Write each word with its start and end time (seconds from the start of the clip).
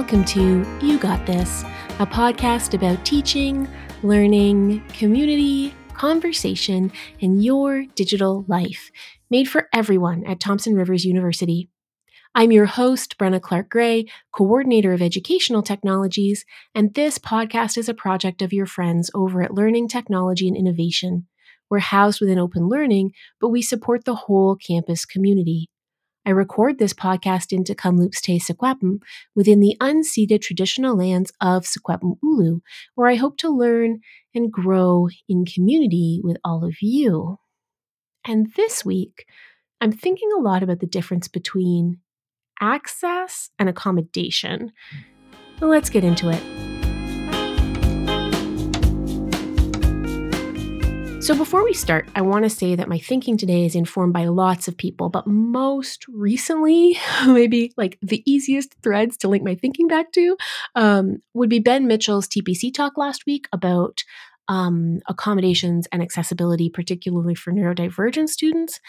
Welcome 0.00 0.24
to 0.24 0.66
You 0.80 0.98
Got 0.98 1.26
This, 1.26 1.62
a 1.98 2.06
podcast 2.06 2.72
about 2.72 3.04
teaching, 3.04 3.68
learning, 4.02 4.82
community, 4.88 5.74
conversation, 5.92 6.90
and 7.20 7.44
your 7.44 7.84
digital 7.96 8.46
life, 8.48 8.90
made 9.28 9.46
for 9.46 9.68
everyone 9.74 10.24
at 10.24 10.40
Thompson 10.40 10.74
Rivers 10.74 11.04
University. 11.04 11.68
I'm 12.34 12.50
your 12.50 12.64
host, 12.64 13.18
Brenna 13.18 13.42
Clark 13.42 13.68
Gray, 13.68 14.06
coordinator 14.32 14.94
of 14.94 15.02
educational 15.02 15.62
technologies, 15.62 16.46
and 16.74 16.94
this 16.94 17.18
podcast 17.18 17.76
is 17.76 17.90
a 17.90 17.92
project 17.92 18.40
of 18.40 18.54
your 18.54 18.64
friends 18.64 19.10
over 19.14 19.42
at 19.42 19.52
Learning 19.52 19.86
Technology 19.86 20.48
and 20.48 20.56
Innovation. 20.56 21.26
We're 21.68 21.80
housed 21.80 22.22
within 22.22 22.38
open 22.38 22.70
learning, 22.70 23.12
but 23.38 23.50
we 23.50 23.60
support 23.60 24.06
the 24.06 24.14
whole 24.14 24.56
campus 24.56 25.04
community. 25.04 25.68
I 26.30 26.32
record 26.32 26.78
this 26.78 26.94
podcast 26.94 27.52
in 27.52 27.64
Tk'emlúps 27.64 28.20
te 28.20 28.38
Secwepemc 28.38 29.02
within 29.34 29.58
the 29.58 29.76
unceded 29.80 30.40
traditional 30.40 30.96
lands 30.96 31.32
of 31.40 31.64
Secwepemcúl'ecw, 31.64 32.60
where 32.94 33.08
I 33.08 33.16
hope 33.16 33.36
to 33.38 33.50
learn 33.50 33.98
and 34.32 34.52
grow 34.52 35.08
in 35.28 35.44
community 35.44 36.20
with 36.22 36.36
all 36.44 36.64
of 36.64 36.76
you. 36.82 37.38
And 38.24 38.46
this 38.54 38.84
week, 38.84 39.26
I'm 39.80 39.90
thinking 39.90 40.28
a 40.38 40.40
lot 40.40 40.62
about 40.62 40.78
the 40.78 40.86
difference 40.86 41.26
between 41.26 41.98
access 42.60 43.50
and 43.58 43.68
accommodation. 43.68 44.70
Let's 45.60 45.90
get 45.90 46.04
into 46.04 46.28
it. 46.28 46.59
So, 51.20 51.36
before 51.36 51.62
we 51.62 51.74
start, 51.74 52.08
I 52.14 52.22
want 52.22 52.44
to 52.44 52.50
say 52.50 52.74
that 52.76 52.88
my 52.88 52.98
thinking 52.98 53.36
today 53.36 53.66
is 53.66 53.74
informed 53.74 54.14
by 54.14 54.24
lots 54.24 54.68
of 54.68 54.76
people, 54.78 55.10
but 55.10 55.26
most 55.26 56.06
recently, 56.08 56.98
maybe 57.26 57.74
like 57.76 57.98
the 58.00 58.22
easiest 58.24 58.74
threads 58.82 59.18
to 59.18 59.28
link 59.28 59.44
my 59.44 59.54
thinking 59.54 59.86
back 59.86 60.12
to 60.12 60.38
um, 60.74 61.18
would 61.34 61.50
be 61.50 61.58
Ben 61.58 61.86
Mitchell's 61.86 62.26
TPC 62.26 62.72
talk 62.72 62.96
last 62.96 63.26
week 63.26 63.48
about 63.52 64.02
um, 64.48 65.00
accommodations 65.08 65.86
and 65.92 66.02
accessibility, 66.02 66.70
particularly 66.70 67.34
for 67.34 67.52
neurodivergent 67.52 68.30
students 68.30 68.80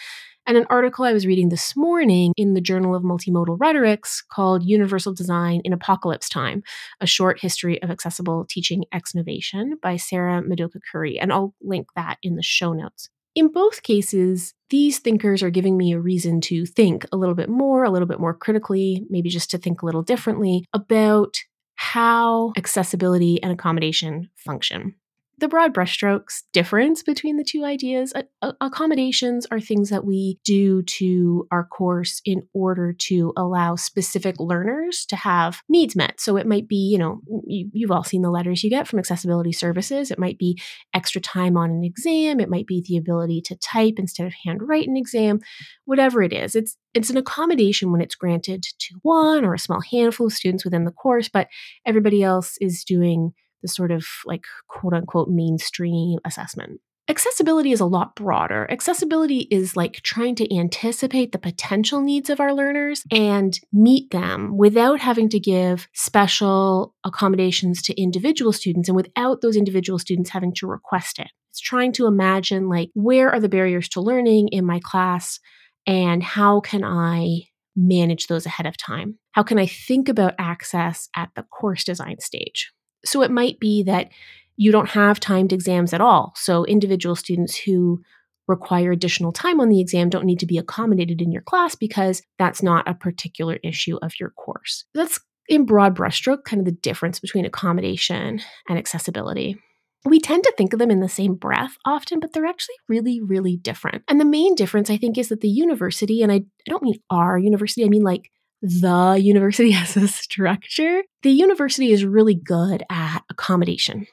and 0.47 0.57
an 0.57 0.65
article 0.69 1.05
I 1.05 1.13
was 1.13 1.25
reading 1.25 1.49
this 1.49 1.75
morning 1.75 2.33
in 2.35 2.53
the 2.53 2.61
Journal 2.61 2.95
of 2.95 3.03
Multimodal 3.03 3.57
Rhetorics 3.59 4.21
called 4.21 4.63
Universal 4.63 5.13
Design 5.13 5.61
in 5.63 5.73
Apocalypse 5.73 6.29
Time 6.29 6.63
A 6.99 7.07
Short 7.07 7.39
History 7.39 7.81
of 7.83 7.91
Accessible 7.91 8.45
Teaching 8.49 8.85
Exnovation 8.91 9.77
by 9.81 9.97
Sarah 9.97 10.41
Madoka 10.41 10.79
Curry. 10.91 11.19
And 11.19 11.31
I'll 11.31 11.53
link 11.61 11.87
that 11.95 12.17
in 12.23 12.35
the 12.35 12.43
show 12.43 12.73
notes. 12.73 13.09
In 13.33 13.51
both 13.51 13.83
cases, 13.83 14.53
these 14.69 14.99
thinkers 14.99 15.41
are 15.41 15.49
giving 15.49 15.77
me 15.77 15.93
a 15.93 15.99
reason 15.99 16.41
to 16.41 16.65
think 16.65 17.05
a 17.11 17.17
little 17.17 17.35
bit 17.35 17.47
more, 17.47 17.83
a 17.83 17.89
little 17.89 18.07
bit 18.07 18.19
more 18.19 18.33
critically, 18.33 19.05
maybe 19.09 19.29
just 19.29 19.51
to 19.51 19.57
think 19.57 19.81
a 19.81 19.85
little 19.85 20.03
differently 20.03 20.65
about 20.73 21.37
how 21.75 22.51
accessibility 22.57 23.41
and 23.41 23.51
accommodation 23.51 24.29
function 24.35 24.95
the 25.41 25.47
broad 25.47 25.73
brushstrokes 25.73 26.43
difference 26.53 27.01
between 27.01 27.35
the 27.35 27.43
two 27.43 27.65
ideas. 27.65 28.13
A- 28.15 28.53
accommodations 28.61 29.47
are 29.49 29.59
things 29.59 29.89
that 29.89 30.05
we 30.05 30.39
do 30.45 30.83
to 30.83 31.47
our 31.51 31.65
course 31.65 32.21
in 32.23 32.43
order 32.53 32.93
to 32.93 33.33
allow 33.35 33.75
specific 33.75 34.35
learners 34.39 35.03
to 35.07 35.15
have 35.15 35.61
needs 35.67 35.95
met. 35.95 36.21
So 36.21 36.37
it 36.37 36.45
might 36.45 36.67
be, 36.67 36.75
you 36.75 36.99
know, 36.99 37.21
you, 37.47 37.69
you've 37.73 37.91
all 37.91 38.03
seen 38.03 38.21
the 38.21 38.29
letters 38.29 38.63
you 38.63 38.69
get 38.69 38.87
from 38.87 38.99
accessibility 38.99 39.51
services. 39.51 40.11
It 40.11 40.19
might 40.19 40.37
be 40.37 40.61
extra 40.93 41.19
time 41.19 41.57
on 41.57 41.71
an 41.71 41.83
exam. 41.83 42.39
It 42.39 42.49
might 42.49 42.67
be 42.67 42.83
the 42.87 42.97
ability 42.97 43.41
to 43.45 43.55
type 43.55 43.95
instead 43.97 44.27
of 44.27 44.33
handwrite 44.45 44.87
an 44.87 44.95
exam. 44.95 45.39
Whatever 45.85 46.21
it 46.21 46.33
is, 46.33 46.55
it's 46.55 46.77
it's 46.93 47.09
an 47.09 47.17
accommodation 47.17 47.91
when 47.91 48.01
it's 48.01 48.15
granted 48.15 48.63
to 48.63 48.95
one 49.01 49.43
or 49.43 49.53
a 49.53 49.59
small 49.59 49.81
handful 49.81 50.27
of 50.27 50.33
students 50.33 50.63
within 50.63 50.85
the 50.85 50.91
course, 50.91 51.29
but 51.29 51.47
everybody 51.85 52.21
else 52.21 52.57
is 52.61 52.83
doing 52.83 53.33
the 53.61 53.67
sort 53.67 53.91
of 53.91 54.05
like 54.25 54.45
quote 54.67 54.93
unquote 54.93 55.29
mainstream 55.29 56.19
assessment. 56.25 56.81
Accessibility 57.09 57.71
is 57.71 57.81
a 57.81 57.85
lot 57.85 58.15
broader. 58.15 58.67
Accessibility 58.69 59.39
is 59.51 59.75
like 59.75 60.01
trying 60.01 60.35
to 60.35 60.55
anticipate 60.55 61.31
the 61.31 61.39
potential 61.39 61.99
needs 61.99 62.29
of 62.29 62.39
our 62.39 62.53
learners 62.53 63.03
and 63.11 63.59
meet 63.73 64.11
them 64.11 64.55
without 64.55 65.01
having 65.01 65.27
to 65.29 65.39
give 65.39 65.89
special 65.93 66.93
accommodations 67.03 67.81
to 67.81 68.01
individual 68.01 68.53
students 68.53 68.87
and 68.87 68.95
without 68.95 69.41
those 69.41 69.57
individual 69.57 69.99
students 69.99 70.29
having 70.29 70.53
to 70.53 70.67
request 70.67 71.19
it. 71.19 71.27
It's 71.49 71.59
trying 71.59 71.91
to 71.93 72.05
imagine 72.05 72.69
like 72.69 72.91
where 72.93 73.29
are 73.29 73.41
the 73.41 73.49
barriers 73.49 73.89
to 73.89 74.01
learning 74.01 74.47
in 74.49 74.65
my 74.65 74.79
class 74.81 75.39
and 75.85 76.23
how 76.23 76.61
can 76.61 76.83
I 76.83 77.41
manage 77.75 78.27
those 78.27 78.45
ahead 78.45 78.67
of 78.67 78.77
time? 78.77 79.17
How 79.31 79.43
can 79.43 79.57
I 79.57 79.65
think 79.65 80.07
about 80.07 80.35
access 80.37 81.09
at 81.15 81.31
the 81.35 81.43
course 81.43 81.83
design 81.83 82.19
stage? 82.19 82.71
So 83.05 83.21
it 83.21 83.31
might 83.31 83.59
be 83.59 83.83
that 83.83 84.09
you 84.57 84.71
don't 84.71 84.89
have 84.89 85.19
timed 85.19 85.53
exams 85.53 85.93
at 85.93 86.01
all. 86.01 86.33
So 86.35 86.65
individual 86.65 87.15
students 87.15 87.57
who 87.57 88.01
require 88.47 88.91
additional 88.91 89.31
time 89.31 89.59
on 89.59 89.69
the 89.69 89.79
exam 89.79 90.09
don't 90.09 90.25
need 90.25 90.39
to 90.39 90.45
be 90.45 90.57
accommodated 90.57 91.21
in 91.21 91.31
your 91.31 91.41
class 91.41 91.73
because 91.73 92.21
that's 92.37 92.61
not 92.61 92.87
a 92.87 92.93
particular 92.93 93.57
issue 93.63 93.97
of 94.01 94.19
your 94.19 94.31
course. 94.31 94.85
That's 94.93 95.19
in 95.47 95.65
broad 95.65 95.95
brushstroke 95.95 96.43
kind 96.43 96.59
of 96.59 96.65
the 96.65 96.71
difference 96.71 97.19
between 97.19 97.45
accommodation 97.45 98.41
and 98.69 98.77
accessibility. 98.77 99.57
We 100.05 100.19
tend 100.19 100.43
to 100.43 100.53
think 100.57 100.73
of 100.73 100.79
them 100.79 100.89
in 100.89 100.99
the 100.99 101.09
same 101.09 101.35
breath 101.35 101.77
often, 101.85 102.19
but 102.19 102.33
they're 102.33 102.45
actually 102.45 102.75
really, 102.87 103.21
really 103.21 103.57
different. 103.57 104.03
And 104.07 104.19
the 104.19 104.25
main 104.25 104.55
difference, 104.55 104.89
I 104.89 104.97
think, 104.97 105.17
is 105.17 105.29
that 105.29 105.41
the 105.41 105.49
university, 105.49 106.23
and 106.23 106.31
I, 106.31 106.41
don't 106.65 106.81
mean 106.81 106.95
our 107.09 107.37
university, 107.37 107.85
I 107.85 107.89
mean 107.89 108.03
like 108.03 108.31
the 108.61 109.17
university 109.19 109.73
as 109.75 109.97
a 109.97 110.07
structure, 110.07 111.03
the 111.23 111.31
university 111.31 111.91
is 111.91 112.05
really 112.05 112.35
good 112.35 112.83
at 112.89 113.23
accommodation 113.29 114.07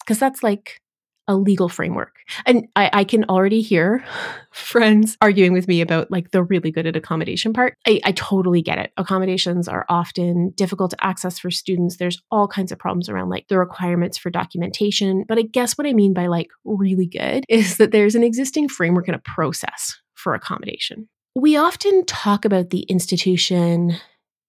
because 0.00 0.18
that's 0.18 0.42
like 0.42 0.80
a 1.28 1.36
legal 1.36 1.68
framework. 1.68 2.18
And 2.44 2.68
I, 2.76 2.90
I, 2.92 3.04
can 3.04 3.24
already 3.24 3.60
hear 3.60 4.04
friends 4.52 5.16
arguing 5.20 5.52
with 5.52 5.66
me 5.66 5.80
about 5.80 6.10
like 6.10 6.30
the 6.30 6.44
really 6.44 6.70
good 6.70 6.86
at 6.86 6.94
accommodation 6.94 7.52
part. 7.52 7.74
I, 7.86 8.00
I 8.04 8.12
totally 8.12 8.62
get 8.62 8.78
it. 8.78 8.92
Accommodations 8.96 9.66
are 9.66 9.84
often 9.88 10.50
difficult 10.50 10.92
to 10.92 11.04
access 11.04 11.38
for 11.38 11.50
students. 11.50 11.96
There's 11.96 12.22
all 12.30 12.46
kinds 12.46 12.70
of 12.70 12.78
problems 12.78 13.08
around 13.08 13.28
like 13.28 13.48
the 13.48 13.58
requirements 13.58 14.16
for 14.16 14.30
documentation. 14.30 15.24
But 15.26 15.38
I 15.38 15.42
guess 15.42 15.76
what 15.76 15.86
I 15.86 15.92
mean 15.92 16.14
by 16.14 16.28
like 16.28 16.48
really 16.64 17.06
good 17.06 17.44
is 17.48 17.78
that 17.78 17.90
there's 17.90 18.14
an 18.14 18.22
existing 18.22 18.68
framework 18.68 19.08
and 19.08 19.16
a 19.16 19.20
process 19.20 20.00
for 20.14 20.34
accommodation. 20.34 21.08
We 21.36 21.58
often 21.58 22.06
talk 22.06 22.46
about 22.46 22.70
the 22.70 22.80
institution 22.84 23.98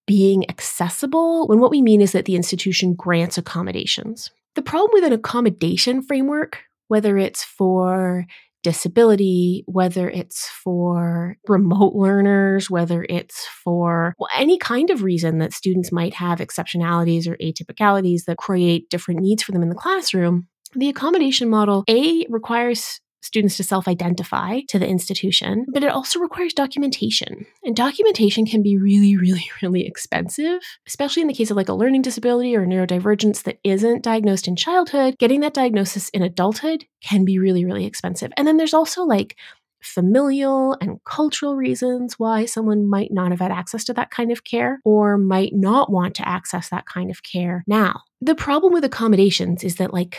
being 0.06 0.50
accessible 0.50 1.46
when 1.48 1.60
what 1.60 1.70
we 1.70 1.82
mean 1.82 2.00
is 2.00 2.14
that 2.14 2.24
the 2.24 2.38
institution 2.38 2.94
grants 2.94 3.38
accommodations. 3.38 4.32
The 4.56 4.62
problem 4.62 4.92
with 4.94 5.04
an 5.04 5.12
accommodation 5.12 6.02
framework, 6.02 6.60
whether 6.88 7.18
it's 7.18 7.44
for 7.44 8.26
disability, 8.64 9.66
whether 9.68 10.10
it's 10.10 10.48
for 10.48 11.36
remote 11.50 11.94
learners, 11.94 12.70
whether 12.70 13.06
it's 13.10 13.46
for 13.66 14.16
well, 14.18 14.30
any 14.34 14.58
kind 14.58 14.90
of 14.90 15.04
reason 15.04 15.40
that 15.40 15.52
students 15.52 15.92
might 15.92 16.14
have 16.14 16.40
exceptionalities 16.40 17.28
or 17.28 17.36
atypicalities 17.44 18.24
that 18.28 18.38
create 18.38 18.90
different 18.90 19.20
needs 19.20 19.44
for 19.44 19.52
them 19.52 19.62
in 19.62 19.68
the 19.68 19.76
classroom, 19.76 20.48
the 20.74 20.88
accommodation 20.88 21.50
model 21.50 21.84
A 21.90 22.26
requires 22.30 23.02
students 23.22 23.58
to 23.58 23.64
self 23.64 23.88
identify 23.88 24.62
to 24.70 24.80
the 24.80 24.88
institution, 24.88 25.66
but 25.74 25.84
it 25.84 25.92
also 25.92 26.20
requires 26.20 26.54
documentation. 26.54 27.46
And 27.64 27.76
documentation 27.76 28.46
can 28.46 28.62
be 28.62 28.78
really, 28.78 29.18
really, 29.18 29.50
really 29.62 29.86
expensive, 29.86 30.62
especially 30.88 31.22
in 31.22 31.28
the 31.28 31.34
case 31.34 31.52
of 31.52 31.58
like 31.58 31.70
a 31.70 31.74
learning 31.74 32.02
disability 32.02 32.56
or 32.56 32.66
neurodivergence 32.66 33.44
that 33.44 33.60
isn't 33.64 34.04
diagnosed 34.04 34.48
in 34.48 34.56
childhood. 34.56 35.16
Getting 35.20 35.42
that 35.42 35.54
diagnosis 35.54 36.10
in 36.10 36.22
adulthood 36.22 36.86
can 37.04 37.26
be 37.26 37.40
really, 37.40 37.66
really 37.66 37.86
expensive. 37.86 38.32
And 38.38 38.48
then 38.48 38.58
there's 38.58 38.74
also 38.74 39.04
like 39.04 39.36
familial 39.82 40.76
and 40.82 41.00
cultural 41.06 41.56
reasons 41.56 42.18
why 42.18 42.46
someone 42.46 42.90
might 42.90 43.12
not 43.12 43.32
have 43.32 43.40
had 43.40 43.52
access 43.52 43.84
to 43.86 43.94
that 43.94 44.12
kind 44.12 44.32
of 44.32 44.44
care 44.44 44.80
or 44.84 45.18
might 45.18 45.52
not 45.54 45.92
want 45.92 46.16
to 46.16 46.28
access 46.28 46.70
that 46.70 46.86
kind 46.86 47.12
of 47.12 47.24
care 47.24 47.64
now. 47.68 48.02
The 48.22 48.36
problem 48.36 48.74
with 48.74 48.84
accommodations 48.84 49.64
is 49.64 49.76
that, 49.76 49.94
like, 49.94 50.18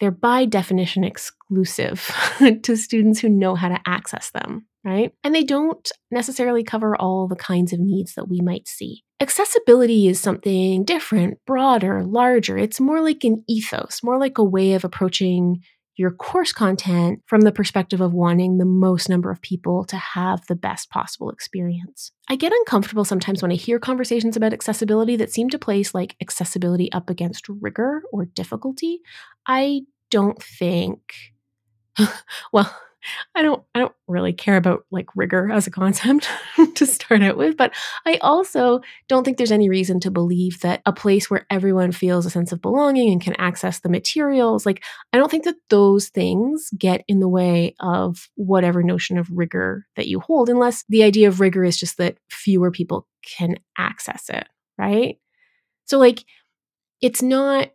they're 0.00 0.10
by 0.10 0.46
definition 0.46 1.04
exclusive 1.04 2.10
to 2.62 2.76
students 2.76 3.20
who 3.20 3.28
know 3.28 3.54
how 3.54 3.68
to 3.68 3.78
access 3.86 4.30
them, 4.30 4.66
right? 4.84 5.12
And 5.22 5.34
they 5.34 5.44
don't 5.44 5.90
necessarily 6.10 6.64
cover 6.64 6.96
all 6.96 7.28
the 7.28 7.36
kinds 7.36 7.72
of 7.72 7.80
needs 7.80 8.14
that 8.14 8.28
we 8.28 8.40
might 8.40 8.66
see. 8.66 9.04
Accessibility 9.20 10.08
is 10.08 10.18
something 10.18 10.84
different, 10.84 11.38
broader, 11.46 12.02
larger. 12.02 12.56
It's 12.56 12.80
more 12.80 13.02
like 13.02 13.22
an 13.24 13.44
ethos, 13.46 14.00
more 14.02 14.18
like 14.18 14.38
a 14.38 14.44
way 14.44 14.72
of 14.72 14.84
approaching 14.84 15.62
your 16.00 16.10
course 16.10 16.50
content 16.50 17.20
from 17.26 17.42
the 17.42 17.52
perspective 17.52 18.00
of 18.00 18.14
wanting 18.14 18.56
the 18.56 18.64
most 18.64 19.10
number 19.10 19.30
of 19.30 19.42
people 19.42 19.84
to 19.84 19.98
have 19.98 20.46
the 20.46 20.56
best 20.56 20.88
possible 20.88 21.28
experience. 21.28 22.10
I 22.26 22.36
get 22.36 22.54
uncomfortable 22.54 23.04
sometimes 23.04 23.42
when 23.42 23.52
I 23.52 23.56
hear 23.56 23.78
conversations 23.78 24.34
about 24.34 24.54
accessibility 24.54 25.16
that 25.16 25.30
seem 25.30 25.50
to 25.50 25.58
place 25.58 25.94
like 25.94 26.16
accessibility 26.22 26.90
up 26.92 27.10
against 27.10 27.50
rigor 27.50 28.02
or 28.14 28.24
difficulty. 28.24 29.00
I 29.46 29.82
don't 30.10 30.42
think, 30.42 31.00
well, 32.50 32.74
I 33.34 33.42
don't 33.42 33.62
I 33.74 33.80
don't 33.80 33.94
really 34.08 34.32
care 34.32 34.56
about 34.56 34.84
like 34.90 35.06
rigor 35.14 35.50
as 35.50 35.66
a 35.66 35.70
concept 35.70 36.28
to 36.74 36.86
start 36.86 37.22
out 37.22 37.36
with, 37.36 37.56
but 37.56 37.72
I 38.06 38.18
also 38.22 38.80
don't 39.08 39.24
think 39.24 39.36
there's 39.36 39.52
any 39.52 39.68
reason 39.68 40.00
to 40.00 40.10
believe 40.10 40.60
that 40.60 40.82
a 40.86 40.92
place 40.92 41.30
where 41.30 41.46
everyone 41.50 41.92
feels 41.92 42.26
a 42.26 42.30
sense 42.30 42.52
of 42.52 42.60
belonging 42.62 43.10
and 43.10 43.20
can 43.20 43.34
access 43.34 43.80
the 43.80 43.88
materials, 43.88 44.66
like 44.66 44.84
I 45.12 45.18
don't 45.18 45.30
think 45.30 45.44
that 45.44 45.56
those 45.68 46.08
things 46.08 46.70
get 46.78 47.04
in 47.08 47.20
the 47.20 47.28
way 47.28 47.74
of 47.80 48.28
whatever 48.34 48.82
notion 48.82 49.18
of 49.18 49.28
rigor 49.30 49.86
that 49.96 50.08
you 50.08 50.20
hold 50.20 50.48
unless 50.48 50.84
the 50.88 51.02
idea 51.02 51.28
of 51.28 51.40
rigor 51.40 51.64
is 51.64 51.78
just 51.78 51.98
that 51.98 52.18
fewer 52.28 52.70
people 52.70 53.06
can 53.24 53.56
access 53.78 54.28
it, 54.28 54.48
right? 54.78 55.18
So 55.86 55.98
like 55.98 56.24
it's 57.00 57.22
not 57.22 57.70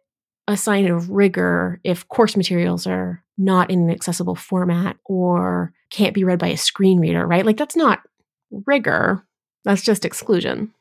a 0.48 0.56
sign 0.56 0.88
of 0.88 1.10
rigor 1.10 1.80
if 1.84 2.08
course 2.08 2.38
materials 2.38 2.86
are 2.86 3.25
not 3.38 3.70
in 3.70 3.84
an 3.84 3.90
accessible 3.90 4.36
format 4.36 4.98
or 5.06 5.74
can't 5.90 6.14
be 6.14 6.24
read 6.24 6.40
by 6.40 6.48
a 6.48 6.58
screen 6.58 7.00
reader, 7.00 7.26
right? 7.26 7.46
Like 7.46 7.58
that's 7.58 7.76
not 7.76 8.02
rigor, 8.52 9.26
that's 9.64 9.82
just 9.82 10.06
exclusion. 10.06 10.74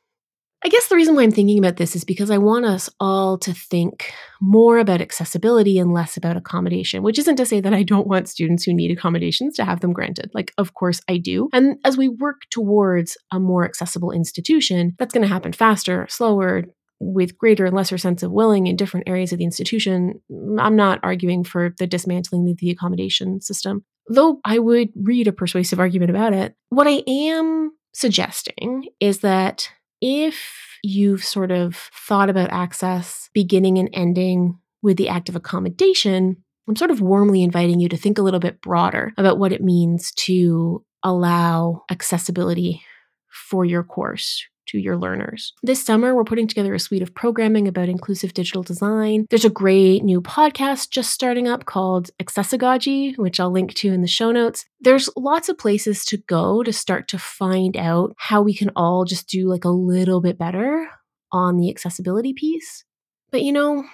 I 0.64 0.68
guess 0.68 0.88
the 0.88 0.96
reason 0.96 1.14
why 1.14 1.24
I'm 1.24 1.30
thinking 1.30 1.58
about 1.58 1.76
this 1.76 1.94
is 1.94 2.04
because 2.04 2.30
I 2.30 2.38
want 2.38 2.64
us 2.64 2.88
all 2.98 3.36
to 3.38 3.52
think 3.52 4.14
more 4.40 4.78
about 4.78 5.02
accessibility 5.02 5.78
and 5.78 5.92
less 5.92 6.16
about 6.16 6.38
accommodation, 6.38 7.02
which 7.02 7.18
isn't 7.18 7.36
to 7.36 7.44
say 7.44 7.60
that 7.60 7.74
I 7.74 7.82
don't 7.82 8.06
want 8.06 8.30
students 8.30 8.64
who 8.64 8.72
need 8.72 8.90
accommodations 8.90 9.56
to 9.56 9.64
have 9.66 9.80
them 9.80 9.92
granted. 9.92 10.30
Like, 10.32 10.54
of 10.56 10.72
course, 10.72 11.02
I 11.06 11.18
do. 11.18 11.50
And 11.52 11.76
as 11.84 11.98
we 11.98 12.08
work 12.08 12.42
towards 12.50 13.18
a 13.30 13.38
more 13.38 13.66
accessible 13.66 14.10
institution, 14.10 14.94
that's 14.98 15.12
going 15.12 15.20
to 15.20 15.28
happen 15.28 15.52
faster, 15.52 16.06
slower, 16.08 16.64
with 17.12 17.36
greater 17.36 17.66
and 17.66 17.76
lesser 17.76 17.98
sense 17.98 18.22
of 18.22 18.32
willing 18.32 18.66
in 18.66 18.76
different 18.76 19.08
areas 19.08 19.32
of 19.32 19.38
the 19.38 19.44
institution. 19.44 20.20
I'm 20.58 20.76
not 20.76 21.00
arguing 21.02 21.44
for 21.44 21.74
the 21.78 21.86
dismantling 21.86 22.48
of 22.50 22.58
the 22.58 22.70
accommodation 22.70 23.40
system, 23.40 23.84
though 24.08 24.40
I 24.44 24.58
would 24.58 24.88
read 24.96 25.28
a 25.28 25.32
persuasive 25.32 25.78
argument 25.78 26.10
about 26.10 26.32
it. 26.32 26.54
What 26.70 26.86
I 26.86 27.02
am 27.06 27.72
suggesting 27.92 28.88
is 29.00 29.20
that 29.20 29.70
if 30.00 30.78
you've 30.82 31.24
sort 31.24 31.50
of 31.50 31.76
thought 32.06 32.30
about 32.30 32.50
access 32.50 33.30
beginning 33.32 33.78
and 33.78 33.88
ending 33.92 34.58
with 34.82 34.96
the 34.96 35.08
act 35.08 35.28
of 35.28 35.36
accommodation, 35.36 36.36
I'm 36.68 36.76
sort 36.76 36.90
of 36.90 37.00
warmly 37.00 37.42
inviting 37.42 37.80
you 37.80 37.88
to 37.90 37.96
think 37.96 38.18
a 38.18 38.22
little 38.22 38.40
bit 38.40 38.60
broader 38.60 39.12
about 39.16 39.38
what 39.38 39.52
it 39.52 39.62
means 39.62 40.12
to 40.12 40.84
allow 41.02 41.84
accessibility 41.90 42.82
for 43.30 43.64
your 43.64 43.82
course 43.82 44.46
to 44.66 44.78
your 44.78 44.96
learners. 44.96 45.52
This 45.62 45.84
summer, 45.84 46.14
we're 46.14 46.24
putting 46.24 46.46
together 46.46 46.74
a 46.74 46.78
suite 46.78 47.02
of 47.02 47.14
programming 47.14 47.68
about 47.68 47.88
inclusive 47.88 48.34
digital 48.34 48.62
design. 48.62 49.26
There's 49.30 49.44
a 49.44 49.50
great 49.50 50.04
new 50.04 50.20
podcast 50.20 50.90
just 50.90 51.12
starting 51.12 51.48
up 51.48 51.64
called 51.66 52.10
Accessigogy, 52.22 53.16
which 53.18 53.40
I'll 53.40 53.50
link 53.50 53.74
to 53.74 53.92
in 53.92 54.02
the 54.02 54.08
show 54.08 54.30
notes. 54.30 54.64
There's 54.80 55.08
lots 55.16 55.48
of 55.48 55.58
places 55.58 56.04
to 56.06 56.16
go 56.16 56.62
to 56.62 56.72
start 56.72 57.08
to 57.08 57.18
find 57.18 57.76
out 57.76 58.14
how 58.18 58.42
we 58.42 58.54
can 58.54 58.70
all 58.76 59.04
just 59.04 59.28
do 59.28 59.48
like 59.48 59.64
a 59.64 59.70
little 59.70 60.20
bit 60.20 60.38
better 60.38 60.88
on 61.32 61.56
the 61.56 61.70
accessibility 61.70 62.32
piece. 62.32 62.84
But 63.30 63.42
you 63.42 63.52
know, 63.52 63.84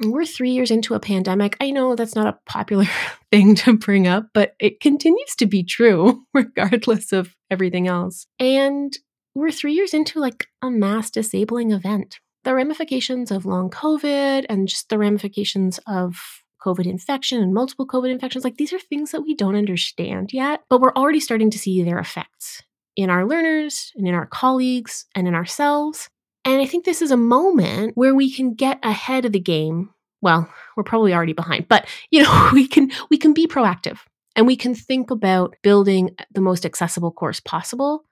we're 0.00 0.26
three 0.26 0.50
years 0.50 0.70
into 0.70 0.94
a 0.94 1.00
pandemic. 1.00 1.56
I 1.60 1.70
know 1.70 1.94
that's 1.94 2.14
not 2.14 2.26
a 2.26 2.38
popular 2.46 2.86
thing 3.30 3.54
to 3.56 3.76
bring 3.76 4.06
up, 4.06 4.28
but 4.32 4.54
it 4.60 4.80
continues 4.80 5.34
to 5.38 5.46
be 5.46 5.64
true 5.64 6.24
regardless 6.34 7.12
of 7.12 7.34
everything 7.50 7.88
else. 7.88 8.26
And 8.38 8.96
we're 9.38 9.52
three 9.52 9.72
years 9.72 9.94
into 9.94 10.18
like 10.18 10.48
a 10.62 10.70
mass 10.70 11.10
disabling 11.10 11.70
event. 11.70 12.18
The 12.44 12.54
ramifications 12.54 13.30
of 13.30 13.46
long 13.46 13.70
COVID 13.70 14.46
and 14.48 14.68
just 14.68 14.88
the 14.88 14.98
ramifications 14.98 15.78
of 15.86 16.16
COVID 16.64 16.86
infection 16.86 17.40
and 17.40 17.54
multiple 17.54 17.86
COVID 17.86 18.10
infections, 18.10 18.44
like 18.44 18.56
these 18.56 18.72
are 18.72 18.80
things 18.80 19.12
that 19.12 19.20
we 19.20 19.34
don't 19.34 19.54
understand 19.54 20.32
yet, 20.32 20.64
but 20.68 20.80
we're 20.80 20.94
already 20.94 21.20
starting 21.20 21.50
to 21.50 21.58
see 21.58 21.82
their 21.82 21.98
effects 21.98 22.62
in 22.96 23.10
our 23.10 23.26
learners 23.26 23.92
and 23.94 24.08
in 24.08 24.14
our 24.14 24.26
colleagues 24.26 25.06
and 25.14 25.28
in 25.28 25.34
ourselves. 25.34 26.08
And 26.44 26.60
I 26.60 26.66
think 26.66 26.84
this 26.84 27.00
is 27.00 27.12
a 27.12 27.16
moment 27.16 27.92
where 27.96 28.14
we 28.14 28.32
can 28.32 28.54
get 28.54 28.80
ahead 28.82 29.24
of 29.24 29.32
the 29.32 29.40
game. 29.40 29.90
Well, 30.20 30.52
we're 30.76 30.82
probably 30.82 31.14
already 31.14 31.32
behind, 31.32 31.68
but 31.68 31.86
you 32.10 32.22
know, 32.22 32.50
we 32.52 32.66
can 32.66 32.90
we 33.08 33.18
can 33.18 33.34
be 33.34 33.46
proactive 33.46 33.98
and 34.34 34.48
we 34.48 34.56
can 34.56 34.74
think 34.74 35.12
about 35.12 35.54
building 35.62 36.16
the 36.32 36.40
most 36.40 36.66
accessible 36.66 37.12
course 37.12 37.38
possible 37.38 38.04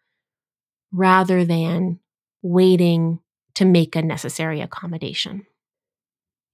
rather 0.96 1.44
than 1.44 2.00
waiting 2.42 3.20
to 3.54 3.64
make 3.64 3.94
a 3.94 4.02
necessary 4.02 4.60
accommodation. 4.60 5.46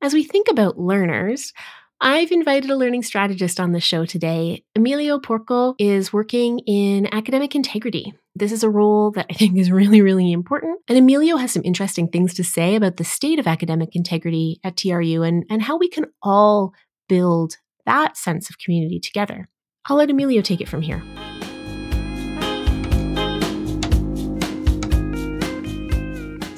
As 0.02 0.12
we 0.12 0.24
think 0.24 0.48
about 0.50 0.78
learners, 0.78 1.52
I've 2.00 2.32
invited 2.32 2.68
a 2.68 2.76
learning 2.76 3.04
strategist 3.04 3.60
on 3.60 3.70
the 3.70 3.80
show 3.80 4.04
today. 4.04 4.64
Emilio 4.74 5.20
Porco 5.20 5.76
is 5.78 6.12
working 6.12 6.58
in 6.60 7.08
academic 7.14 7.54
integrity. 7.54 8.12
This 8.34 8.50
is 8.50 8.64
a 8.64 8.70
role 8.70 9.12
that 9.12 9.26
I 9.30 9.34
think 9.38 9.56
is 9.56 9.70
really, 9.70 10.00
really 10.00 10.32
important. 10.32 10.80
And 10.88 10.98
Emilio 10.98 11.36
has 11.36 11.52
some 11.52 11.62
interesting 11.64 12.08
things 12.08 12.34
to 12.34 12.44
say 12.44 12.74
about 12.74 12.96
the 12.96 13.04
state 13.04 13.38
of 13.38 13.46
academic 13.46 13.94
integrity 13.94 14.58
at 14.64 14.76
TRU 14.76 15.22
and, 15.22 15.44
and 15.48 15.62
how 15.62 15.78
we 15.78 15.88
can 15.88 16.06
all 16.22 16.74
build 17.08 17.56
that 17.86 18.16
sense 18.16 18.50
of 18.50 18.58
community 18.58 18.98
together. 18.98 19.48
I'll 19.86 19.96
let 19.96 20.10
Emilio 20.10 20.42
take 20.42 20.60
it 20.60 20.68
from 20.68 20.82
here. 20.82 21.02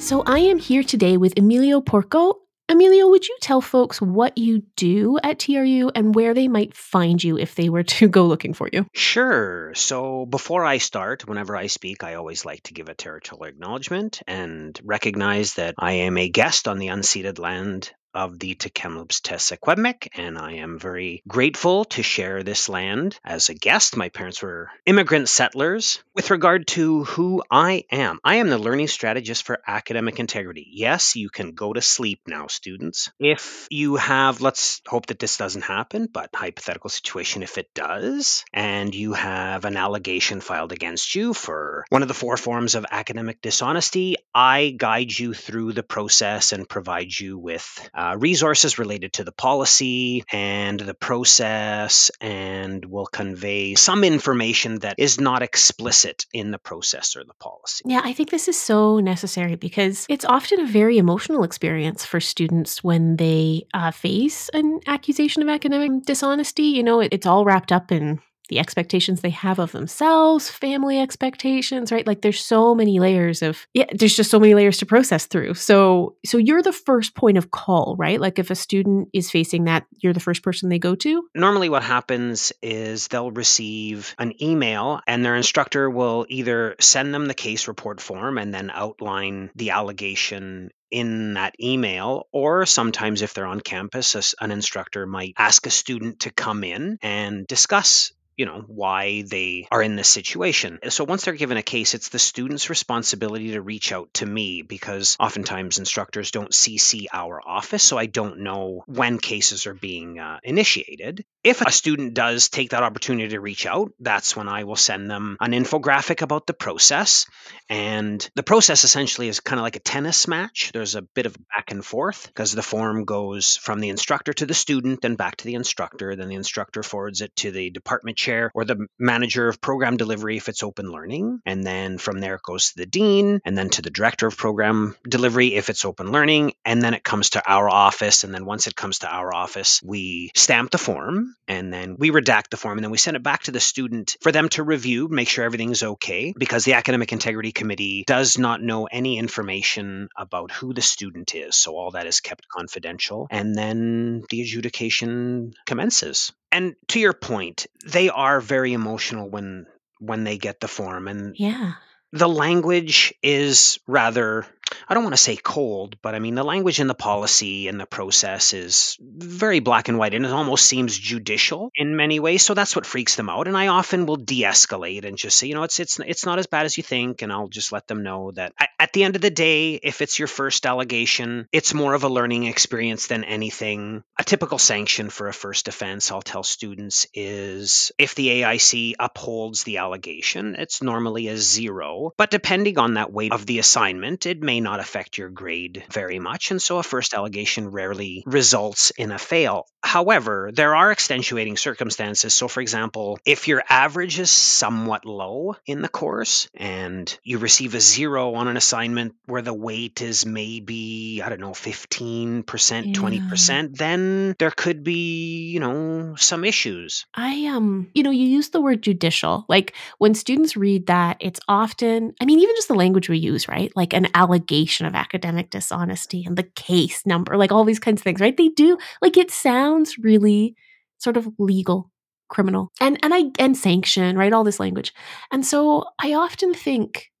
So 0.05 0.21
I 0.23 0.37
am 0.37 0.59
here 0.59 0.83
today 0.83 1.17
with 1.17 1.33
Emilio 1.35 1.81
Porco. 1.81 2.35
Emilio, 2.69 3.09
would 3.09 3.27
you 3.27 3.35
tell 3.41 3.59
folks 3.59 3.99
what 3.99 4.37
you 4.37 4.61
do 4.75 5.17
at 5.23 5.39
TRU 5.39 5.89
and 5.95 6.13
where 6.13 6.35
they 6.35 6.47
might 6.47 6.77
find 6.77 7.23
you 7.23 7.39
if 7.39 7.55
they 7.55 7.69
were 7.69 7.81
to 7.81 8.07
go 8.17 8.27
looking 8.27 8.53
for 8.53 8.69
you? 8.71 8.85
Sure. 8.93 9.73
So 9.73 10.27
before 10.27 10.63
I 10.63 10.77
start, 10.77 11.27
whenever 11.27 11.57
I 11.57 11.65
speak, 11.65 12.03
I 12.03 12.13
always 12.13 12.45
like 12.45 12.61
to 12.65 12.75
give 12.75 12.87
a 12.87 12.93
territorial 12.93 13.45
acknowledgement 13.45 14.21
and 14.27 14.79
recognize 14.83 15.55
that 15.55 15.73
I 15.79 15.93
am 15.93 16.19
a 16.19 16.29
guest 16.29 16.67
on 16.67 16.77
the 16.77 16.89
unceded 16.89 17.39
land 17.39 17.91
of 18.15 18.39
the 18.39 18.55
Tk'emlúps 18.55 19.21
te 19.21 20.09
and 20.15 20.37
I 20.37 20.53
am 20.53 20.79
very 20.79 21.21
grateful 21.27 21.85
to 21.85 22.01
share 22.01 22.41
this 22.41 22.69
land 22.69 23.19
as 23.23 23.49
a 23.49 23.53
guest. 23.53 23.97
My 23.97 24.09
parents 24.09 24.41
were 24.41 24.69
immigrant 24.85 25.27
settlers. 25.27 25.99
With 26.15 26.31
regard 26.31 26.67
to 26.69 27.03
who 27.03 27.43
I 27.51 27.83
am, 27.91 28.19
I 28.23 28.35
am 28.37 28.47
the 28.47 28.57
learning 28.57 28.87
strategist 28.87 29.43
for 29.43 29.59
academic 29.67 30.19
integrity. 30.19 30.65
Yes, 30.71 31.15
you 31.15 31.29
can 31.29 31.51
go 31.51 31.73
to 31.73 31.81
sleep 31.81 32.21
now, 32.25 32.47
students. 32.47 33.11
If 33.19 33.67
you 33.69 33.97
have, 33.97 34.39
let's 34.39 34.81
hope 34.87 35.07
that 35.07 35.19
this 35.19 35.37
doesn't 35.37 35.63
happen, 35.63 36.07
but 36.11 36.29
hypothetical 36.33 36.89
situation 36.89 37.43
if 37.43 37.57
it 37.57 37.73
does, 37.73 38.45
and 38.53 38.95
you 38.95 39.13
have 39.13 39.65
an 39.65 39.75
allegation 39.75 40.39
filed 40.39 40.71
against 40.71 41.15
you 41.15 41.33
for 41.33 41.85
one 41.89 42.01
of 42.01 42.07
the 42.07 42.13
four 42.13 42.37
forms 42.37 42.75
of 42.75 42.85
academic 42.89 43.41
dishonesty, 43.41 44.15
I 44.33 44.73
guide 44.77 45.17
you 45.17 45.33
through 45.33 45.73
the 45.73 45.83
process 45.83 46.53
and 46.53 46.69
provide 46.69 47.11
you 47.17 47.37
with 47.37 47.89
uh, 47.93 48.04
uh, 48.05 48.15
resources 48.17 48.77
related 48.77 49.13
to 49.13 49.23
the 49.23 49.31
policy 49.31 50.23
and 50.31 50.79
the 50.79 50.93
process, 50.93 52.11
and 52.21 52.85
will 52.85 53.05
convey 53.05 53.75
some 53.75 54.03
information 54.03 54.79
that 54.79 54.95
is 54.97 55.19
not 55.19 55.41
explicit 55.41 56.25
in 56.33 56.51
the 56.51 56.59
process 56.59 57.15
or 57.15 57.23
the 57.23 57.33
policy. 57.39 57.83
Yeah, 57.85 58.01
I 58.03 58.13
think 58.13 58.29
this 58.29 58.47
is 58.47 58.59
so 58.59 58.99
necessary 58.99 59.55
because 59.55 60.05
it's 60.09 60.25
often 60.25 60.59
a 60.59 60.67
very 60.67 60.97
emotional 60.97 61.43
experience 61.43 62.05
for 62.05 62.19
students 62.19 62.83
when 62.83 63.17
they 63.17 63.67
uh, 63.73 63.91
face 63.91 64.49
an 64.49 64.81
accusation 64.87 65.41
of 65.41 65.49
academic 65.49 66.03
dishonesty. 66.05 66.63
You 66.63 66.83
know, 66.83 66.99
it, 66.99 67.09
it's 67.11 67.25
all 67.25 67.45
wrapped 67.45 67.71
up 67.71 67.91
in 67.91 68.19
the 68.49 68.59
expectations 68.59 69.21
they 69.21 69.29
have 69.29 69.59
of 69.59 69.71
themselves, 69.71 70.49
family 70.49 70.99
expectations, 70.99 71.91
right? 71.91 72.05
Like 72.05 72.21
there's 72.21 72.43
so 72.43 72.75
many 72.75 72.99
layers 72.99 73.41
of 73.41 73.67
yeah, 73.73 73.85
there's 73.93 74.15
just 74.15 74.31
so 74.31 74.39
many 74.39 74.53
layers 74.53 74.77
to 74.79 74.85
process 74.85 75.25
through. 75.25 75.55
So 75.55 76.15
so 76.25 76.37
you're 76.37 76.61
the 76.61 76.71
first 76.71 77.15
point 77.15 77.37
of 77.37 77.51
call, 77.51 77.95
right? 77.97 78.19
Like 78.19 78.39
if 78.39 78.49
a 78.49 78.55
student 78.55 79.09
is 79.13 79.31
facing 79.31 79.65
that, 79.65 79.85
you're 79.99 80.13
the 80.13 80.19
first 80.19 80.43
person 80.43 80.69
they 80.69 80.79
go 80.79 80.95
to? 80.95 81.27
Normally 81.35 81.69
what 81.69 81.83
happens 81.83 82.53
is 82.61 83.07
they'll 83.07 83.31
receive 83.31 84.15
an 84.17 84.41
email 84.41 85.01
and 85.07 85.23
their 85.23 85.35
instructor 85.35 85.89
will 85.89 86.25
either 86.29 86.75
send 86.79 87.13
them 87.13 87.27
the 87.27 87.33
case 87.33 87.67
report 87.67 88.01
form 88.01 88.37
and 88.37 88.53
then 88.53 88.69
outline 88.69 89.49
the 89.55 89.71
allegation 89.71 90.71
in 90.91 91.33
that 91.33 91.55
email, 91.61 92.27
or 92.31 92.65
sometimes 92.65 93.21
if 93.21 93.33
they're 93.33 93.45
on 93.45 93.59
campus, 93.59 94.33
an 94.39 94.51
instructor 94.51 95.05
might 95.05 95.33
ask 95.37 95.65
a 95.65 95.69
student 95.69 96.21
to 96.21 96.31
come 96.31 96.63
in 96.63 96.97
and 97.01 97.45
discuss 97.47 98.13
you 98.37 98.45
know 98.45 98.63
why 98.67 99.23
they 99.23 99.67
are 99.71 99.81
in 99.81 99.95
this 99.95 100.07
situation. 100.07 100.79
So 100.89 101.03
once 101.03 101.25
they're 101.25 101.33
given 101.33 101.57
a 101.57 101.63
case 101.63 101.93
it's 101.93 102.09
the 102.09 102.19
student's 102.19 102.69
responsibility 102.69 103.51
to 103.51 103.61
reach 103.61 103.91
out 103.91 104.13
to 104.15 104.25
me 104.25 104.61
because 104.61 105.15
oftentimes 105.19 105.79
instructors 105.79 106.31
don't 106.31 106.51
cc 106.51 107.05
our 107.13 107.41
office 107.45 107.83
so 107.83 107.97
i 107.97 108.05
don't 108.05 108.39
know 108.39 108.83
when 108.87 109.17
cases 109.17 109.67
are 109.67 109.73
being 109.73 110.19
uh, 110.19 110.39
initiated. 110.43 111.23
If 111.43 111.61
a 111.61 111.71
student 111.71 112.13
does 112.13 112.49
take 112.49 112.71
that 112.71 112.83
opportunity 112.83 113.29
to 113.29 113.39
reach 113.39 113.65
out 113.65 113.91
that's 113.99 114.35
when 114.35 114.49
i 114.49 114.63
will 114.63 114.75
send 114.75 115.09
them 115.09 115.37
an 115.39 115.51
infographic 115.51 116.21
about 116.21 116.47
the 116.47 116.53
process. 116.53 117.25
And 117.69 118.27
the 118.35 118.43
process 118.43 118.83
essentially 118.83 119.27
is 119.27 119.39
kind 119.39 119.59
of 119.59 119.63
like 119.63 119.75
a 119.75 119.79
tennis 119.79 120.27
match. 120.27 120.71
There's 120.73 120.95
a 120.95 121.01
bit 121.01 121.25
of 121.25 121.35
back 121.55 121.71
and 121.71 121.83
forth 121.83 122.27
because 122.27 122.51
the 122.51 122.61
form 122.61 123.05
goes 123.05 123.57
from 123.57 123.79
the 123.79 123.89
instructor 123.89 124.33
to 124.33 124.45
the 124.45 124.53
student 124.53 125.01
then 125.01 125.15
back 125.15 125.37
to 125.37 125.45
the 125.45 125.55
instructor 125.55 126.15
then 126.15 126.29
the 126.29 126.35
instructor 126.35 126.83
forwards 126.83 127.21
it 127.21 127.35
to 127.37 127.51
the 127.51 127.69
department 127.69 128.17
chair 128.25 128.51
or 128.53 128.65
the 128.65 128.87
manager 128.99 129.47
of 129.47 129.61
program 129.61 129.97
delivery 129.97 130.37
if 130.37 130.49
it's 130.49 130.63
open 130.63 130.91
learning. 130.91 131.39
And 131.45 131.63
then 131.63 131.97
from 131.97 132.19
there 132.19 132.35
it 132.35 132.43
goes 132.43 132.69
to 132.69 132.77
the 132.77 132.85
dean 132.85 133.39
and 133.45 133.57
then 133.57 133.69
to 133.71 133.81
the 133.81 133.89
director 133.89 134.27
of 134.27 134.37
program 134.37 134.95
delivery 135.07 135.55
if 135.55 135.69
it's 135.69 135.85
open 135.85 136.11
learning. 136.11 136.53
And 136.65 136.81
then 136.81 136.93
it 136.93 137.03
comes 137.03 137.31
to 137.31 137.43
our 137.45 137.69
office. 137.69 138.23
And 138.23 138.33
then 138.33 138.45
once 138.45 138.67
it 138.67 138.75
comes 138.75 138.99
to 138.99 139.07
our 139.07 139.33
office, 139.33 139.81
we 139.83 140.31
stamp 140.35 140.71
the 140.71 140.77
form 140.77 141.35
and 141.47 141.71
then 141.71 141.95
we 141.97 142.11
redact 142.11 142.49
the 142.49 142.57
form 142.57 142.77
and 142.77 142.83
then 142.83 142.91
we 142.91 142.97
send 142.97 143.17
it 143.17 143.23
back 143.23 143.43
to 143.43 143.51
the 143.51 143.59
student 143.59 144.15
for 144.21 144.31
them 144.31 144.49
to 144.49 144.63
review, 144.63 145.07
make 145.07 145.29
sure 145.29 145.45
everything's 145.45 145.83
okay 145.83 146.33
because 146.37 146.63
the 146.63 146.73
academic 146.73 147.11
integrity 147.11 147.51
committee 147.51 148.03
does 148.07 148.37
not 148.37 148.61
know 148.61 148.85
any 148.85 149.17
information 149.17 150.09
about 150.17 150.51
who 150.51 150.73
the 150.73 150.81
student 150.81 151.35
is. 151.35 151.55
So 151.55 151.75
all 151.75 151.91
that 151.91 152.07
is 152.07 152.19
kept 152.19 152.47
confidential. 152.49 153.27
And 153.29 153.55
then 153.55 154.23
the 154.29 154.41
adjudication 154.41 155.53
commences. 155.65 156.31
And 156.55 156.77
to 156.87 157.01
your 157.01 157.11
point, 157.11 157.67
they 157.85 158.09
are 158.09 158.39
very 158.39 158.71
emotional 158.71 159.29
when 159.29 159.67
when 159.99 160.23
they 160.23 160.37
get 160.37 160.61
the 160.61 160.69
form 160.69 161.09
and 161.09 161.35
Yeah. 161.37 161.73
The 162.15 162.29
language 162.29 163.13
is 163.21 163.77
rather 163.87 164.45
I 164.87 164.93
don't 164.93 165.03
want 165.03 165.13
to 165.13 165.21
say 165.21 165.35
cold, 165.35 165.97
but 166.01 166.15
I 166.15 166.19
mean 166.19 166.35
the 166.35 166.43
language 166.43 166.79
in 166.79 166.87
the 166.87 166.95
policy 166.95 167.67
and 167.67 167.79
the 167.79 167.85
process 167.85 168.53
is 168.53 168.97
very 168.99 169.59
black 169.59 169.89
and 169.89 169.97
white 169.97 170.13
and 170.13 170.25
it 170.25 170.31
almost 170.31 170.65
seems 170.65 170.97
judicial 170.97 171.71
in 171.75 171.95
many 171.95 172.19
ways. 172.19 172.43
So 172.43 172.53
that's 172.53 172.75
what 172.75 172.85
freaks 172.85 173.15
them 173.15 173.29
out. 173.29 173.47
And 173.47 173.57
I 173.57 173.67
often 173.67 174.05
will 174.05 174.15
de-escalate 174.15 175.05
and 175.05 175.17
just 175.17 175.37
say, 175.37 175.47
you 175.47 175.55
know, 175.55 175.63
it's 175.63 175.79
it's 175.79 175.99
it's 175.99 176.25
not 176.25 176.39
as 176.39 176.47
bad 176.47 176.65
as 176.65 176.77
you 176.77 176.83
think, 176.83 177.21
and 177.21 177.31
I'll 177.31 177.47
just 177.47 177.71
let 177.71 177.87
them 177.87 178.03
know 178.03 178.31
that 178.31 178.53
at 178.79 178.93
the 178.93 179.03
end 179.03 179.15
of 179.15 179.21
the 179.21 179.29
day, 179.29 179.75
if 179.75 180.01
it's 180.01 180.19
your 180.19 180.27
first 180.27 180.65
allegation, 180.65 181.47
it's 181.51 181.73
more 181.73 181.93
of 181.93 182.03
a 182.03 182.09
learning 182.09 182.45
experience 182.45 183.07
than 183.07 183.23
anything. 183.23 184.03
A 184.19 184.23
typical 184.23 184.57
sanction 184.57 185.09
for 185.09 185.27
a 185.27 185.33
first 185.33 185.67
offense, 185.67 186.11
I'll 186.11 186.21
tell 186.21 186.43
students, 186.43 187.07
is 187.13 187.91
if 187.97 188.15
the 188.15 188.27
AIC 188.27 188.93
upholds 188.99 189.63
the 189.63 189.77
allegation, 189.77 190.55
it's 190.55 190.81
normally 190.81 191.27
a 191.27 191.37
zero. 191.37 192.04
But 192.17 192.31
depending 192.31 192.77
on 192.79 192.95
that 192.95 193.11
weight 193.11 193.33
of 193.33 193.45
the 193.45 193.59
assignment, 193.59 194.25
it 194.25 194.41
may 194.41 194.59
not 194.59 194.79
affect 194.79 195.17
your 195.17 195.29
grade 195.29 195.83
very 195.91 196.19
much. 196.19 196.51
And 196.51 196.61
so 196.61 196.77
a 196.77 196.83
first 196.83 197.13
allegation 197.13 197.69
rarely 197.69 198.23
results 198.25 198.91
in 198.91 199.11
a 199.11 199.19
fail. 199.19 199.65
However, 199.83 200.49
there 200.53 200.75
are 200.75 200.91
extenuating 200.91 201.57
circumstances. 201.57 202.33
So, 202.33 202.47
for 202.47 202.61
example, 202.61 203.19
if 203.25 203.47
your 203.47 203.63
average 203.69 204.19
is 204.19 204.31
somewhat 204.31 205.05
low 205.05 205.55
in 205.65 205.81
the 205.81 205.89
course 205.89 206.49
and 206.55 207.17
you 207.23 207.37
receive 207.37 207.75
a 207.75 207.79
zero 207.79 208.33
on 208.33 208.47
an 208.47 208.57
assignment 208.57 209.13
where 209.25 209.43
the 209.43 209.53
weight 209.53 210.01
is 210.01 210.25
maybe, 210.25 211.21
I 211.23 211.29
don't 211.29 211.39
know, 211.39 211.51
15%, 211.51 212.43
20%, 212.43 213.77
then 213.77 214.35
there 214.39 214.51
could 214.51 214.83
be, 214.83 215.49
you 215.51 215.59
know, 215.59 216.15
some 216.17 216.43
issues. 216.43 217.05
I 217.13 217.45
um, 217.45 217.89
you 217.93 218.03
know, 218.03 218.11
you 218.11 218.27
use 218.27 218.49
the 218.49 218.61
word 218.61 218.81
judicial. 218.81 219.45
Like 219.47 219.73
when 219.97 220.13
students 220.13 220.57
read 220.57 220.87
that, 220.87 221.17
it's 221.19 221.39
often, 221.47 221.94
I 222.21 222.25
mean, 222.25 222.39
even 222.39 222.55
just 222.55 222.67
the 222.67 222.75
language 222.75 223.09
we 223.09 223.17
use, 223.17 223.47
right? 223.47 223.71
Like 223.75 223.93
an 223.93 224.07
allegation 224.13 224.85
of 224.85 224.95
academic 224.95 225.49
dishonesty 225.49 226.23
and 226.25 226.37
the 226.37 226.43
case 226.55 227.05
number, 227.05 227.37
like 227.37 227.51
all 227.51 227.63
these 227.63 227.79
kinds 227.79 228.01
of 228.01 228.03
things, 228.03 228.21
right? 228.21 228.35
They 228.35 228.49
do 228.49 228.77
like 229.01 229.17
it 229.17 229.31
sounds 229.31 229.97
really 229.97 230.55
sort 230.97 231.17
of 231.17 231.27
legal, 231.37 231.91
criminal. 232.29 232.71
And 232.79 232.97
and 233.03 233.13
I 233.13 233.25
and 233.39 233.57
sanction, 233.57 234.17
right? 234.17 234.33
All 234.33 234.43
this 234.43 234.59
language. 234.59 234.93
And 235.31 235.45
so 235.45 235.85
I 235.99 236.13
often 236.13 236.53
think 236.53 237.11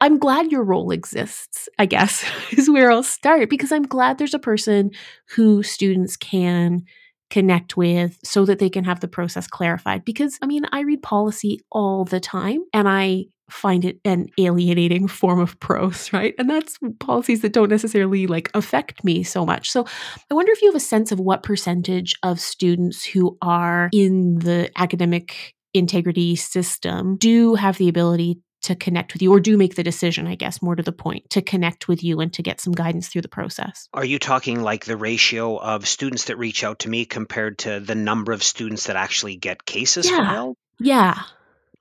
I'm 0.00 0.18
glad 0.18 0.52
your 0.52 0.62
role 0.62 0.90
exists, 0.90 1.68
I 1.78 1.86
guess, 1.86 2.24
is 2.52 2.70
where 2.70 2.90
I'll 2.90 3.02
start 3.02 3.50
because 3.50 3.72
I'm 3.72 3.86
glad 3.86 4.18
there's 4.18 4.34
a 4.34 4.38
person 4.38 4.90
who 5.30 5.62
students 5.62 6.16
can 6.16 6.84
connect 7.30 7.76
with 7.78 8.18
so 8.22 8.44
that 8.44 8.58
they 8.58 8.68
can 8.68 8.84
have 8.84 9.00
the 9.00 9.08
process 9.08 9.46
clarified. 9.46 10.04
Because, 10.04 10.38
I 10.42 10.46
mean, 10.46 10.66
I 10.70 10.80
read 10.80 11.02
policy 11.02 11.60
all 11.70 12.04
the 12.04 12.20
time 12.20 12.60
and 12.74 12.88
I 12.88 13.24
find 13.52 13.84
it 13.84 14.00
an 14.04 14.28
alienating 14.38 15.06
form 15.08 15.38
of 15.38 15.58
prose, 15.60 16.12
right? 16.12 16.34
And 16.38 16.48
that's 16.48 16.78
policies 16.98 17.42
that 17.42 17.52
don't 17.52 17.68
necessarily 17.70 18.26
like 18.26 18.50
affect 18.54 19.04
me 19.04 19.22
so 19.22 19.44
much. 19.44 19.70
So 19.70 19.84
I 20.30 20.34
wonder 20.34 20.52
if 20.52 20.62
you 20.62 20.68
have 20.68 20.76
a 20.76 20.80
sense 20.80 21.12
of 21.12 21.20
what 21.20 21.42
percentage 21.42 22.16
of 22.22 22.40
students 22.40 23.04
who 23.04 23.36
are 23.42 23.90
in 23.92 24.38
the 24.38 24.70
academic 24.76 25.54
integrity 25.74 26.36
system 26.36 27.16
do 27.16 27.54
have 27.54 27.78
the 27.78 27.88
ability 27.88 28.40
to 28.62 28.76
connect 28.76 29.12
with 29.12 29.22
you 29.22 29.32
or 29.32 29.40
do 29.40 29.56
make 29.56 29.74
the 29.74 29.82
decision, 29.82 30.26
I 30.28 30.36
guess, 30.36 30.62
more 30.62 30.76
to 30.76 30.82
the 30.82 30.92
point, 30.92 31.28
to 31.30 31.42
connect 31.42 31.88
with 31.88 32.04
you 32.04 32.20
and 32.20 32.32
to 32.34 32.42
get 32.42 32.60
some 32.60 32.72
guidance 32.72 33.08
through 33.08 33.22
the 33.22 33.28
process. 33.28 33.88
Are 33.92 34.04
you 34.04 34.18
talking 34.20 34.62
like 34.62 34.84
the 34.84 34.96
ratio 34.96 35.56
of 35.56 35.86
students 35.88 36.26
that 36.26 36.38
reach 36.38 36.62
out 36.62 36.80
to 36.80 36.88
me 36.88 37.04
compared 37.04 37.58
to 37.58 37.80
the 37.80 37.96
number 37.96 38.30
of 38.30 38.42
students 38.42 38.86
that 38.86 38.94
actually 38.96 39.36
get 39.36 39.64
cases 39.64 40.08
Yeah. 40.08 40.18
filed? 40.18 40.56
Yeah. 40.78 41.22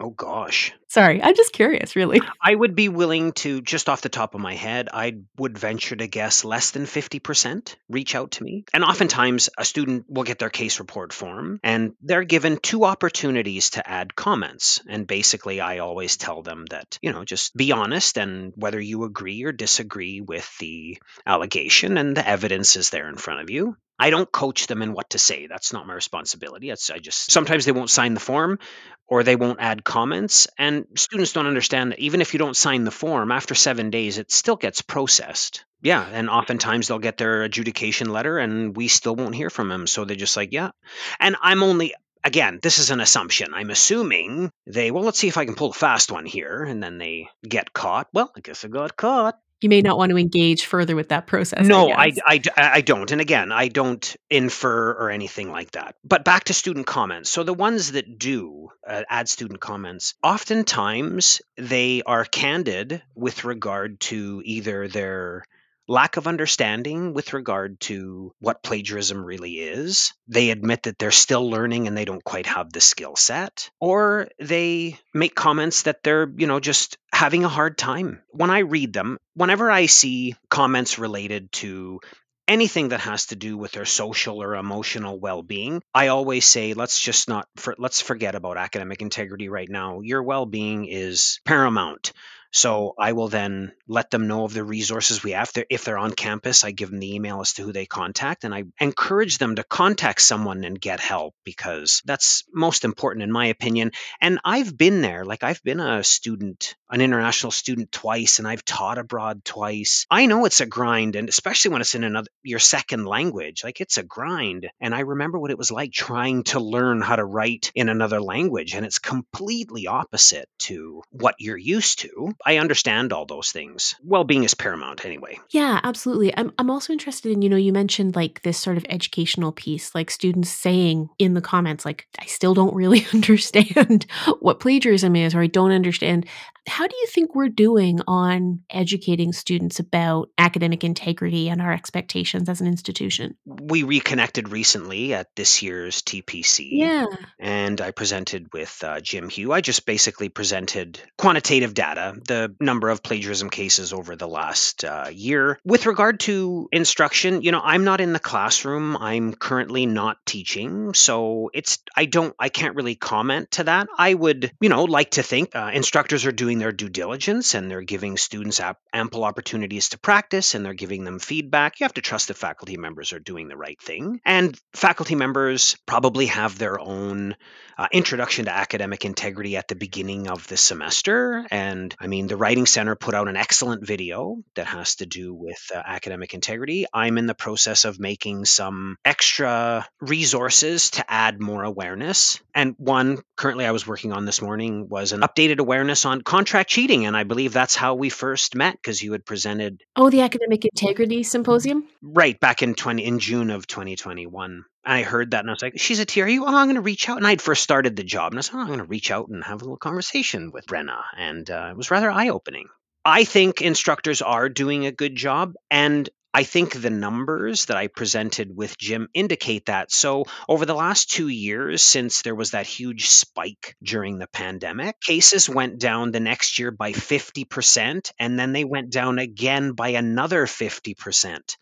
Oh 0.01 0.09
gosh. 0.09 0.73
Sorry, 0.87 1.21
I'm 1.21 1.35
just 1.35 1.53
curious, 1.53 1.95
really. 1.95 2.21
I 2.41 2.55
would 2.55 2.75
be 2.75 2.89
willing 2.89 3.33
to, 3.33 3.61
just 3.61 3.87
off 3.87 4.01
the 4.01 4.09
top 4.09 4.33
of 4.33 4.41
my 4.41 4.55
head, 4.55 4.89
I 4.91 5.19
would 5.37 5.57
venture 5.57 5.95
to 5.95 6.07
guess 6.07 6.43
less 6.43 6.71
than 6.71 6.85
50% 6.85 7.75
reach 7.87 8.15
out 8.15 8.31
to 8.31 8.43
me. 8.43 8.65
And 8.73 8.83
oftentimes, 8.83 9.49
a 9.57 9.63
student 9.63 10.05
will 10.09 10.23
get 10.23 10.39
their 10.39 10.49
case 10.49 10.79
report 10.79 11.13
form 11.13 11.59
and 11.63 11.93
they're 12.01 12.23
given 12.23 12.57
two 12.57 12.83
opportunities 12.83 13.69
to 13.71 13.87
add 13.87 14.15
comments. 14.15 14.81
And 14.89 15.05
basically, 15.05 15.61
I 15.61 15.77
always 15.77 16.17
tell 16.17 16.41
them 16.41 16.65
that, 16.71 16.97
you 17.01 17.13
know, 17.13 17.23
just 17.23 17.55
be 17.55 17.71
honest 17.71 18.17
and 18.17 18.51
whether 18.55 18.79
you 18.79 19.03
agree 19.03 19.43
or 19.43 19.51
disagree 19.51 20.19
with 20.19 20.49
the 20.57 20.97
allegation 21.27 21.97
and 21.97 22.17
the 22.17 22.27
evidence 22.27 22.75
is 22.75 22.89
there 22.89 23.07
in 23.07 23.17
front 23.17 23.41
of 23.41 23.49
you. 23.51 23.77
I 24.01 24.09
don't 24.09 24.31
coach 24.31 24.65
them 24.65 24.81
in 24.81 24.93
what 24.93 25.11
to 25.11 25.19
say. 25.19 25.45
That's 25.45 25.73
not 25.73 25.85
my 25.85 25.93
responsibility. 25.93 26.71
I 26.71 26.75
just 26.75 27.31
sometimes 27.31 27.65
they 27.65 27.71
won't 27.71 27.91
sign 27.91 28.15
the 28.15 28.19
form 28.19 28.57
or 29.05 29.21
they 29.21 29.35
won't 29.35 29.59
add 29.61 29.83
comments. 29.83 30.47
And 30.57 30.87
students 30.95 31.33
don't 31.33 31.45
understand 31.45 31.91
that 31.91 31.99
even 31.99 32.19
if 32.19 32.33
you 32.33 32.39
don't 32.39 32.57
sign 32.57 32.83
the 32.83 32.89
form, 32.89 33.31
after 33.31 33.53
seven 33.53 33.91
days, 33.91 34.17
it 34.17 34.31
still 34.31 34.55
gets 34.55 34.81
processed. 34.81 35.65
Yeah. 35.83 36.03
And 36.03 36.31
oftentimes 36.31 36.87
they'll 36.87 36.97
get 36.97 37.17
their 37.17 37.43
adjudication 37.43 38.09
letter 38.09 38.39
and 38.39 38.75
we 38.75 38.87
still 38.87 39.15
won't 39.15 39.35
hear 39.35 39.51
from 39.51 39.69
them. 39.69 39.85
So 39.85 40.03
they're 40.03 40.15
just 40.15 40.35
like, 40.35 40.51
yeah. 40.51 40.71
And 41.19 41.35
I'm 41.39 41.61
only, 41.61 41.93
again, 42.23 42.59
this 42.63 42.79
is 42.79 42.89
an 42.89 43.01
assumption. 43.01 43.53
I'm 43.53 43.69
assuming 43.69 44.49
they, 44.65 44.89
well, 44.89 45.03
let's 45.03 45.19
see 45.19 45.27
if 45.27 45.37
I 45.37 45.45
can 45.45 45.53
pull 45.53 45.69
a 45.69 45.73
fast 45.73 46.11
one 46.11 46.25
here. 46.25 46.63
And 46.63 46.81
then 46.81 46.97
they 46.97 47.29
get 47.47 47.71
caught. 47.71 48.07
Well, 48.13 48.31
I 48.35 48.39
guess 48.39 48.65
I 48.65 48.67
got 48.67 48.97
caught. 48.97 49.37
You 49.61 49.69
may 49.69 49.81
not 49.81 49.97
want 49.97 50.09
to 50.09 50.17
engage 50.17 50.65
further 50.65 50.95
with 50.95 51.09
that 51.09 51.27
process. 51.27 51.65
No, 51.65 51.91
I, 51.91 52.11
I. 52.25 52.41
I, 52.57 52.69
I 52.73 52.81
don't. 52.81 53.11
And 53.11 53.21
again, 53.21 53.51
I 53.51 53.67
don't 53.67 54.15
infer 54.29 54.91
or 54.91 55.11
anything 55.11 55.51
like 55.51 55.71
that. 55.71 55.95
But 56.03 56.25
back 56.25 56.45
to 56.45 56.53
student 56.53 56.87
comments. 56.87 57.29
So 57.29 57.43
the 57.43 57.53
ones 57.53 57.91
that 57.91 58.17
do 58.17 58.69
uh, 58.85 59.03
add 59.07 59.29
student 59.29 59.59
comments, 59.59 60.15
oftentimes 60.23 61.41
they 61.57 62.01
are 62.05 62.25
candid 62.25 63.03
with 63.15 63.45
regard 63.45 63.99
to 64.01 64.41
either 64.43 64.87
their 64.87 65.45
lack 65.91 66.15
of 66.15 66.25
understanding 66.25 67.13
with 67.13 67.33
regard 67.33 67.77
to 67.81 68.33
what 68.39 68.63
plagiarism 68.63 69.23
really 69.23 69.55
is. 69.55 70.13
They 70.29 70.49
admit 70.49 70.83
that 70.83 70.97
they're 70.97 71.11
still 71.11 71.49
learning 71.49 71.87
and 71.87 71.97
they 71.97 72.05
don't 72.05 72.23
quite 72.23 72.45
have 72.45 72.71
the 72.71 72.79
skill 72.79 73.17
set. 73.17 73.69
Or 73.81 74.29
they 74.39 74.97
make 75.13 75.35
comments 75.35 75.83
that 75.83 76.01
they're, 76.01 76.31
you 76.37 76.47
know, 76.47 76.61
just 76.61 76.97
having 77.11 77.43
a 77.43 77.49
hard 77.49 77.77
time. 77.77 78.23
When 78.29 78.49
I 78.49 78.59
read 78.59 78.93
them, 78.93 79.17
whenever 79.33 79.69
I 79.69 79.87
see 79.87 80.35
comments 80.49 80.97
related 80.97 81.51
to 81.53 81.99
anything 82.47 82.89
that 82.89 83.01
has 83.01 83.27
to 83.27 83.35
do 83.35 83.57
with 83.57 83.73
their 83.73 83.85
social 83.85 84.41
or 84.41 84.55
emotional 84.55 85.17
well-being 85.17 85.81
i 85.93 86.07
always 86.07 86.43
say 86.43 86.73
let's 86.73 86.99
just 86.99 87.29
not 87.29 87.47
for, 87.55 87.75
let's 87.77 88.01
forget 88.01 88.35
about 88.35 88.57
academic 88.57 89.01
integrity 89.01 89.47
right 89.47 89.69
now 89.69 90.01
your 90.01 90.21
well-being 90.21 90.85
is 90.85 91.39
paramount 91.45 92.11
so 92.51 92.93
I 92.99 93.13
will 93.13 93.29
then 93.29 93.71
let 93.87 94.11
them 94.11 94.27
know 94.27 94.43
of 94.45 94.53
the 94.53 94.63
resources 94.63 95.23
we 95.23 95.31
have. 95.31 95.51
If 95.69 95.83
they're 95.83 95.97
on 95.97 96.13
campus, 96.13 96.63
I 96.63 96.71
give 96.71 96.89
them 96.89 96.99
the 96.99 97.15
email 97.15 97.41
as 97.41 97.53
to 97.53 97.63
who 97.63 97.73
they 97.73 97.85
contact, 97.85 98.43
and 98.43 98.53
I 98.53 98.65
encourage 98.79 99.37
them 99.37 99.55
to 99.55 99.63
contact 99.63 100.21
someone 100.21 100.63
and 100.63 100.79
get 100.79 100.99
help 100.99 101.33
because 101.43 102.01
that's 102.05 102.43
most 102.53 102.85
important, 102.85 103.23
in 103.23 103.31
my 103.31 103.47
opinion. 103.47 103.91
And 104.19 104.39
I've 104.43 104.77
been 104.77 105.01
there. 105.01 105.25
Like, 105.25 105.43
I've 105.43 105.63
been 105.63 105.79
a 105.79 106.03
student, 106.03 106.75
an 106.89 107.01
international 107.01 107.51
student 107.51 107.91
twice, 107.91 108.39
and 108.39 108.47
I've 108.47 108.65
taught 108.65 108.97
abroad 108.97 109.43
twice. 109.45 110.05
I 110.09 110.25
know 110.25 110.45
it's 110.45 110.61
a 110.61 110.65
grind, 110.65 111.15
and 111.15 111.29
especially 111.29 111.71
when 111.71 111.81
it's 111.81 111.95
in 111.95 112.03
another 112.03 112.29
your 112.43 112.59
second 112.59 113.05
language, 113.05 113.63
like 113.63 113.81
it's 113.81 113.97
a 113.97 114.03
grind. 114.03 114.69
And 114.79 114.93
I 114.93 115.01
remember 115.01 115.39
what 115.39 115.51
it 115.51 115.57
was 115.57 115.71
like 115.71 115.91
trying 115.91 116.43
to 116.45 116.59
learn 116.59 117.01
how 117.01 117.15
to 117.15 117.25
write 117.25 117.71
in 117.75 117.89
another 117.89 118.21
language, 118.21 118.73
and 118.73 118.85
it's 118.85 118.99
completely 118.99 119.87
opposite 119.87 120.49
to 120.59 121.01
what 121.11 121.35
you're 121.39 121.57
used 121.57 121.99
to. 121.99 122.33
I 122.45 122.57
understand 122.57 123.13
all 123.13 123.25
those 123.25 123.51
things. 123.51 123.95
Well 124.03 124.23
being 124.23 124.43
is 124.43 124.53
paramount 124.53 125.05
anyway. 125.05 125.39
Yeah, 125.49 125.79
absolutely. 125.83 126.35
I'm 126.35 126.51
I'm 126.57 126.69
also 126.69 126.93
interested 126.93 127.31
in, 127.31 127.41
you 127.41 127.49
know, 127.49 127.55
you 127.55 127.73
mentioned 127.73 128.15
like 128.15 128.41
this 128.41 128.57
sort 128.57 128.77
of 128.77 128.85
educational 128.89 129.51
piece, 129.51 129.93
like 129.93 130.09
students 130.09 130.49
saying 130.49 131.09
in 131.19 131.33
the 131.33 131.41
comments, 131.41 131.85
like, 131.85 132.07
I 132.19 132.25
still 132.25 132.53
don't 132.53 132.75
really 132.75 133.05
understand 133.13 134.05
what 134.39 134.59
plagiarism 134.59 135.15
is, 135.15 135.35
or 135.35 135.41
I 135.41 135.47
don't 135.47 135.71
understand. 135.71 136.25
How 136.67 136.87
do 136.87 136.95
you 136.95 137.07
think 137.07 137.33
we're 137.33 137.49
doing 137.49 138.01
on 138.07 138.61
educating 138.69 139.33
students 139.33 139.79
about 139.79 140.29
academic 140.37 140.83
integrity 140.83 141.49
and 141.49 141.61
our 141.61 141.73
expectations 141.73 142.49
as 142.49 142.61
an 142.61 142.67
institution? 142.67 143.35
We 143.45 143.83
reconnected 143.83 144.49
recently 144.49 145.13
at 145.13 145.35
this 145.35 145.63
year's 145.63 146.01
TPC. 146.03 146.69
Yeah. 146.71 147.07
And 147.39 147.81
I 147.81 147.91
presented 147.91 148.53
with 148.53 148.83
uh, 148.83 148.99
Jim 148.99 149.29
Hugh. 149.29 149.51
I 149.51 149.61
just 149.61 149.85
basically 149.85 150.29
presented 150.29 150.99
quantitative 151.17 151.73
data, 151.73 152.15
the 152.27 152.55
number 152.59 152.89
of 152.89 153.01
plagiarism 153.01 153.49
cases 153.49 153.91
over 153.91 154.15
the 154.15 154.27
last 154.27 154.85
uh, 154.85 155.09
year. 155.11 155.59
With 155.65 155.87
regard 155.87 156.19
to 156.21 156.69
instruction, 156.71 157.41
you 157.41 157.51
know, 157.51 157.61
I'm 157.63 157.83
not 157.83 158.01
in 158.01 158.13
the 158.13 158.19
classroom. 158.19 158.97
I'm 158.97 159.33
currently 159.33 159.87
not 159.87 160.17
teaching. 160.25 160.93
So 160.93 161.49
it's, 161.53 161.79
I 161.95 162.05
don't, 162.05 162.35
I 162.37 162.49
can't 162.49 162.75
really 162.75 162.95
comment 162.95 163.51
to 163.51 163.63
that. 163.63 163.87
I 163.97 164.13
would, 164.13 164.51
you 164.61 164.69
know, 164.69 164.83
like 164.83 165.11
to 165.11 165.23
think 165.23 165.55
uh, 165.55 165.71
instructors 165.73 166.25
are 166.25 166.31
doing 166.31 166.50
their 166.59 166.71
due 166.71 166.89
diligence 166.89 167.53
and 167.53 167.69
they're 167.69 167.81
giving 167.81 168.17
students 168.17 168.59
ap- 168.59 168.79
ample 168.93 169.23
opportunities 169.23 169.89
to 169.89 169.99
practice 169.99 170.55
and 170.55 170.65
they're 170.65 170.73
giving 170.73 171.03
them 171.03 171.19
feedback. 171.19 171.79
You 171.79 171.85
have 171.85 171.93
to 171.95 172.01
trust 172.01 172.27
that 172.27 172.37
faculty 172.37 172.77
members 172.77 173.13
are 173.13 173.19
doing 173.19 173.47
the 173.47 173.57
right 173.57 173.79
thing. 173.81 174.19
And 174.25 174.57
faculty 174.73 175.15
members 175.15 175.77
probably 175.85 176.27
have 176.27 176.57
their 176.57 176.79
own 176.79 177.35
uh, 177.77 177.87
introduction 177.91 178.45
to 178.45 178.53
academic 178.53 179.05
integrity 179.05 179.57
at 179.57 179.67
the 179.67 179.75
beginning 179.75 180.27
of 180.27 180.47
the 180.47 180.57
semester. 180.57 181.45
And 181.49 181.95
I 181.99 182.07
mean, 182.07 182.27
the 182.27 182.37
Writing 182.37 182.65
Center 182.67 182.95
put 182.95 183.15
out 183.15 183.27
an 183.27 183.37
excellent 183.37 183.85
video 183.85 184.37
that 184.55 184.67
has 184.67 184.95
to 184.95 185.05
do 185.05 185.33
with 185.33 185.59
uh, 185.73 185.81
academic 185.83 186.33
integrity. 186.33 186.85
I'm 186.93 187.17
in 187.17 187.25
the 187.25 187.33
process 187.33 187.85
of 187.85 187.99
making 187.99 188.45
some 188.45 188.97
extra 189.03 189.87
resources 189.99 190.91
to 190.91 191.11
add 191.11 191.41
more 191.41 191.63
awareness. 191.63 192.39
And 192.53 192.75
one 192.77 193.19
currently 193.35 193.65
I 193.65 193.71
was 193.71 193.87
working 193.87 194.13
on 194.13 194.25
this 194.25 194.41
morning 194.41 194.87
was 194.87 195.11
an 195.11 195.21
updated 195.21 195.57
awareness 195.57 196.05
on 196.05 196.21
contract 196.41 196.71
cheating. 196.71 197.05
And 197.05 197.15
I 197.15 197.23
believe 197.23 197.53
that's 197.53 197.75
how 197.75 197.93
we 197.93 198.09
first 198.09 198.55
met 198.55 198.73
because 198.73 199.01
you 199.01 199.11
had 199.11 199.23
presented. 199.23 199.83
Oh, 199.95 200.09
the 200.09 200.21
Academic 200.21 200.65
Integrity 200.65 201.21
Symposium? 201.21 201.87
Right, 202.01 202.39
back 202.39 202.63
in 202.63 202.73
20, 202.73 203.05
in 203.05 203.19
June 203.19 203.51
of 203.51 203.67
2021. 203.67 204.65
I 204.83 205.03
heard 205.03 205.31
that 205.31 205.41
and 205.41 205.49
I 205.51 205.53
was 205.53 205.61
like, 205.61 205.79
she's 205.79 205.99
a 205.99 206.05
TRU. 206.05 206.43
Oh, 206.43 206.47
I'm 206.47 206.65
going 206.65 206.75
to 206.75 206.81
reach 206.81 207.07
out. 207.07 207.17
And 207.17 207.27
I'd 207.27 207.43
first 207.43 207.61
started 207.61 207.95
the 207.95 208.03
job 208.03 208.31
and 208.31 208.39
I 208.39 208.41
said, 208.41 208.55
oh, 208.55 208.61
I'm 208.61 208.67
going 208.67 208.79
to 208.79 208.85
reach 208.85 209.11
out 209.11 209.27
and 209.27 209.43
have 209.43 209.61
a 209.61 209.63
little 209.63 209.77
conversation 209.77 210.51
with 210.51 210.65
Brenna. 210.65 211.03
And 211.15 211.47
uh, 211.51 211.67
it 211.69 211.77
was 211.77 211.91
rather 211.91 212.09
eye 212.09 212.29
opening. 212.29 212.69
I 213.05 213.23
think 213.23 213.61
instructors 213.61 214.23
are 214.23 214.49
doing 214.49 214.87
a 214.87 214.91
good 214.91 215.15
job. 215.15 215.53
And 215.69 216.09
I 216.33 216.43
think 216.43 216.73
the 216.73 216.89
numbers 216.89 217.65
that 217.65 217.77
I 217.77 217.87
presented 217.87 218.55
with 218.55 218.77
Jim 218.77 219.09
indicate 219.13 219.65
that. 219.65 219.91
So, 219.91 220.25
over 220.47 220.65
the 220.65 220.73
last 220.73 221.11
two 221.11 221.27
years, 221.27 221.81
since 221.81 222.21
there 222.21 222.35
was 222.35 222.51
that 222.51 222.65
huge 222.65 223.09
spike 223.09 223.75
during 223.83 224.17
the 224.17 224.27
pandemic, 224.27 224.99
cases 225.01 225.49
went 225.49 225.79
down 225.79 226.11
the 226.11 226.19
next 226.19 226.57
year 226.57 226.71
by 226.71 226.93
50%, 226.93 228.11
and 228.17 228.39
then 228.39 228.53
they 228.53 228.63
went 228.63 228.91
down 228.91 229.19
again 229.19 229.73
by 229.73 229.89
another 229.89 230.45
50%. 230.45 231.57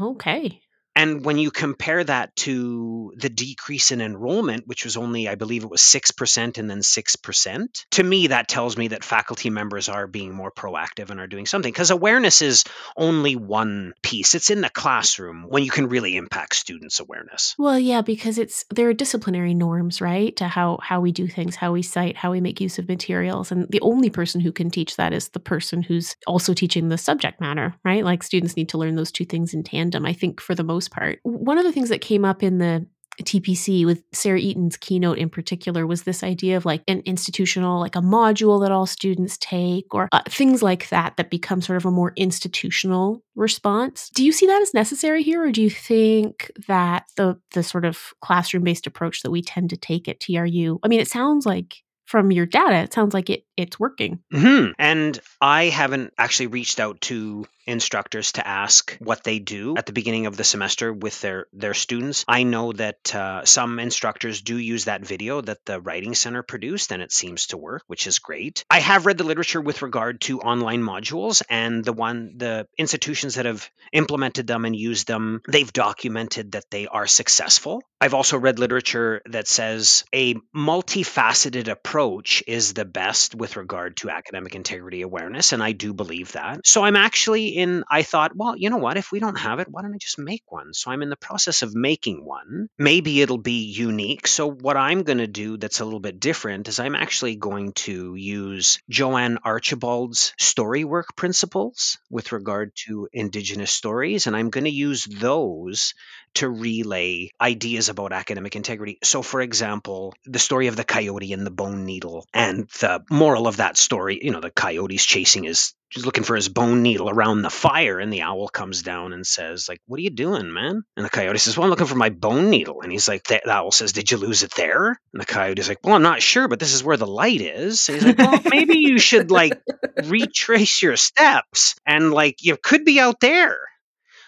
Okay. 0.00 0.60
And 0.96 1.24
when 1.24 1.38
you 1.38 1.50
compare 1.50 2.02
that 2.02 2.34
to 2.36 3.12
the 3.16 3.28
decrease 3.28 3.90
in 3.90 4.00
enrollment, 4.00 4.66
which 4.66 4.84
was 4.84 4.96
only, 4.96 5.28
I 5.28 5.36
believe 5.36 5.62
it 5.62 5.70
was 5.70 5.80
6% 5.82 6.58
and 6.58 6.70
then 6.70 6.80
6%, 6.80 7.84
to 7.92 8.02
me, 8.02 8.26
that 8.28 8.48
tells 8.48 8.76
me 8.76 8.88
that 8.88 9.04
faculty 9.04 9.50
members 9.50 9.88
are 9.88 10.06
being 10.06 10.34
more 10.34 10.50
proactive 10.50 11.10
and 11.10 11.20
are 11.20 11.26
doing 11.26 11.46
something. 11.46 11.72
Because 11.72 11.90
awareness 11.90 12.42
is 12.42 12.64
only 12.96 13.36
one 13.36 13.94
piece, 14.02 14.34
it's 14.34 14.50
in 14.50 14.60
the 14.60 14.68
classroom 14.68 15.46
when 15.48 15.62
you 15.62 15.70
can 15.70 15.88
really 15.88 16.16
impact 16.16 16.56
students' 16.56 17.00
awareness. 17.00 17.54
Well, 17.56 17.78
yeah, 17.78 18.02
because 18.02 18.36
it's 18.38 18.64
there 18.70 18.88
are 18.88 18.94
disciplinary 18.94 19.54
norms, 19.54 20.00
right? 20.00 20.34
To 20.36 20.48
how, 20.48 20.78
how 20.82 21.00
we 21.00 21.12
do 21.12 21.28
things, 21.28 21.56
how 21.56 21.72
we 21.72 21.82
cite, 21.82 22.16
how 22.16 22.32
we 22.32 22.40
make 22.40 22.60
use 22.60 22.78
of 22.78 22.88
materials. 22.88 23.52
And 23.52 23.66
the 23.70 23.80
only 23.80 24.10
person 24.10 24.40
who 24.40 24.52
can 24.52 24.70
teach 24.70 24.96
that 24.96 25.12
is 25.12 25.28
the 25.28 25.40
person 25.40 25.82
who's 25.82 26.16
also 26.26 26.52
teaching 26.52 26.88
the 26.88 26.98
subject 26.98 27.40
matter, 27.40 27.74
right? 27.84 28.04
Like 28.04 28.22
students 28.22 28.56
need 28.56 28.68
to 28.70 28.78
learn 28.78 28.96
those 28.96 29.12
two 29.12 29.24
things 29.24 29.54
in 29.54 29.62
tandem, 29.62 30.04
I 30.04 30.12
think, 30.12 30.40
for 30.40 30.54
the 30.54 30.64
most 30.64 30.79
most 30.80 30.90
part. 30.90 31.18
One 31.24 31.58
of 31.58 31.64
the 31.64 31.72
things 31.72 31.90
that 31.90 32.00
came 32.00 32.24
up 32.24 32.42
in 32.42 32.56
the 32.56 32.86
TPC 33.22 33.84
with 33.84 34.02
Sarah 34.14 34.38
Eaton's 34.38 34.78
keynote 34.78 35.18
in 35.18 35.28
particular 35.28 35.86
was 35.86 36.04
this 36.04 36.22
idea 36.22 36.56
of 36.56 36.64
like 36.64 36.82
an 36.88 37.02
institutional, 37.04 37.78
like 37.78 37.94
a 37.94 38.00
module 38.00 38.62
that 38.62 38.72
all 38.72 38.86
students 38.86 39.36
take, 39.36 39.92
or 39.92 40.08
uh, 40.12 40.22
things 40.30 40.62
like 40.62 40.88
that, 40.88 41.18
that 41.18 41.28
become 41.28 41.60
sort 41.60 41.76
of 41.76 41.84
a 41.84 41.90
more 41.90 42.14
institutional 42.16 43.22
response. 43.36 44.08
Do 44.14 44.24
you 44.24 44.32
see 44.32 44.46
that 44.46 44.62
as 44.62 44.72
necessary 44.72 45.22
here, 45.22 45.44
or 45.44 45.52
do 45.52 45.60
you 45.60 45.68
think 45.68 46.50
that 46.66 47.04
the 47.18 47.38
the 47.52 47.62
sort 47.62 47.84
of 47.84 48.14
classroom 48.22 48.64
based 48.64 48.86
approach 48.86 49.20
that 49.20 49.30
we 49.30 49.42
tend 49.42 49.68
to 49.68 49.76
take 49.76 50.08
at 50.08 50.20
TRU? 50.20 50.78
I 50.82 50.88
mean, 50.88 51.00
it 51.00 51.08
sounds 51.08 51.44
like 51.44 51.82
from 52.10 52.32
your 52.32 52.44
data, 52.44 52.74
it 52.74 52.92
sounds 52.92 53.14
like 53.14 53.30
it 53.30 53.44
it's 53.56 53.78
working. 53.78 54.20
Mm-hmm. 54.32 54.72
And 54.78 55.20
I 55.40 55.64
haven't 55.64 56.14
actually 56.18 56.48
reached 56.48 56.80
out 56.80 57.00
to 57.02 57.46
instructors 57.66 58.32
to 58.32 58.46
ask 58.46 58.96
what 59.00 59.22
they 59.22 59.38
do 59.38 59.76
at 59.76 59.86
the 59.86 59.92
beginning 59.92 60.26
of 60.26 60.36
the 60.36 60.44
semester 60.44 60.92
with 60.92 61.20
their 61.20 61.46
their 61.52 61.74
students. 61.74 62.24
I 62.26 62.42
know 62.42 62.72
that 62.72 63.14
uh, 63.14 63.44
some 63.44 63.78
instructors 63.78 64.40
do 64.42 64.56
use 64.56 64.86
that 64.86 65.06
video 65.06 65.40
that 65.42 65.64
the 65.66 65.80
Writing 65.80 66.14
Center 66.14 66.42
produced, 66.42 66.90
and 66.90 67.02
it 67.02 67.12
seems 67.12 67.48
to 67.48 67.58
work, 67.58 67.82
which 67.86 68.06
is 68.06 68.18
great. 68.18 68.64
I 68.70 68.80
have 68.80 69.06
read 69.06 69.18
the 69.18 69.24
literature 69.24 69.60
with 69.60 69.82
regard 69.82 70.22
to 70.22 70.40
online 70.40 70.82
modules, 70.82 71.42
and 71.48 71.84
the 71.84 71.92
one 71.92 72.38
the 72.38 72.66
institutions 72.78 73.36
that 73.36 73.44
have 73.44 73.70
implemented 73.92 74.46
them 74.46 74.64
and 74.64 74.74
used 74.74 75.06
them, 75.06 75.42
they've 75.48 75.72
documented 75.72 76.52
that 76.52 76.64
they 76.70 76.86
are 76.86 77.06
successful. 77.06 77.82
I've 78.00 78.14
also 78.14 78.38
read 78.38 78.58
literature 78.58 79.20
that 79.26 79.46
says 79.46 80.04
a 80.14 80.34
multifaceted 80.56 81.68
approach 81.68 81.99
is 82.46 82.72
the 82.72 82.84
best 82.84 83.34
with 83.34 83.56
regard 83.56 83.96
to 83.98 84.10
academic 84.10 84.54
integrity 84.54 85.02
awareness, 85.02 85.52
and 85.52 85.62
I 85.62 85.72
do 85.72 85.92
believe 85.92 86.32
that. 86.32 86.66
So 86.66 86.82
I'm 86.82 86.96
actually 86.96 87.48
in, 87.48 87.84
I 87.90 88.02
thought, 88.02 88.34
well, 88.34 88.56
you 88.56 88.70
know 88.70 88.78
what? 88.78 88.96
If 88.96 89.12
we 89.12 89.20
don't 89.20 89.38
have 89.38 89.60
it, 89.60 89.68
why 89.70 89.82
don't 89.82 89.94
I 89.94 89.98
just 89.98 90.18
make 90.18 90.42
one? 90.48 90.72
So 90.72 90.90
I'm 90.90 91.02
in 91.02 91.10
the 91.10 91.16
process 91.16 91.62
of 91.62 91.74
making 91.74 92.24
one. 92.24 92.68
Maybe 92.78 93.20
it'll 93.20 93.38
be 93.38 93.64
unique. 93.64 94.26
So 94.26 94.50
what 94.50 94.76
I'm 94.76 95.02
going 95.02 95.18
to 95.18 95.26
do 95.26 95.56
that's 95.56 95.80
a 95.80 95.84
little 95.84 96.00
bit 96.00 96.20
different 96.20 96.68
is 96.68 96.80
I'm 96.80 96.94
actually 96.94 97.36
going 97.36 97.72
to 97.72 98.14
use 98.14 98.80
Jo-ann 98.88 99.38
Archibald's 99.44 100.32
story 100.38 100.84
work 100.84 101.16
principles 101.16 101.98
with 102.10 102.32
regard 102.32 102.72
to 102.86 103.08
Indigenous 103.12 103.70
stories, 103.70 104.26
and 104.26 104.36
I'm 104.36 104.50
going 104.50 104.64
to 104.64 104.70
use 104.70 105.04
those 105.04 105.94
to 106.34 106.48
relay 106.48 107.30
ideas 107.40 107.88
about 107.88 108.12
academic 108.12 108.56
integrity. 108.56 108.98
So, 109.02 109.22
for 109.22 109.40
example, 109.40 110.14
the 110.24 110.38
story 110.38 110.68
of 110.68 110.76
the 110.76 110.84
coyote 110.84 111.32
and 111.32 111.46
the 111.46 111.50
bone 111.50 111.84
needle, 111.84 112.26
and 112.32 112.68
the 112.80 113.02
moral 113.10 113.46
of 113.46 113.58
that 113.58 113.76
story, 113.76 114.20
you 114.22 114.30
know, 114.30 114.40
the 114.40 114.50
coyote's 114.50 115.04
chasing 115.04 115.44
his 115.44 115.74
he's 115.90 116.06
looking 116.06 116.24
for 116.24 116.36
his 116.36 116.48
bone 116.48 116.82
needle 116.82 117.10
around 117.10 117.42
the 117.42 117.50
fire 117.50 117.98
and 117.98 118.12
the 118.12 118.22
owl 118.22 118.48
comes 118.48 118.82
down 118.82 119.12
and 119.12 119.26
says 119.26 119.68
like 119.68 119.80
what 119.86 119.98
are 119.98 120.02
you 120.02 120.10
doing 120.10 120.52
man? 120.52 120.82
And 120.96 121.04
the 121.04 121.10
coyote 121.10 121.38
says 121.38 121.56
well 121.56 121.64
i'm 121.64 121.70
looking 121.70 121.86
for 121.86 121.96
my 121.96 122.10
bone 122.10 122.50
needle. 122.50 122.80
And 122.82 122.92
he's 122.92 123.08
like 123.08 123.24
the 123.24 123.48
owl 123.50 123.72
says 123.72 123.92
did 123.92 124.10
you 124.10 124.16
lose 124.16 124.42
it 124.42 124.54
there? 124.54 124.88
And 125.12 125.20
the 125.20 125.26
coyote's 125.26 125.68
like 125.68 125.80
well 125.84 125.96
i'm 125.96 126.02
not 126.02 126.22
sure 126.22 126.48
but 126.48 126.58
this 126.58 126.74
is 126.74 126.84
where 126.84 126.96
the 126.96 127.06
light 127.06 127.40
is. 127.40 127.88
And 127.88 127.96
he's 127.96 128.06
like 128.06 128.18
well 128.18 128.40
maybe 128.50 128.78
you 128.78 128.98
should 128.98 129.30
like 129.30 129.60
retrace 130.04 130.82
your 130.82 130.96
steps 130.96 131.74
and 131.86 132.12
like 132.12 132.36
you 132.40 132.56
could 132.56 132.84
be 132.84 133.00
out 133.00 133.20
there 133.20 133.58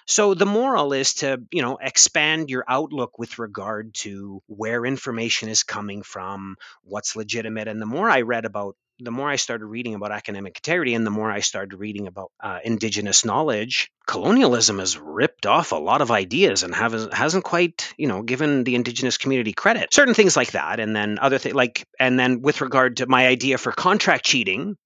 so 0.07 0.35
the 0.35 0.47
moral 0.47 0.93
is 0.93 1.15
to, 1.15 1.43
you 1.51 1.63
know, 1.63 1.79
expand 1.81 2.51
your 2.51 2.65
outlook 2.69 3.19
with 3.19 3.39
regard 3.39 3.95
to 3.95 4.43
where 4.47 4.85
information 4.85 5.49
is 5.49 5.63
coming 5.63 6.03
from, 6.03 6.57
what's 6.85 7.17
legitimate. 7.17 7.69
And 7.69 7.81
the 7.81 7.87
more 7.87 8.11
I 8.11 8.23
read 8.23 8.45
about 8.45 8.77
the 9.01 9.11
more 9.11 9.29
I 9.29 9.37
started 9.37 9.67
reading 9.67 9.95
about 9.95 10.13
academic 10.13 10.59
integrity 10.59 10.95
and 10.95 11.05
the 11.05 11.11
more 11.11 11.31
I 11.31 11.41
started 11.41 11.77
reading 11.77 12.07
about 12.07 12.31
uh, 12.41 12.61
indigenous 12.65 13.25
knowledge, 13.25 13.91
colonialism 14.07 14.79
has 14.79 14.97
ripped 14.99 15.47
off 15.47 15.73
a 15.73 15.77
lot 15.77 16.03
of 16.03 16.11
ideas 16.11 16.63
and 16.63 16.75
hasn't 16.75 17.45
quite 17.45 17.93
you 17.97 18.07
know 18.07 18.23
given 18.23 18.65
the 18.65 18.75
indigenous 18.75 19.19
community 19.19 19.53
credit. 19.53 19.93
Certain 19.93 20.15
things 20.15 20.37
like 20.37 20.53
that, 20.53 20.79
and 20.81 20.95
then 20.95 21.19
other 21.21 21.39
things 21.39 21.55
like 21.55 21.85
and 21.99 22.19
then 22.19 22.43
with 22.43 22.61
regard 22.61 22.99
to 22.99 23.07
my 23.07 23.27
idea 23.27 23.59
for 23.59 23.73
contract 23.73 24.25
cheating, 24.25 24.77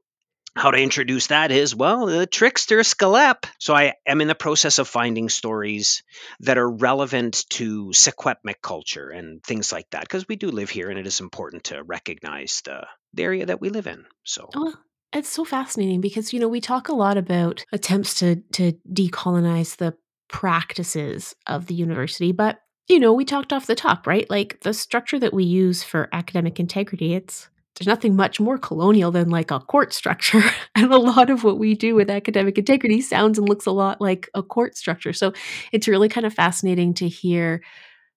how 0.56 0.70
to 0.70 0.78
introduce 0.78 1.28
that 1.28 1.52
is 1.52 1.74
well 1.74 2.06
the 2.06 2.26
trickster 2.26 2.78
Sk'elep. 2.78 3.44
So 3.60 3.74
I 3.74 3.94
am 4.06 4.20
in 4.20 4.28
the 4.28 4.34
process 4.34 4.78
of 4.78 4.88
finding 4.88 5.28
stories 5.28 6.02
that 6.40 6.56
are 6.56 6.68
relevant 6.68 7.44
to 7.50 7.88
Secwepemc 7.88 8.62
culture 8.62 9.10
and 9.10 9.44
things 9.44 9.70
like 9.70 9.90
that 9.90 10.02
because 10.02 10.26
we 10.26 10.36
do 10.36 10.48
live 10.48 10.70
here 10.70 10.88
and 10.88 10.98
it 10.98 11.06
is 11.06 11.20
important 11.20 11.64
to 11.64 11.82
recognize 11.82 12.62
the, 12.64 12.86
the 13.12 13.22
area 13.22 13.46
that 13.46 13.60
we 13.60 13.68
live 13.68 13.86
in. 13.86 14.06
So 14.24 14.48
oh, 14.54 14.74
it's 15.12 15.28
so 15.28 15.44
fascinating 15.44 16.00
because 16.00 16.32
you 16.32 16.40
know 16.40 16.48
we 16.48 16.60
talk 16.60 16.88
a 16.88 16.94
lot 16.94 17.18
about 17.18 17.64
attempts 17.72 18.14
to 18.20 18.36
to 18.52 18.72
decolonize 18.90 19.76
the 19.76 19.94
practices 20.28 21.34
of 21.46 21.66
the 21.66 21.74
university, 21.74 22.32
but 22.32 22.60
you 22.88 22.98
know 22.98 23.12
we 23.12 23.26
talked 23.26 23.52
off 23.52 23.66
the 23.66 23.74
top, 23.74 24.06
right? 24.06 24.28
Like 24.30 24.60
the 24.62 24.72
structure 24.72 25.18
that 25.18 25.34
we 25.34 25.44
use 25.44 25.82
for 25.82 26.08
academic 26.12 26.58
integrity, 26.58 27.14
it's 27.14 27.48
there's 27.76 27.86
nothing 27.86 28.16
much 28.16 28.40
more 28.40 28.58
colonial 28.58 29.10
than 29.10 29.28
like 29.28 29.50
a 29.50 29.60
court 29.60 29.92
structure. 29.92 30.42
and 30.74 30.92
a 30.92 30.98
lot 30.98 31.30
of 31.30 31.44
what 31.44 31.58
we 31.58 31.74
do 31.74 31.94
with 31.94 32.10
academic 32.10 32.58
integrity 32.58 33.00
sounds 33.00 33.38
and 33.38 33.48
looks 33.48 33.66
a 33.66 33.70
lot 33.70 34.00
like 34.00 34.28
a 34.34 34.42
court 34.42 34.76
structure. 34.76 35.12
So 35.12 35.32
it's 35.72 35.88
really 35.88 36.08
kind 36.08 36.26
of 36.26 36.34
fascinating 36.34 36.94
to 36.94 37.08
hear 37.08 37.62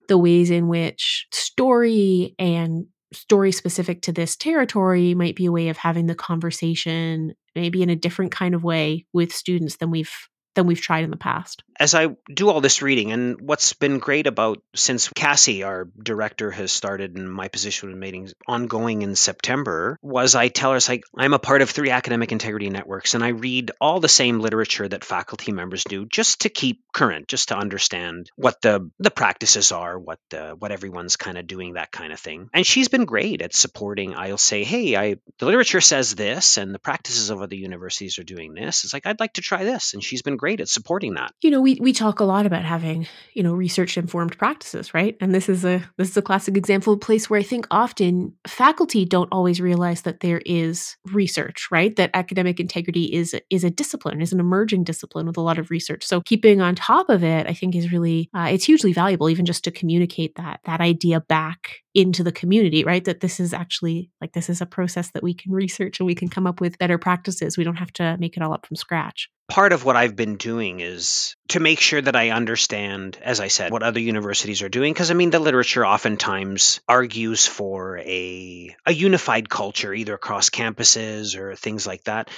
the 0.07 0.17
ways 0.17 0.49
in 0.49 0.67
which 0.67 1.27
story 1.31 2.35
and 2.39 2.85
story 3.11 3.51
specific 3.51 4.01
to 4.03 4.11
this 4.11 4.35
territory 4.35 5.13
might 5.13 5.35
be 5.35 5.45
a 5.45 5.51
way 5.51 5.69
of 5.69 5.77
having 5.77 6.05
the 6.05 6.15
conversation 6.15 7.33
maybe 7.55 7.81
in 7.81 7.89
a 7.89 7.95
different 7.95 8.31
kind 8.31 8.53
of 8.53 8.63
way 8.63 9.05
with 9.13 9.33
students 9.33 9.77
than 9.77 9.91
we've 9.91 10.28
than 10.55 10.67
we've 10.67 10.81
tried 10.81 11.03
in 11.03 11.11
the 11.11 11.17
past. 11.17 11.63
As 11.79 11.95
I 11.95 12.09
do 12.33 12.49
all 12.49 12.59
this 12.59 12.81
reading, 12.81 13.11
and 13.11 13.39
what's 13.39 13.73
been 13.73 13.99
great 13.99 14.27
about 14.27 14.61
since 14.75 15.07
Cassie, 15.09 15.63
our 15.63 15.87
director, 16.01 16.51
has 16.51 16.71
started 16.71 17.17
in 17.17 17.29
my 17.29 17.47
position 17.47 17.91
in 17.91 17.99
meetings 17.99 18.33
ongoing 18.47 19.01
in 19.01 19.15
September, 19.15 19.97
was 20.01 20.35
I 20.35 20.49
tell 20.49 20.73
her, 20.73 20.79
like, 20.89 21.03
I'm 21.17 21.33
a 21.33 21.39
part 21.39 21.61
of 21.61 21.69
three 21.69 21.91
academic 21.91 22.31
integrity 22.31 22.69
networks, 22.69 23.13
and 23.13 23.23
I 23.23 23.29
read 23.29 23.71
all 23.79 23.99
the 23.99 24.09
same 24.09 24.39
literature 24.39 24.87
that 24.87 25.05
faculty 25.05 25.51
members 25.51 25.83
do 25.85 26.05
just 26.05 26.41
to 26.41 26.49
keep 26.49 26.81
current, 26.93 27.27
just 27.27 27.49
to 27.49 27.57
understand 27.57 28.29
what 28.35 28.61
the 28.61 28.89
the 28.99 29.11
practices 29.11 29.71
are, 29.71 29.97
what 29.97 30.19
the 30.31 30.55
what 30.59 30.71
everyone's 30.71 31.15
kind 31.15 31.37
of 31.37 31.47
doing, 31.47 31.73
that 31.73 31.91
kind 31.91 32.11
of 32.11 32.19
thing. 32.19 32.49
And 32.53 32.65
she's 32.65 32.89
been 32.89 33.05
great 33.05 33.41
at 33.41 33.53
supporting. 33.53 34.15
I'll 34.15 34.37
say, 34.37 34.63
hey, 34.63 34.97
I 34.97 35.15
the 35.37 35.45
literature 35.45 35.81
says 35.81 36.15
this, 36.15 36.57
and 36.57 36.73
the 36.73 36.79
practices 36.79 37.29
of 37.29 37.41
other 37.41 37.55
universities 37.55 38.19
are 38.19 38.23
doing 38.23 38.53
this. 38.53 38.83
It's 38.83 38.93
like 38.93 39.05
I'd 39.05 39.19
like 39.19 39.33
to 39.33 39.41
try 39.41 39.63
this, 39.63 39.93
and 39.93 40.03
she's 40.03 40.21
been 40.21 40.35
great 40.39 40.61
at 40.61 40.69
supporting 40.69 41.15
that. 41.15 41.33
You 41.41 41.51
know, 41.51 41.61
we 41.61 41.77
we 41.81 41.93
talk 41.93 42.19
a 42.19 42.23
lot 42.23 42.45
about 42.45 42.63
having, 42.63 43.07
you 43.33 43.43
know, 43.43 43.53
research 43.53 43.97
informed 43.97 44.37
practices, 44.37 44.93
right? 44.93 45.17
And 45.19 45.35
this 45.35 45.49
is 45.49 45.65
a 45.65 45.83
this 45.97 46.09
is 46.09 46.17
a 46.17 46.21
classic 46.21 46.55
example 46.57 46.93
of 46.93 46.97
a 46.97 47.05
place 47.05 47.29
where 47.29 47.39
I 47.39 47.43
think 47.43 47.67
often 47.69 48.33
faculty 48.47 49.05
don't 49.05 49.31
always 49.31 49.59
realize 49.59 50.03
that 50.03 50.21
there 50.21 50.41
is 50.45 50.95
research, 51.11 51.67
right? 51.71 51.95
That 51.97 52.11
academic 52.13 52.59
integrity 52.59 53.13
is 53.13 53.35
is 53.49 53.63
a 53.63 53.69
discipline, 53.69 54.21
is 54.21 54.31
an 54.31 54.39
emerging 54.39 54.85
discipline 54.85 55.27
with 55.27 55.37
a 55.37 55.41
lot 55.41 55.59
of 55.59 55.69
research. 55.69 56.05
So 56.05 56.21
keeping 56.21 56.61
on 56.61 56.75
top 56.75 57.09
of 57.09 57.23
it, 57.23 57.45
I 57.45 57.53
think 57.53 57.75
is 57.75 57.91
really 57.91 58.29
uh, 58.33 58.49
it's 58.51 58.65
hugely 58.65 58.93
valuable, 58.93 59.29
even 59.29 59.45
just 59.45 59.63
to 59.65 59.71
communicate 59.71 60.35
that 60.35 60.61
that 60.65 60.79
idea 60.79 61.19
back 61.19 61.81
into 61.93 62.23
the 62.23 62.31
community, 62.31 62.83
right? 62.83 63.03
That 63.03 63.19
this 63.19 63.39
is 63.39 63.53
actually 63.53 64.09
like 64.21 64.31
this 64.31 64.49
is 64.49 64.61
a 64.61 64.65
process 64.65 65.11
that 65.11 65.23
we 65.23 65.33
can 65.33 65.51
research 65.51 65.99
and 65.99 66.07
we 66.07 66.15
can 66.15 66.29
come 66.29 66.47
up 66.47 66.61
with 66.61 66.77
better 66.77 66.97
practices. 66.97 67.57
We 67.57 67.65
don't 67.65 67.75
have 67.75 67.93
to 67.93 68.15
make 68.19 68.37
it 68.37 68.43
all 68.43 68.53
up 68.53 68.65
from 68.65 68.77
scratch 68.77 69.29
part 69.49 69.73
of 69.73 69.83
what 69.83 69.97
I've 69.97 70.15
been 70.15 70.35
doing 70.35 70.79
is 70.79 71.35
to 71.49 71.59
make 71.59 71.79
sure 71.79 72.01
that 72.01 72.15
I 72.15 72.29
understand, 72.29 73.17
as 73.21 73.39
I 73.39 73.47
said, 73.47 73.71
what 73.71 73.83
other 73.83 73.99
universities 73.99 74.61
are 74.61 74.69
doing. 74.69 74.93
Because 74.93 75.11
I 75.11 75.15
mean, 75.15 75.31
the 75.31 75.39
literature 75.39 75.85
oftentimes 75.85 76.79
argues 76.87 77.45
for 77.45 77.97
a 77.97 78.75
a 78.85 78.93
unified 78.93 79.49
culture, 79.49 79.93
either 79.93 80.13
across 80.13 80.49
campuses 80.49 81.35
or 81.35 81.55
things 81.55 81.85
like 81.85 82.03
that. 82.05 82.29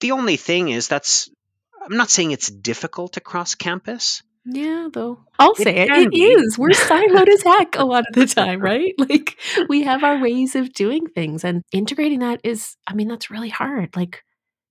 The 0.00 0.12
only 0.12 0.36
thing 0.36 0.68
is 0.68 0.88
that's 0.88 1.28
I'm 1.84 1.96
not 1.96 2.10
saying 2.10 2.30
it's 2.30 2.50
difficult 2.50 3.16
across 3.16 3.54
campus. 3.54 4.22
Yeah, 4.44 4.88
though. 4.92 5.20
I'll 5.38 5.54
say 5.54 5.76
it. 5.76 5.90
It 5.90 6.10
be. 6.10 6.22
is. 6.22 6.58
We're 6.58 6.70
siloed 6.70 7.28
as 7.28 7.42
heck 7.42 7.76
a 7.76 7.84
lot 7.84 8.04
of 8.08 8.14
the 8.14 8.26
time, 8.34 8.60
right? 8.60 8.94
Like 8.98 9.36
we 9.68 9.82
have 9.82 10.02
our 10.02 10.20
ways 10.20 10.56
of 10.56 10.72
doing 10.72 11.06
things 11.06 11.44
and 11.44 11.62
integrating 11.72 12.20
that 12.20 12.40
is 12.44 12.76
I 12.86 12.94
mean, 12.94 13.08
that's 13.08 13.30
really 13.30 13.50
hard. 13.50 13.94
Like 13.96 14.22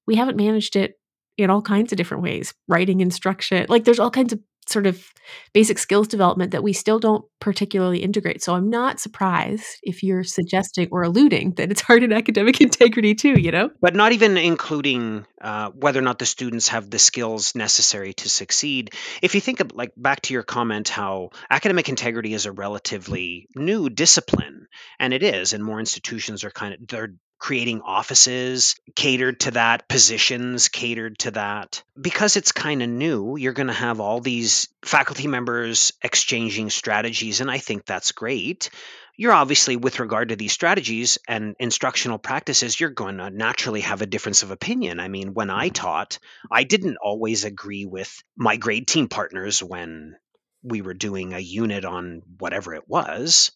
we 0.07 0.15
haven't 0.15 0.37
managed 0.37 0.75
it 0.75 0.95
in 1.41 1.49
all 1.49 1.61
kinds 1.61 1.91
of 1.91 1.97
different 1.97 2.23
ways 2.23 2.53
writing 2.67 3.01
instruction 3.01 3.65
like 3.69 3.83
there's 3.83 3.99
all 3.99 4.11
kinds 4.11 4.33
of 4.33 4.39
sort 4.67 4.85
of 4.85 5.11
basic 5.53 5.79
skills 5.79 6.07
development 6.07 6.51
that 6.51 6.63
we 6.63 6.73
still 6.73 6.99
don't 6.99 7.25
particularly 7.39 7.99
integrate. 7.99 8.43
So 8.43 8.53
i'm 8.53 8.69
not 8.69 8.99
surprised 8.99 9.65
if 9.81 10.03
you're 10.03 10.23
suggesting 10.23 10.87
or 10.91 11.03
alluding 11.03 11.55
that 11.55 11.71
it's 11.71 11.81
hard 11.81 12.03
in 12.03 12.13
academic 12.13 12.61
integrity 12.61 13.15
too 13.15 13.39
you 13.39 13.51
know? 13.51 13.69
But 13.81 13.95
not 13.95 14.11
even 14.11 14.37
including 14.37 15.25
uh, 15.41 15.71
whether 15.71 15.99
or 15.99 16.03
not 16.03 16.19
the 16.19 16.25
students 16.25 16.69
have 16.69 16.89
the 16.89 16.99
skills 16.99 17.55
necessary 17.55 18.13
to 18.13 18.29
succeed. 18.29 18.93
If 19.21 19.33
you 19.35 19.41
think 19.41 19.59
of 19.59 19.71
like 19.73 19.91
back 19.97 20.21
to 20.21 20.33
your 20.33 20.43
comment 20.43 20.89
how 20.89 21.31
academic 21.49 21.89
integrity 21.89 22.33
is 22.33 22.45
a 22.45 22.51
relatively 22.51 23.47
new 23.55 23.89
discipline 23.89 24.67
and 24.99 25.13
it 25.13 25.23
is 25.23 25.53
and 25.53 25.63
more 25.63 25.79
institutions 25.79 26.43
are 26.43 26.51
kind 26.51 26.75
of 26.75 26.87
they're 26.87 27.13
creating 27.41 27.81
offices 27.81 28.75
catered 28.95 29.39
to 29.39 29.51
that, 29.51 29.89
positions 29.89 30.69
catered 30.69 31.17
to 31.17 31.31
that. 31.31 31.81
Because 31.99 32.37
it's 32.37 32.51
kind 32.51 32.83
of 32.83 32.89
new, 32.89 33.35
you're 33.35 33.51
going 33.51 33.67
to 33.67 33.73
have 33.73 33.99
all 33.99 34.21
these 34.21 34.67
faculty 34.85 35.27
members 35.27 35.91
exchanging 36.03 36.69
strategies, 36.69 37.41
and 37.41 37.49
I 37.49 37.57
think 37.57 37.85
that's 37.85 38.11
great. 38.11 38.69
You're 39.17 39.33
obviously, 39.33 39.75
with 39.75 39.99
regard 39.99 40.29
to 40.29 40.35
these 40.35 40.53
strategies 40.53 41.17
and 41.27 41.55
instructional 41.59 42.19
practices, 42.19 42.79
you're 42.79 42.91
going 42.91 43.17
to 43.17 43.31
naturally 43.31 43.81
have 43.81 44.03
a 44.03 44.07
difference 44.07 44.43
of 44.43 44.51
opinion. 44.51 44.99
I 44.99 45.07
mean, 45.07 45.33
when 45.33 45.49
I 45.49 45.69
taught, 45.69 46.19
I 46.51 46.63
didn't 46.63 46.97
always 46.97 47.43
agree 47.43 47.85
with 47.85 48.23
my 48.37 48.57
grade 48.57 48.87
team 48.87 49.09
partners 49.09 49.63
when 49.63 50.15
we 50.63 50.83
were 50.83 50.93
doing 50.93 51.33
a 51.33 51.39
unit 51.39 51.85
on 51.85 52.21
whatever 52.37 52.75
it 52.75 52.87
was 52.87 53.51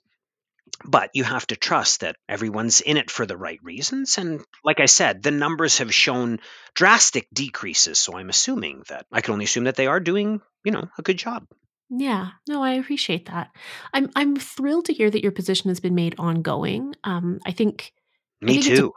but 0.84 1.12
you 1.14 1.24
have 1.24 1.48
to 1.48 1.56
trust 1.56 2.02
that 2.02 2.18
everyone's 2.28 2.82
in 2.82 2.98
it 2.98 3.10
for 3.10 3.26
the 3.26 3.38
right 3.38 3.60
reasons. 3.64 4.18
And 4.18 4.44
like 4.64 4.80
I 4.80 4.86
said, 4.86 5.24
the 5.24 5.32
numbers 5.32 5.78
have 5.78 5.94
shown 5.94 6.40
drastic 6.74 7.28
decreases. 7.34 7.98
So 8.00 8.18
I'm 8.18 8.30
assuming 8.30 8.84
that 8.90 9.06
I 9.12 9.22
can 9.22 9.34
only 9.34 9.46
assume 9.46 9.66
that 9.66 9.76
they 9.76 9.88
are 9.88 10.00
doing, 10.00 10.42
you 10.64 10.72
know, 10.72 10.90
a 10.98 11.02
good 11.02 11.18
job. 11.18 11.46
Yeah, 11.90 12.30
no, 12.50 12.64
I 12.64 12.74
appreciate 12.74 13.28
that. 13.28 13.52
I'm 13.94 14.10
I'm 14.16 14.36
thrilled 14.36 14.86
to 14.86 14.94
hear 14.94 15.10
that 15.10 15.22
your 15.22 15.32
position 15.32 15.70
has 15.70 15.80
been 15.80 15.96
made 15.96 16.16
ongoing. 16.18 16.96
Um, 17.04 17.40
I 17.46 17.52
think 17.52 17.94
me 18.42 18.58
I 18.58 18.62
think 18.62 18.76
too. 18.76 18.94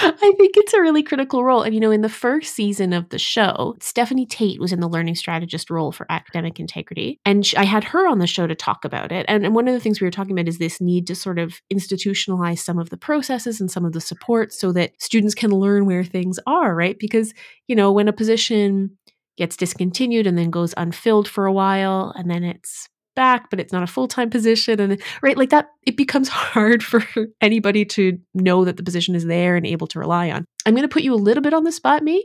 I 0.00 0.32
think 0.36 0.56
it's 0.56 0.74
a 0.74 0.80
really 0.80 1.02
critical 1.02 1.44
role. 1.44 1.62
And, 1.62 1.74
you 1.74 1.80
know, 1.80 1.90
in 1.90 2.02
the 2.02 2.08
first 2.08 2.54
season 2.54 2.92
of 2.92 3.08
the 3.08 3.18
show, 3.18 3.76
Stephanie 3.80 4.26
Tate 4.26 4.60
was 4.60 4.72
in 4.72 4.80
the 4.80 4.88
learning 4.88 5.14
strategist 5.14 5.70
role 5.70 5.92
for 5.92 6.06
academic 6.10 6.60
integrity. 6.60 7.20
And 7.24 7.50
I 7.56 7.64
had 7.64 7.84
her 7.84 8.06
on 8.06 8.18
the 8.18 8.26
show 8.26 8.46
to 8.46 8.54
talk 8.54 8.84
about 8.84 9.12
it. 9.12 9.24
And, 9.28 9.44
and 9.44 9.54
one 9.54 9.68
of 9.68 9.74
the 9.74 9.80
things 9.80 10.00
we 10.00 10.06
were 10.06 10.10
talking 10.10 10.32
about 10.32 10.48
is 10.48 10.58
this 10.58 10.80
need 10.80 11.06
to 11.08 11.14
sort 11.14 11.38
of 11.38 11.60
institutionalize 11.72 12.58
some 12.58 12.78
of 12.78 12.90
the 12.90 12.96
processes 12.96 13.60
and 13.60 13.70
some 13.70 13.84
of 13.84 13.92
the 13.92 14.00
support 14.00 14.52
so 14.52 14.72
that 14.72 14.92
students 15.00 15.34
can 15.34 15.50
learn 15.50 15.86
where 15.86 16.04
things 16.04 16.38
are, 16.46 16.74
right? 16.74 16.98
Because, 16.98 17.32
you 17.66 17.76
know, 17.76 17.92
when 17.92 18.08
a 18.08 18.12
position 18.12 18.96
gets 19.36 19.56
discontinued 19.56 20.26
and 20.26 20.36
then 20.36 20.50
goes 20.50 20.74
unfilled 20.76 21.28
for 21.28 21.46
a 21.46 21.52
while 21.52 22.12
and 22.16 22.30
then 22.30 22.42
it's 22.42 22.88
back, 23.18 23.50
but 23.50 23.58
it's 23.58 23.72
not 23.72 23.82
a 23.82 23.88
full 23.88 24.06
time 24.06 24.30
position. 24.30 24.78
And 24.78 25.02
right, 25.22 25.36
like 25.36 25.50
that, 25.50 25.70
it 25.82 25.96
becomes 25.96 26.28
hard 26.44 26.84
for 26.84 27.02
anybody 27.40 27.84
to 27.84 28.16
know 28.32 28.64
that 28.64 28.76
the 28.76 28.84
position 28.84 29.16
is 29.16 29.26
there 29.26 29.56
and 29.56 29.66
able 29.66 29.88
to 29.88 29.98
rely 29.98 30.30
on. 30.30 30.44
I'm 30.64 30.74
going 30.74 30.88
to 30.88 30.92
put 30.92 31.02
you 31.02 31.12
a 31.12 31.16
little 31.16 31.42
bit 31.42 31.52
on 31.52 31.64
the 31.64 31.72
spot. 31.72 32.04
Maybe 32.04 32.22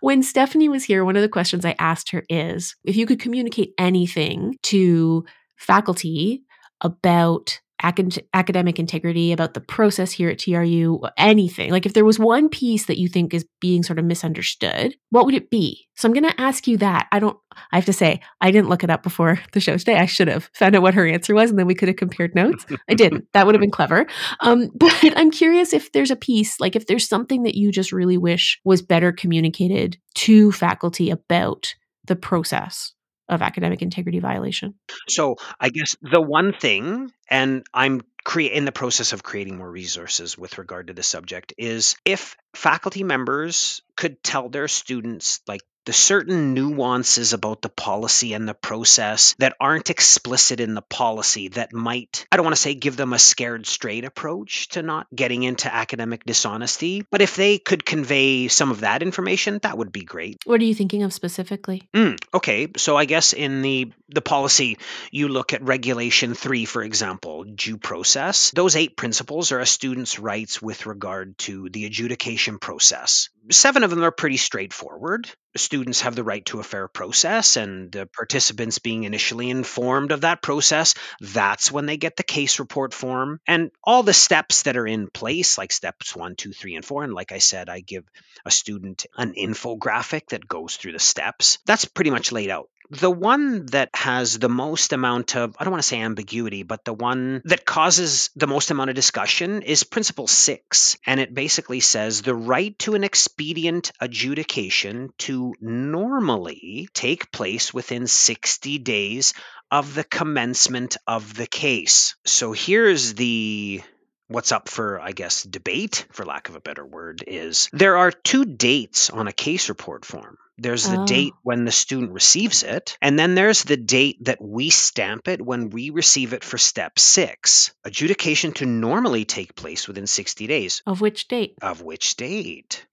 when 0.00 0.22
Stephanie 0.22 0.68
was 0.68 0.84
here, 0.84 1.04
one 1.04 1.16
of 1.16 1.22
the 1.22 1.28
questions 1.28 1.64
I 1.64 1.74
asked 1.80 2.10
her 2.10 2.22
is 2.28 2.76
if 2.84 2.94
you 2.94 3.06
could 3.06 3.18
communicate 3.18 3.74
anything 3.76 4.56
to 4.64 5.24
faculty 5.56 6.44
about 6.80 7.60
acad- 7.82 8.24
academic 8.34 8.78
integrity, 8.78 9.32
about 9.32 9.54
the 9.54 9.60
process 9.60 10.12
here 10.12 10.28
at 10.28 10.38
TRU, 10.38 11.00
anything. 11.16 11.70
Like 11.70 11.86
if 11.86 11.94
there 11.94 12.04
was 12.04 12.18
one 12.18 12.48
piece 12.48 12.86
that 12.86 12.98
you 12.98 13.08
think 13.08 13.34
is 13.34 13.46
being 13.60 13.82
sort 13.82 13.98
of 13.98 14.04
misunderstood, 14.04 14.96
what 15.10 15.24
would 15.26 15.34
it 15.34 15.50
be? 15.50 15.86
So 15.96 16.08
I'm 16.08 16.14
going 16.14 16.30
to 16.30 16.40
ask 16.40 16.66
you 16.66 16.76
that. 16.78 17.08
I 17.12 17.18
don't, 17.18 17.36
I 17.72 17.76
have 17.76 17.84
to 17.86 17.92
say, 17.92 18.20
I 18.40 18.50
didn't 18.50 18.68
look 18.68 18.84
it 18.84 18.90
up 18.90 19.02
before 19.02 19.38
the 19.52 19.60
show 19.60 19.76
today. 19.76 19.96
I 19.96 20.06
should 20.06 20.28
have 20.28 20.50
found 20.54 20.74
out 20.76 20.82
what 20.82 20.94
her 20.94 21.06
answer 21.06 21.34
was 21.34 21.50
and 21.50 21.58
then 21.58 21.66
we 21.66 21.74
could 21.74 21.88
have 21.88 21.96
compared 21.96 22.34
notes. 22.34 22.64
I 22.88 22.94
didn't. 22.94 23.26
That 23.32 23.46
would 23.46 23.54
have 23.54 23.60
been 23.60 23.70
clever. 23.70 24.06
Um, 24.40 24.70
but 24.74 24.92
I'm 25.16 25.30
curious 25.30 25.72
if 25.72 25.92
there's 25.92 26.10
a 26.10 26.16
piece, 26.16 26.58
like 26.58 26.74
if 26.74 26.86
there's 26.86 27.08
something 27.08 27.44
that 27.44 27.54
you 27.54 27.70
just 27.70 27.92
really 27.92 28.18
wish 28.18 28.60
was 28.64 28.82
better 28.82 29.12
communicated 29.12 29.98
to 30.16 30.52
faculty 30.52 31.10
about 31.10 31.74
the 32.06 32.16
process 32.16 32.92
of 33.30 33.42
academic 33.42 33.80
integrity 33.80 34.18
violation? 34.18 34.74
So 35.08 35.36
I 35.58 35.70
guess 35.70 35.96
the 36.02 36.20
one 36.20 36.52
thing, 36.52 37.10
and 37.30 37.64
I'm 37.72 38.02
create 38.22 38.52
in 38.52 38.66
the 38.66 38.72
process 38.72 39.14
of 39.14 39.22
creating 39.22 39.56
more 39.56 39.70
resources 39.70 40.36
with 40.36 40.58
regard 40.58 40.88
to 40.88 40.92
the 40.92 41.02
subject, 41.02 41.54
is 41.56 41.96
if 42.04 42.36
faculty 42.54 43.02
members 43.02 43.80
could 43.96 44.22
tell 44.22 44.50
their 44.50 44.68
students 44.68 45.40
like 45.48 45.62
certain 45.92 46.54
nuances 46.54 47.32
about 47.32 47.62
the 47.62 47.68
policy 47.68 48.32
and 48.32 48.48
the 48.48 48.54
process 48.54 49.34
that 49.38 49.56
aren't 49.60 49.90
explicit 49.90 50.60
in 50.60 50.74
the 50.74 50.82
policy 50.82 51.48
that 51.48 51.72
might, 51.72 52.26
I 52.30 52.36
don't 52.36 52.44
want 52.44 52.56
to 52.56 52.62
say 52.62 52.74
give 52.74 52.96
them 52.96 53.12
a 53.12 53.18
scared 53.18 53.66
straight 53.66 54.04
approach 54.04 54.68
to 54.70 54.82
not 54.82 55.06
getting 55.14 55.42
into 55.42 55.72
academic 55.72 56.24
dishonesty, 56.24 57.04
but 57.10 57.22
if 57.22 57.36
they 57.36 57.58
could 57.58 57.84
convey 57.84 58.48
some 58.48 58.70
of 58.70 58.80
that 58.80 59.02
information, 59.02 59.58
that 59.62 59.78
would 59.78 59.92
be 59.92 60.02
great. 60.02 60.38
What 60.44 60.60
are 60.60 60.64
you 60.64 60.74
thinking 60.74 61.02
of 61.02 61.12
specifically? 61.12 61.88
Mm, 61.94 62.18
okay, 62.34 62.68
so 62.76 62.96
I 62.96 63.04
guess 63.04 63.32
in 63.32 63.62
the 63.62 63.92
the 64.12 64.20
policy, 64.20 64.78
you 65.10 65.28
look 65.28 65.52
at 65.52 65.62
regulation 65.62 66.34
three, 66.34 66.64
for 66.64 66.82
example, 66.82 67.44
due 67.44 67.76
process. 67.76 68.50
Those 68.50 68.76
eight 68.76 68.96
principles 68.96 69.52
are 69.52 69.60
a 69.60 69.66
student's 69.66 70.18
rights 70.18 70.60
with 70.60 70.86
regard 70.86 71.38
to 71.38 71.68
the 71.68 71.86
adjudication 71.86 72.58
process. 72.58 73.28
Seven 73.50 73.84
of 73.84 73.90
them 73.90 74.04
are 74.04 74.10
pretty 74.10 74.36
straightforward. 74.36 75.28
Students 75.56 76.02
have 76.02 76.14
the 76.14 76.24
right 76.24 76.44
to 76.46 76.60
a 76.60 76.64
fair 76.64 76.88
process 76.88 77.56
and 77.56 77.90
the 77.90 78.06
participants 78.06 78.78
being 78.78 79.04
initially 79.04 79.50
informed 79.50 80.12
of 80.12 80.22
that 80.22 80.42
process 80.42 80.94
that's 81.20 81.72
when 81.72 81.86
they 81.86 81.96
get 81.96 82.16
the 82.16 82.22
case 82.22 82.58
report 82.58 82.94
form. 82.94 83.40
And 83.46 83.70
all 83.82 84.02
the 84.02 84.12
steps 84.12 84.62
that 84.62 84.76
are 84.76 84.86
in 84.86 85.08
place 85.08 85.58
like 85.58 85.72
steps 85.72 86.14
one 86.14 86.36
two 86.36 86.52
three 86.52 86.74
and 86.74 86.84
four 86.84 87.04
and 87.04 87.12
like 87.12 87.32
i 87.32 87.38
said 87.38 87.68
i 87.68 87.80
give 87.80 88.04
a 88.44 88.50
student 88.50 89.06
an 89.16 89.34
infographic 89.34 90.28
that 90.30 90.46
goes 90.46 90.76
through 90.76 90.92
the 90.92 90.98
steps 90.98 91.58
that's 91.66 91.84
pretty 91.84 92.10
much 92.10 92.32
laid 92.32 92.50
out 92.50 92.68
The 92.88 93.10
one 93.10 93.66
that 93.66 93.90
has 93.94 94.38
the 94.38 94.48
most 94.48 94.92
amount 94.92 95.36
of, 95.36 95.54
I 95.58 95.64
don't 95.64 95.70
want 95.70 95.82
to 95.82 95.88
say 95.88 96.00
ambiguity, 96.00 96.62
but 96.62 96.84
the 96.84 96.92
one 96.92 97.42
that 97.44 97.64
causes 97.64 98.30
the 98.34 98.46
most 98.46 98.70
amount 98.70 98.90
of 98.90 98.96
discussion 98.96 99.62
is 99.62 99.84
Principle 99.84 100.26
6. 100.26 100.96
And 101.06 101.20
it 101.20 101.34
basically 101.34 101.80
says 101.80 102.22
the 102.22 102.34
right 102.34 102.76
to 102.80 102.94
an 102.94 103.04
expedient 103.04 103.92
adjudication 104.00 105.12
to 105.18 105.54
normally 105.60 106.88
take 106.92 107.30
place 107.30 107.72
within 107.72 108.06
60 108.06 108.78
days 108.78 109.34
of 109.70 109.94
the 109.94 110.04
commencement 110.04 110.96
of 111.06 111.34
the 111.34 111.46
case. 111.46 112.16
So 112.24 112.52
here's 112.52 113.14
the 113.14 113.82
what's 114.30 114.52
up 114.52 114.68
for, 114.68 115.00
I 115.00 115.12
guess, 115.12 115.42
debate, 115.42 116.06
for 116.12 116.24
lack 116.24 116.48
of 116.48 116.56
a 116.56 116.60
better 116.60 116.86
word, 116.86 117.24
is 117.26 117.68
there 117.72 117.96
are 117.98 118.10
two 118.12 118.44
dates 118.44 119.10
on 119.10 119.26
a 119.28 119.32
case 119.32 119.68
report 119.68 120.04
form. 120.04 120.38
There's 120.56 120.84
the 120.88 121.00
Oh. 121.00 121.06
date 121.06 121.32
when 121.42 121.64
the 121.64 121.72
student 121.72 122.12
receives 122.12 122.62
it, 122.62 122.98
and 123.00 123.18
then 123.18 123.34
there's 123.34 123.64
the 123.64 123.78
date 123.78 124.24
that 124.26 124.42
we 124.42 124.68
stamp 124.70 125.26
it 125.26 125.40
when 125.40 125.70
we 125.70 125.88
receive 125.90 126.34
it 126.34 126.44
for 126.44 126.58
step 126.58 126.98
six. 126.98 127.72
Adjudication 127.84 128.52
to 128.52 128.66
normally 128.66 129.24
take 129.24 129.54
place 129.54 129.88
within 129.88 130.06
60 130.06 130.46
days. 130.46 130.82
Of 130.86 131.00
which 131.00 131.28
date? 131.28 131.54
Of 131.62 131.80
which 131.82 132.14
date? 132.16 132.84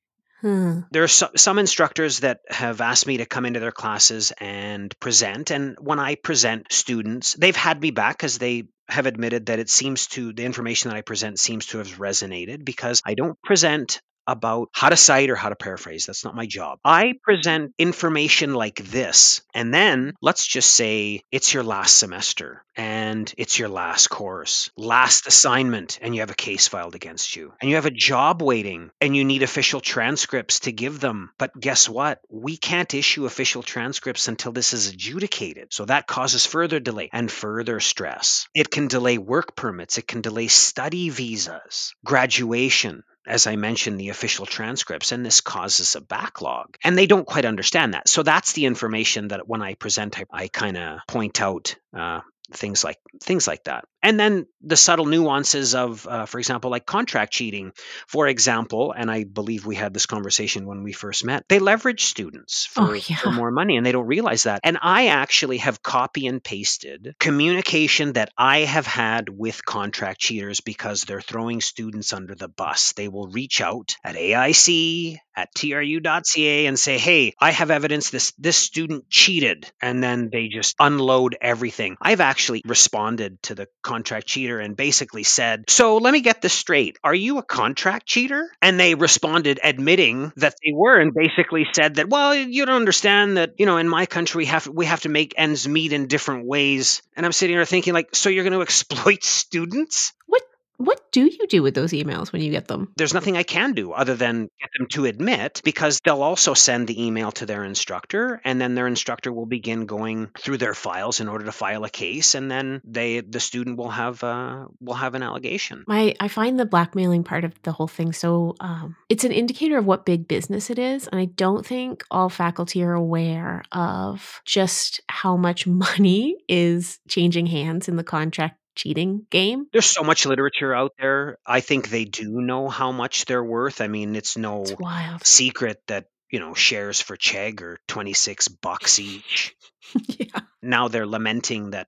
Hmm. 0.41 0.82
There 0.91 1.04
are 1.04 1.08
so, 1.08 1.30
some 1.36 1.58
instructors 1.58 2.19
that 2.19 2.41
have 2.50 2.80
asked 2.80 3.08
me 3.08 3.17
to 3.17 3.26
come 3.26 3.45
into 3.45 3.60
their 3.60 3.71
classes 3.71 4.32
and 4.39 4.97
present. 5.00 5.50
And 5.52 5.78
when 5.80 6.00
I 6.00 6.15
present 6.15 6.71
students, 6.71 7.34
they've 7.34 7.56
had 7.56 7.82
me 7.82 7.91
back 7.91 8.17
because 8.17 8.38
they 8.38 8.65
have 8.88 9.08
admitted 9.08 9.47
that 9.47 9.60
it 9.60 9.69
seems 9.69 10.08
to, 10.08 10.34
the 10.34 10.45
information 10.45 10.89
that 10.89 10.97
I 10.97 11.02
present 11.02 11.39
seems 11.39 11.67
to 11.67 11.80
have 11.80 11.97
resonated 11.97 12.63
because 12.63 13.02
I 13.06 13.15
don't 13.15 13.41
present 13.41 14.02
about 14.28 14.70
how 14.74 14.90
to 14.90 14.98
cite 14.98 15.30
or 15.30 15.36
how 15.36 15.50
to 15.50 15.56
paraphrase. 15.56 16.06
That's 16.06 16.26
not 16.26 16.36
my 16.36 16.46
job. 16.46 16.80
I 16.84 17.13
present 17.24 17.74
information 17.78 18.54
like 18.54 18.76
this. 18.76 19.42
And 19.54 19.74
then 19.74 20.13
let's 20.22 20.46
just 20.46 20.74
say 20.74 21.22
it's 21.32 21.54
your 21.54 21.63
last 21.63 21.98
semester 21.98 22.63
and 22.76 23.34
it's 23.38 23.58
your 23.58 23.70
last 23.70 24.10
course, 24.10 24.70
last 24.78 25.26
assignment, 25.26 25.98
and 26.02 26.13
you 26.13 26.22
have 26.22 26.30
a 26.30 26.36
case 26.36 26.68
filed 26.68 26.94
against 26.94 27.36
you. 27.36 27.54
And 27.60 27.70
you 27.70 27.76
have 27.76 27.86
a 27.86 27.92
job 27.92 28.42
waiting 28.42 28.92
and 29.02 29.16
you 29.16 29.26
need 29.26 29.44
official 29.44 29.82
transcripts 29.82 30.62
to 30.62 30.72
give 30.72 31.00
them. 31.00 31.32
But 31.40 31.60
guess 31.60 31.90
what? 31.90 32.20
We 32.30 32.58
can't 32.58 32.94
issue 32.94 33.26
official 33.26 33.63
transcripts 33.63 34.28
until 34.28 34.52
this 34.52 34.74
is 34.74 34.90
adjudicated. 34.90 35.74
So 35.74 35.86
that 35.86 36.08
causes 36.08 36.46
further 36.46 36.80
delay 36.80 37.10
and 37.12 37.32
further 37.32 37.80
stress. 37.80 38.48
It 38.54 38.70
can 38.70 38.88
delay 38.88 39.18
work 39.18 39.56
permits, 39.56 39.98
it 39.98 40.08
can 40.08 40.22
delay 40.22 40.48
study 40.48 41.10
visas, 41.10 41.96
graduation 42.06 43.04
as 43.28 43.46
I 43.46 43.56
mentioned, 43.56 44.00
the 44.00 44.10
official 44.10 44.46
transcripts, 44.46 45.12
and 45.12 45.26
this 45.26 45.42
causes 45.42 45.96
a 45.96 46.02
backlog. 46.02 46.78
And 46.84 46.98
they 46.98 47.08
don't 47.08 47.28
quite 47.28 47.46
understand 47.46 47.94
that. 47.94 48.08
So 48.08 48.24
that's 48.24 48.54
the 48.54 48.66
information 48.66 49.28
that 49.30 49.48
when 49.48 49.62
I 49.62 49.74
present, 49.76 50.18
I, 50.18 50.26
I 50.32 50.48
kind 50.48 50.78
of 50.78 51.00
point 51.08 51.42
out 51.42 51.76
uh, 51.96 52.22
things 52.52 52.84
like 52.84 52.98
things 53.22 53.48
like 53.48 53.66
that. 53.66 53.86
And 54.04 54.20
then 54.20 54.46
the 54.62 54.78
subtle 54.78 55.06
nuances 55.06 55.76
of, 55.76 56.08
uh, 56.08 56.26
for 56.26 56.40
example, 56.40 56.70
like 56.72 56.86
contract 56.86 57.34
cheating. 57.34 57.72
For 58.08 58.28
example, 58.28 58.94
and 58.96 59.10
I 59.10 59.24
believe 59.24 59.66
we 59.66 59.76
had 59.76 59.94
this 59.94 60.06
conversation 60.06 60.66
when 60.66 60.84
we 60.84 60.94
first 60.94 61.26
met. 61.26 61.46
They 61.50 61.60
leverage 61.60 62.06
students 62.06 62.66
for, 62.66 62.82
Oh, 62.90 62.94
yeah. 62.94 63.18
for 63.18 63.32
more 63.32 63.52
money, 63.52 63.76
and 63.78 63.86
they 63.86 63.92
don't 63.92 64.08
realize 64.08 64.44
that. 64.44 64.62
And 64.64 64.78
I 64.82 65.08
actually 65.08 65.58
have 65.58 65.82
copy 65.84 66.28
and 66.28 66.44
pasted 66.44 67.16
communication 67.20 68.14
that 68.14 68.32
I 68.38 68.60
have 68.60 68.86
had 68.86 69.30
with 69.30 69.66
contract 69.66 70.20
cheaters 70.20 70.62
because 70.62 71.04
they're 71.04 71.22
throwing 71.22 71.62
students 71.62 72.14
under 72.14 72.36
the 72.36 72.48
bus. 72.48 72.94
They 72.94 73.08
will 73.08 73.28
reach 73.28 73.62
out 73.62 73.96
at 74.04 74.16
AIC 74.16 75.18
at 75.36 75.50
tru.ca 75.56 76.66
and 76.66 76.80
say, 76.80 76.98
"Hey, 76.98 77.34
I 77.40 77.52
have 77.52 77.72
evidence 77.72 78.10
this 78.10 78.34
this 78.38 78.58
student 78.58 79.10
cheated," 79.10 79.72
and 79.82 80.04
then 80.04 80.30
they 80.32 80.48
just 80.48 80.76
unload 80.80 81.38
everything. 81.42 81.96
I've 82.02 82.22
actually 82.22 82.62
responded 82.66 83.42
to 83.44 83.56
the 83.56 83.68
contract 83.88 84.28
cheater 84.28 84.60
and 84.60 84.76
basically 84.76 85.23
said, 85.23 85.69
"So 85.69 85.97
let 85.97 86.12
me 86.12 86.21
get 86.21 86.41
this 86.41 86.54
straight. 86.54 87.00
Are 87.04 87.15
you 87.15 87.38
a 87.38 87.43
contract 87.43 88.06
cheater?" 88.06 88.52
And 88.62 88.80
they 88.80 88.95
responded 88.95 89.60
admitting 89.63 90.34
that 90.36 90.56
they 90.63 90.73
were 90.73 91.00
and 91.00 91.13
basically 91.13 91.65
said 91.73 91.95
that, 91.95 92.10
"Well, 92.10 92.36
you 92.36 92.65
don't 92.65 92.76
understand 92.76 93.38
that, 93.38 93.54
you 93.58 93.65
know, 93.65 93.78
in 93.78 93.88
my 93.88 94.06
country 94.06 94.39
we 94.39 94.45
have 94.47 94.67
we 94.67 94.86
have 94.86 95.02
to 95.02 95.10
make 95.10 95.34
ends 95.38 95.67
meet 95.67 95.93
in 95.93 96.08
different 96.08 96.45
ways." 96.45 97.02
And 97.15 97.26
I'm 97.26 97.32
sitting 97.32 97.56
there 97.56 97.65
thinking 97.65 97.93
like, 97.93 98.10
"So 98.13 98.30
you're 98.30 98.43
going 98.43 98.54
to 98.60 98.62
exploit 98.62 99.23
students?" 99.23 100.13
What 100.26 100.43
what 100.78 101.12
do 101.12 101.22
you 101.26 101.48
do 101.48 101.63
with 101.63 101.74
those 101.74 101.92
emails 101.92 102.32
when 102.32 102.42
you 102.42 102.52
get 102.52 102.68
them? 102.68 102.92
there's 102.98 103.13
nothing 103.13 103.38
I 103.38 103.44
can 103.44 103.74
do 103.74 103.92
other 103.92 104.16
than 104.16 104.50
get 104.60 104.70
them 104.78 104.88
to 104.92 105.06
admit 105.06 105.62
because 105.63 106.02
they'll 106.04 106.22
also 106.22 106.54
send 106.54 106.88
the 106.88 107.06
email 107.06 107.32
to 107.34 107.46
their 107.46 107.63
instructor 107.63 108.42
and 108.44 108.60
then 108.60 108.76
their 108.76 108.88
instructor 108.88 109.32
will 109.32 109.46
begin 109.46 109.86
going 109.86 110.30
through 110.38 110.58
their 110.58 110.74
files 110.74 111.20
in 111.20 111.28
order 111.28 111.46
to 111.46 111.52
file 111.52 111.84
a 111.84 111.90
case 111.90 112.36
and 112.36 112.50
then 112.50 112.82
they 112.84 113.22
the 113.22 113.40
student 113.40 113.78
will 113.78 113.90
have 113.90 114.24
uh, 114.24 114.66
will 114.80 114.96
have 114.96 115.16
an 115.16 115.24
allegation. 115.24 115.84
My 115.88 116.16
I 116.20 116.28
find 116.28 116.60
the 116.60 116.66
blackmailing 116.66 117.24
part 117.24 117.44
of 117.44 117.54
the 117.63 117.72
whole 117.72 117.88
thing 117.88 118.13
so 118.13 118.56
um, 118.60 118.96
it's 119.10 119.24
an 119.24 119.32
indicator 119.32 119.78
of 119.78 119.86
what 119.86 120.06
big 120.06 120.28
business 120.28 120.70
it 120.70 120.80
is, 120.80 121.08
and 121.08 121.20
I 121.20 121.26
don't 121.26 121.66
think 121.66 122.04
all 122.12 122.30
faculty 122.30 122.84
are 122.84 122.94
aware 122.94 123.63
of 123.72 124.42
just 124.46 125.02
how 125.10 125.38
much 125.38 125.68
money 125.88 126.38
is 126.48 127.00
changing 127.08 127.48
hands 127.48 127.88
in 127.88 127.96
the 127.96 128.04
contract 128.04 128.58
cheating 128.78 129.26
game. 129.30 129.68
There's 129.74 129.86
so 129.86 130.04
much 130.04 130.26
literature 130.26 130.74
out 130.74 130.94
there. 131.00 131.38
I 131.46 131.60
think 131.60 131.90
they 131.90 132.06
do 132.06 132.42
know 132.42 132.70
how 132.70 132.92
much 132.92 133.26
they're 133.26 133.44
worth. 133.44 133.82
I 133.82 133.88
mean, 133.88 134.16
it's 134.16 134.38
no 134.38 134.63
It's 134.66 135.30
secret 135.30 135.82
that 135.88 136.06
you 136.32 136.40
know 136.40 136.54
shares 136.54 137.02
for 137.02 137.18
Chegg 137.18 137.62
are 137.62 137.78
26 137.88 138.48
bucks 138.48 139.00
each. 139.00 139.56
yeah. 140.08 140.40
Now 140.62 140.88
they're 140.88 141.08
lamenting 141.08 141.72
that 141.72 141.88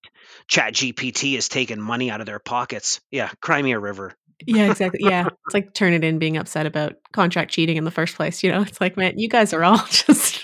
ChatGPT 0.49 1.35
has 1.35 1.49
taken 1.49 1.81
money 1.81 2.11
out 2.11 2.19
of 2.19 2.25
their 2.25 2.39
pockets. 2.39 3.01
Yeah, 3.11 3.29
Crimea 3.41 3.79
River. 3.79 4.15
Yeah, 4.45 4.65
exactly. 4.71 5.01
Yeah. 5.03 5.27
It's 5.45 5.53
like 5.53 5.73
Turnitin 5.73 6.19
being 6.19 6.37
upset 6.37 6.65
about 6.65 6.95
contract 7.11 7.51
cheating 7.51 7.77
in 7.77 7.83
the 7.83 7.91
first 7.91 8.15
place, 8.15 8.43
you 8.43 8.51
know. 8.51 8.61
It's 8.61 8.79
like, 8.79 8.97
man, 8.97 9.17
you 9.17 9.29
guys 9.29 9.53
are 9.53 9.63
all 9.63 9.77
just 9.89 10.38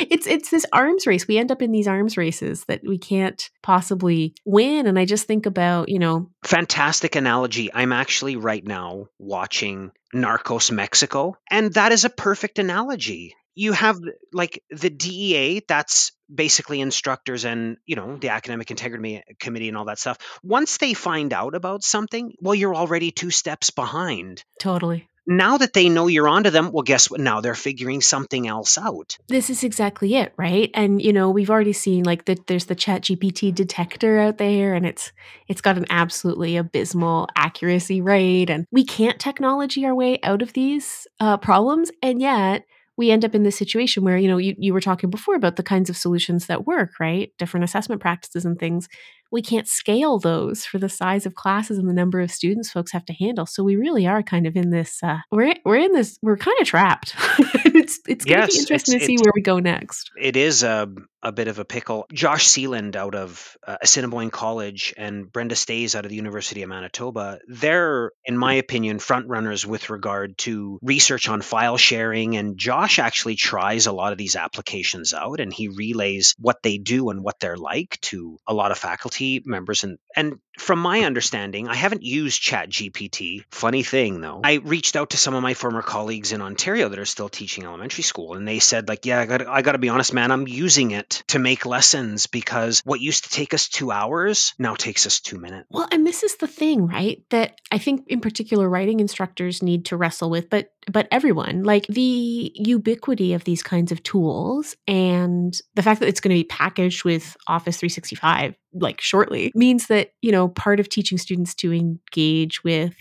it's 0.00 0.26
it's 0.26 0.50
this 0.50 0.66
arms 0.72 1.06
race. 1.06 1.26
We 1.26 1.38
end 1.38 1.50
up 1.50 1.62
in 1.62 1.72
these 1.72 1.88
arms 1.88 2.16
races 2.16 2.64
that 2.66 2.80
we 2.86 2.98
can't 2.98 3.50
possibly 3.62 4.34
win. 4.44 4.86
And 4.86 4.98
I 4.98 5.04
just 5.04 5.26
think 5.26 5.46
about, 5.46 5.88
you 5.88 5.98
know, 5.98 6.30
Fantastic 6.44 7.16
analogy. 7.16 7.72
I'm 7.72 7.92
actually 7.92 8.36
right 8.36 8.64
now 8.64 9.06
watching 9.18 9.92
Narcos 10.14 10.70
Mexico, 10.70 11.36
and 11.50 11.72
that 11.74 11.92
is 11.92 12.04
a 12.04 12.10
perfect 12.10 12.58
analogy. 12.58 13.34
You 13.54 13.72
have 13.72 13.98
like 14.32 14.62
the 14.70 14.88
DEA, 14.88 15.62
that's 15.68 16.12
basically 16.34 16.80
instructors 16.80 17.44
and, 17.44 17.76
you 17.84 17.96
know, 17.96 18.16
the 18.16 18.30
academic 18.30 18.70
integrity 18.70 19.22
committee 19.38 19.68
and 19.68 19.76
all 19.76 19.84
that 19.86 19.98
stuff. 19.98 20.18
Once 20.42 20.78
they 20.78 20.94
find 20.94 21.34
out 21.34 21.54
about 21.54 21.82
something, 21.82 22.32
well, 22.40 22.54
you're 22.54 22.74
already 22.74 23.10
two 23.10 23.30
steps 23.30 23.70
behind. 23.70 24.42
totally. 24.58 25.08
Now 25.26 25.58
that 25.58 25.72
they 25.72 25.88
know 25.88 26.08
you're 26.08 26.28
onto 26.28 26.50
them, 26.50 26.72
well, 26.72 26.82
guess 26.82 27.10
what? 27.10 27.20
Now 27.20 27.40
they're 27.40 27.54
figuring 27.54 28.00
something 28.00 28.48
else 28.48 28.76
out. 28.76 29.16
This 29.28 29.50
is 29.50 29.62
exactly 29.62 30.16
it, 30.16 30.32
right? 30.36 30.70
And 30.74 31.00
you 31.00 31.12
know, 31.12 31.30
we've 31.30 31.50
already 31.50 31.72
seen 31.72 32.04
like 32.04 32.24
that 32.24 32.46
there's 32.46 32.66
the 32.66 32.76
ChatGPT 32.76 33.54
detector 33.54 34.18
out 34.18 34.38
there 34.38 34.74
and 34.74 34.84
it's 34.84 35.12
it's 35.48 35.60
got 35.60 35.78
an 35.78 35.86
absolutely 35.90 36.56
abysmal 36.56 37.28
accuracy 37.36 38.00
rate. 38.00 38.50
And 38.50 38.66
we 38.72 38.84
can't 38.84 39.20
technology 39.20 39.84
our 39.84 39.94
way 39.94 40.18
out 40.22 40.42
of 40.42 40.52
these 40.54 41.06
uh, 41.20 41.36
problems. 41.36 41.90
And 42.02 42.20
yet 42.20 42.64
we 42.96 43.10
end 43.10 43.24
up 43.24 43.34
in 43.34 43.42
this 43.42 43.56
situation 43.56 44.04
where, 44.04 44.18
you 44.18 44.28
know, 44.28 44.36
you, 44.36 44.54
you 44.58 44.72
were 44.72 44.80
talking 44.80 45.10
before 45.10 45.34
about 45.34 45.56
the 45.56 45.62
kinds 45.62 45.88
of 45.88 45.96
solutions 45.96 46.46
that 46.46 46.66
work, 46.66 46.90
right? 47.00 47.30
Different 47.38 47.64
assessment 47.64 48.00
practices 48.00 48.44
and 48.44 48.58
things. 48.58 48.88
We 49.32 49.42
can't 49.42 49.66
scale 49.66 50.18
those 50.18 50.64
for 50.64 50.78
the 50.78 50.88
size 50.88 51.26
of 51.26 51.34
classes 51.34 51.78
and 51.78 51.88
the 51.88 51.94
number 51.94 52.20
of 52.20 52.30
students 52.30 52.70
folks 52.70 52.92
have 52.92 53.04
to 53.06 53.12
handle. 53.14 53.46
So 53.46 53.64
we 53.64 53.76
really 53.76 54.06
are 54.06 54.22
kind 54.22 54.46
of 54.46 54.54
in 54.56 54.70
this. 54.70 55.02
Uh, 55.02 55.18
we're 55.30 55.54
we're 55.64 55.78
in 55.78 55.92
this. 55.92 56.18
We're 56.22 56.36
kind 56.36 56.56
of 56.60 56.66
trapped. 56.66 57.14
it's 57.64 57.98
it's 58.06 58.24
going 58.24 58.36
to 58.36 58.42
Yes, 58.42 58.54
be 58.54 58.60
interesting 58.60 58.98
to 58.98 59.04
see 59.04 59.16
where 59.16 59.32
we 59.34 59.42
go 59.42 59.58
next. 59.58 60.10
it 60.20 60.36
is 60.36 60.62
a, 60.62 60.88
a 61.22 61.32
bit 61.32 61.48
of 61.48 61.58
a 61.58 61.64
pickle. 61.64 62.06
Josh 62.12 62.48
Seeland 62.48 62.94
out 62.96 63.14
of 63.14 63.56
uh, 63.66 63.76
Assiniboine 63.82 64.30
College 64.30 64.92
and 64.98 65.32
Brenda 65.32 65.54
Stoesz 65.54 65.94
out 65.94 66.04
of 66.04 66.10
the 66.10 66.16
University 66.16 66.62
of 66.62 66.68
Manitoba, 66.68 67.38
they're, 67.48 68.12
in 68.24 68.36
my 68.36 68.54
opinion, 68.54 68.98
front 68.98 69.28
runners 69.28 69.66
with 69.66 69.88
regard 69.88 70.36
to 70.38 70.78
research 70.82 71.28
on 71.28 71.40
file 71.40 71.76
sharing. 71.78 72.36
And 72.36 72.58
Josh 72.58 72.98
actually 72.98 73.36
tries 73.36 73.86
a 73.86 73.92
lot 73.92 74.12
of 74.12 74.18
these 74.18 74.36
applications 74.36 75.14
out 75.14 75.40
and 75.40 75.52
he 75.52 75.68
relays 75.68 76.34
what 76.38 76.62
they 76.62 76.76
do 76.78 77.08
and 77.10 77.22
what 77.22 77.40
they're 77.40 77.56
like 77.56 77.98
to 78.02 78.38
a 78.46 78.52
lot 78.52 78.70
of 78.72 78.78
faculty 78.78 79.21
members. 79.44 79.84
And, 79.84 79.98
and 80.16 80.38
from 80.58 80.78
my 80.78 81.00
understanding, 81.00 81.68
I 81.68 81.74
haven't 81.74 82.02
used 82.02 82.42
ChatGPT. 82.42 83.44
Funny 83.50 83.82
thing 83.82 84.20
though, 84.20 84.40
I 84.44 84.54
reached 84.54 84.96
out 84.96 85.10
to 85.10 85.16
some 85.16 85.34
of 85.34 85.42
my 85.42 85.54
former 85.54 85.82
colleagues 85.82 86.32
in 86.32 86.42
Ontario 86.42 86.88
that 86.88 86.98
are 86.98 87.04
still 87.04 87.28
teaching 87.28 87.64
elementary 87.64 88.02
school, 88.02 88.34
and 88.34 88.46
they 88.46 88.58
said 88.58 88.88
like, 88.88 89.06
"Yeah, 89.06 89.20
I 89.20 89.26
got 89.26 89.46
I 89.46 89.62
got 89.62 89.72
to 89.72 89.78
be 89.78 89.88
honest, 89.88 90.12
man, 90.12 90.30
I'm 90.30 90.46
using 90.46 90.90
it 90.90 91.22
to 91.28 91.38
make 91.38 91.64
lessons 91.64 92.26
because 92.26 92.82
what 92.84 93.00
used 93.00 93.24
to 93.24 93.30
take 93.30 93.54
us 93.54 93.68
two 93.68 93.90
hours 93.90 94.54
now 94.58 94.74
takes 94.74 95.06
us 95.06 95.20
two 95.20 95.38
minutes. 95.38 95.68
Well, 95.70 95.88
and 95.90 96.06
this 96.06 96.22
is 96.22 96.36
the 96.36 96.46
thing, 96.46 96.86
right? 96.86 97.22
That 97.30 97.58
I 97.70 97.78
think 97.78 98.06
in 98.08 98.20
particular 98.20 98.68
writing 98.68 99.00
instructors 99.00 99.62
need 99.62 99.86
to 99.86 99.96
wrestle 99.96 100.30
with, 100.30 100.50
but 100.50 100.71
but 100.90 101.06
everyone, 101.10 101.62
like 101.62 101.86
the 101.86 102.52
ubiquity 102.54 103.34
of 103.34 103.44
these 103.44 103.62
kinds 103.62 103.92
of 103.92 104.02
tools 104.02 104.76
and 104.88 105.60
the 105.74 105.82
fact 105.82 106.00
that 106.00 106.08
it's 106.08 106.20
going 106.20 106.34
to 106.34 106.40
be 106.40 106.44
packaged 106.44 107.04
with 107.04 107.36
Office 107.46 107.76
365 107.76 108.54
like 108.74 109.00
shortly 109.00 109.52
means 109.54 109.86
that, 109.86 110.12
you 110.22 110.32
know, 110.32 110.48
part 110.48 110.80
of 110.80 110.88
teaching 110.88 111.18
students 111.18 111.54
to 111.56 111.72
engage 111.72 112.64
with 112.64 112.94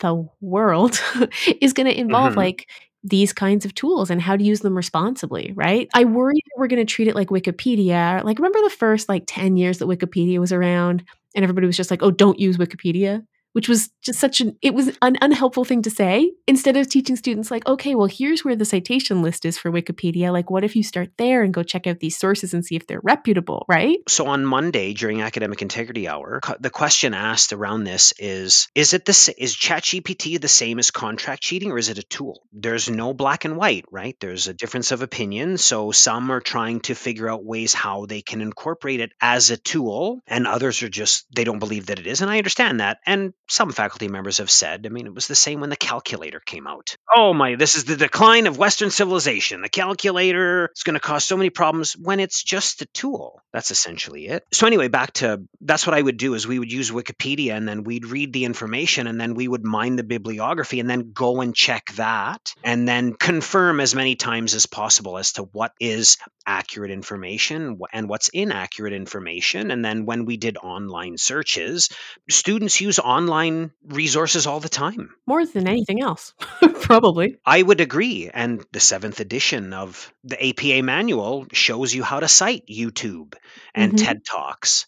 the 0.00 0.26
world 0.40 1.00
is 1.60 1.72
going 1.72 1.86
to 1.86 1.98
involve 1.98 2.30
mm-hmm. 2.30 2.38
like 2.38 2.68
these 3.04 3.32
kinds 3.32 3.64
of 3.64 3.74
tools 3.74 4.10
and 4.10 4.20
how 4.20 4.36
to 4.36 4.42
use 4.42 4.60
them 4.60 4.76
responsibly, 4.76 5.52
right? 5.54 5.88
I 5.94 6.04
worry 6.04 6.34
that 6.34 6.58
we're 6.58 6.66
going 6.66 6.84
to 6.84 6.92
treat 6.92 7.08
it 7.08 7.14
like 7.14 7.28
Wikipedia. 7.28 8.22
Like, 8.24 8.38
remember 8.38 8.60
the 8.62 8.70
first 8.70 9.08
like 9.08 9.24
10 9.26 9.56
years 9.56 9.78
that 9.78 9.86
Wikipedia 9.86 10.38
was 10.38 10.52
around 10.52 11.04
and 11.34 11.44
everybody 11.44 11.66
was 11.66 11.76
just 11.76 11.90
like, 11.90 12.02
oh, 12.02 12.10
don't 12.10 12.40
use 12.40 12.56
Wikipedia? 12.56 13.24
Which 13.58 13.68
was 13.68 13.90
just 14.02 14.20
such 14.20 14.40
an 14.40 14.56
it 14.62 14.72
was 14.72 14.96
an 15.02 15.16
unhelpful 15.20 15.64
thing 15.64 15.82
to 15.82 15.90
say 15.90 16.30
instead 16.46 16.76
of 16.76 16.88
teaching 16.88 17.16
students 17.16 17.50
like 17.50 17.66
okay 17.66 17.96
well 17.96 18.06
here's 18.06 18.44
where 18.44 18.54
the 18.54 18.64
citation 18.64 19.20
list 19.20 19.44
is 19.44 19.58
for 19.58 19.72
wikipedia 19.72 20.32
like 20.32 20.48
what 20.48 20.62
if 20.62 20.76
you 20.76 20.82
start 20.84 21.10
there 21.18 21.42
and 21.42 21.52
go 21.52 21.64
check 21.64 21.88
out 21.88 21.98
these 21.98 22.16
sources 22.16 22.54
and 22.54 22.64
see 22.64 22.76
if 22.76 22.86
they're 22.86 23.00
reputable 23.02 23.66
right? 23.68 23.98
So 24.06 24.28
on 24.28 24.44
monday 24.44 24.92
during 24.92 25.22
academic 25.22 25.60
integrity 25.60 26.06
hour 26.06 26.40
the 26.60 26.70
question 26.70 27.14
asked 27.14 27.52
around 27.52 27.82
this 27.82 28.14
is 28.20 28.68
is 28.76 28.92
it 28.92 29.04
this 29.04 29.28
is 29.28 29.56
chatgpt 29.56 30.40
the 30.40 30.46
same 30.46 30.78
as 30.78 30.92
contract 30.92 31.42
cheating 31.42 31.72
or 31.72 31.78
is 31.78 31.88
it 31.88 31.98
a 31.98 32.02
tool? 32.02 32.42
There's 32.52 32.88
no 32.88 33.12
black 33.12 33.44
and 33.44 33.56
white 33.56 33.86
right? 33.90 34.16
There's 34.20 34.46
a 34.46 34.54
difference 34.54 34.92
of 34.92 35.02
opinion. 35.02 35.58
So 35.58 35.90
some 35.90 36.30
are 36.30 36.40
trying 36.40 36.80
to 36.82 36.94
figure 36.94 37.28
out 37.28 37.44
ways 37.44 37.74
how 37.74 38.06
they 38.06 38.22
can 38.22 38.40
incorporate 38.40 39.00
it 39.00 39.12
as 39.20 39.50
a 39.50 39.56
tool 39.56 40.20
and 40.28 40.46
others 40.46 40.82
are 40.84 40.88
just 40.88 41.26
they 41.34 41.42
don't 41.42 41.58
believe 41.58 41.86
that 41.86 41.98
it 41.98 42.06
is 42.06 42.20
and 42.20 42.30
i 42.30 42.38
understand 42.38 42.80
that. 42.80 42.98
And 43.04 43.32
some 43.48 43.72
faculty 43.72 44.08
members 44.08 44.38
have 44.38 44.50
said, 44.50 44.86
I 44.86 44.90
mean, 44.90 45.06
it 45.06 45.14
was 45.14 45.26
the 45.26 45.34
same 45.34 45.60
when 45.60 45.70
the 45.70 45.76
calculator 45.76 46.40
came 46.40 46.66
out. 46.66 46.96
Oh 47.14 47.32
my, 47.32 47.56
this 47.56 47.74
is 47.76 47.84
the 47.84 47.96
decline 47.96 48.46
of 48.46 48.58
Western 48.58 48.90
civilization. 48.90 49.62
The 49.62 49.68
calculator 49.68 50.70
is 50.76 50.82
going 50.82 50.94
to 50.94 51.00
cause 51.00 51.24
so 51.24 51.36
many 51.36 51.50
problems 51.50 51.94
when 51.94 52.20
it's 52.20 52.42
just 52.42 52.82
a 52.82 52.86
tool. 52.86 53.40
That's 53.52 53.70
essentially 53.70 54.28
it. 54.28 54.44
So, 54.52 54.66
anyway, 54.66 54.88
back 54.88 55.12
to 55.14 55.42
that's 55.60 55.86
what 55.86 55.96
I 55.96 56.02
would 56.02 56.18
do 56.18 56.34
is 56.34 56.46
we 56.46 56.58
would 56.58 56.70
use 56.70 56.90
Wikipedia 56.90 57.56
and 57.56 57.66
then 57.66 57.84
we'd 57.84 58.06
read 58.06 58.32
the 58.32 58.44
information 58.44 59.06
and 59.06 59.20
then 59.20 59.34
we 59.34 59.48
would 59.48 59.64
mine 59.64 59.96
the 59.96 60.04
bibliography 60.04 60.80
and 60.80 60.88
then 60.88 61.12
go 61.12 61.40
and 61.40 61.54
check 61.54 61.90
that 61.96 62.54
and 62.62 62.86
then 62.86 63.14
confirm 63.14 63.80
as 63.80 63.94
many 63.94 64.14
times 64.16 64.54
as 64.54 64.66
possible 64.66 65.16
as 65.16 65.32
to 65.32 65.42
what 65.44 65.72
is 65.80 66.18
accurate 66.46 66.90
information 66.90 67.78
and 67.92 68.08
what's 68.08 68.28
inaccurate 68.30 68.92
information. 68.92 69.70
And 69.70 69.84
then 69.84 70.06
when 70.06 70.24
we 70.24 70.36
did 70.36 70.56
online 70.56 71.18
searches, 71.18 71.90
students 72.28 72.80
use 72.80 72.98
online 72.98 73.37
online 73.38 73.70
resources 73.86 74.46
all 74.46 74.60
the 74.60 74.68
time. 74.68 75.10
More 75.26 75.44
than 75.44 75.68
anything 75.68 76.02
else, 76.02 76.34
probably. 76.80 77.36
I 77.44 77.62
would 77.62 77.80
agree. 77.80 78.30
And 78.32 78.64
the 78.72 78.80
seventh 78.80 79.20
edition 79.20 79.72
of 79.72 80.12
the 80.24 80.48
APA 80.48 80.82
manual 80.82 81.46
shows 81.52 81.94
you 81.94 82.02
how 82.02 82.20
to 82.20 82.28
cite 82.28 82.66
YouTube 82.68 83.34
and 83.74 83.92
mm-hmm. 83.92 84.04
TED 84.04 84.24
Talks 84.24 84.86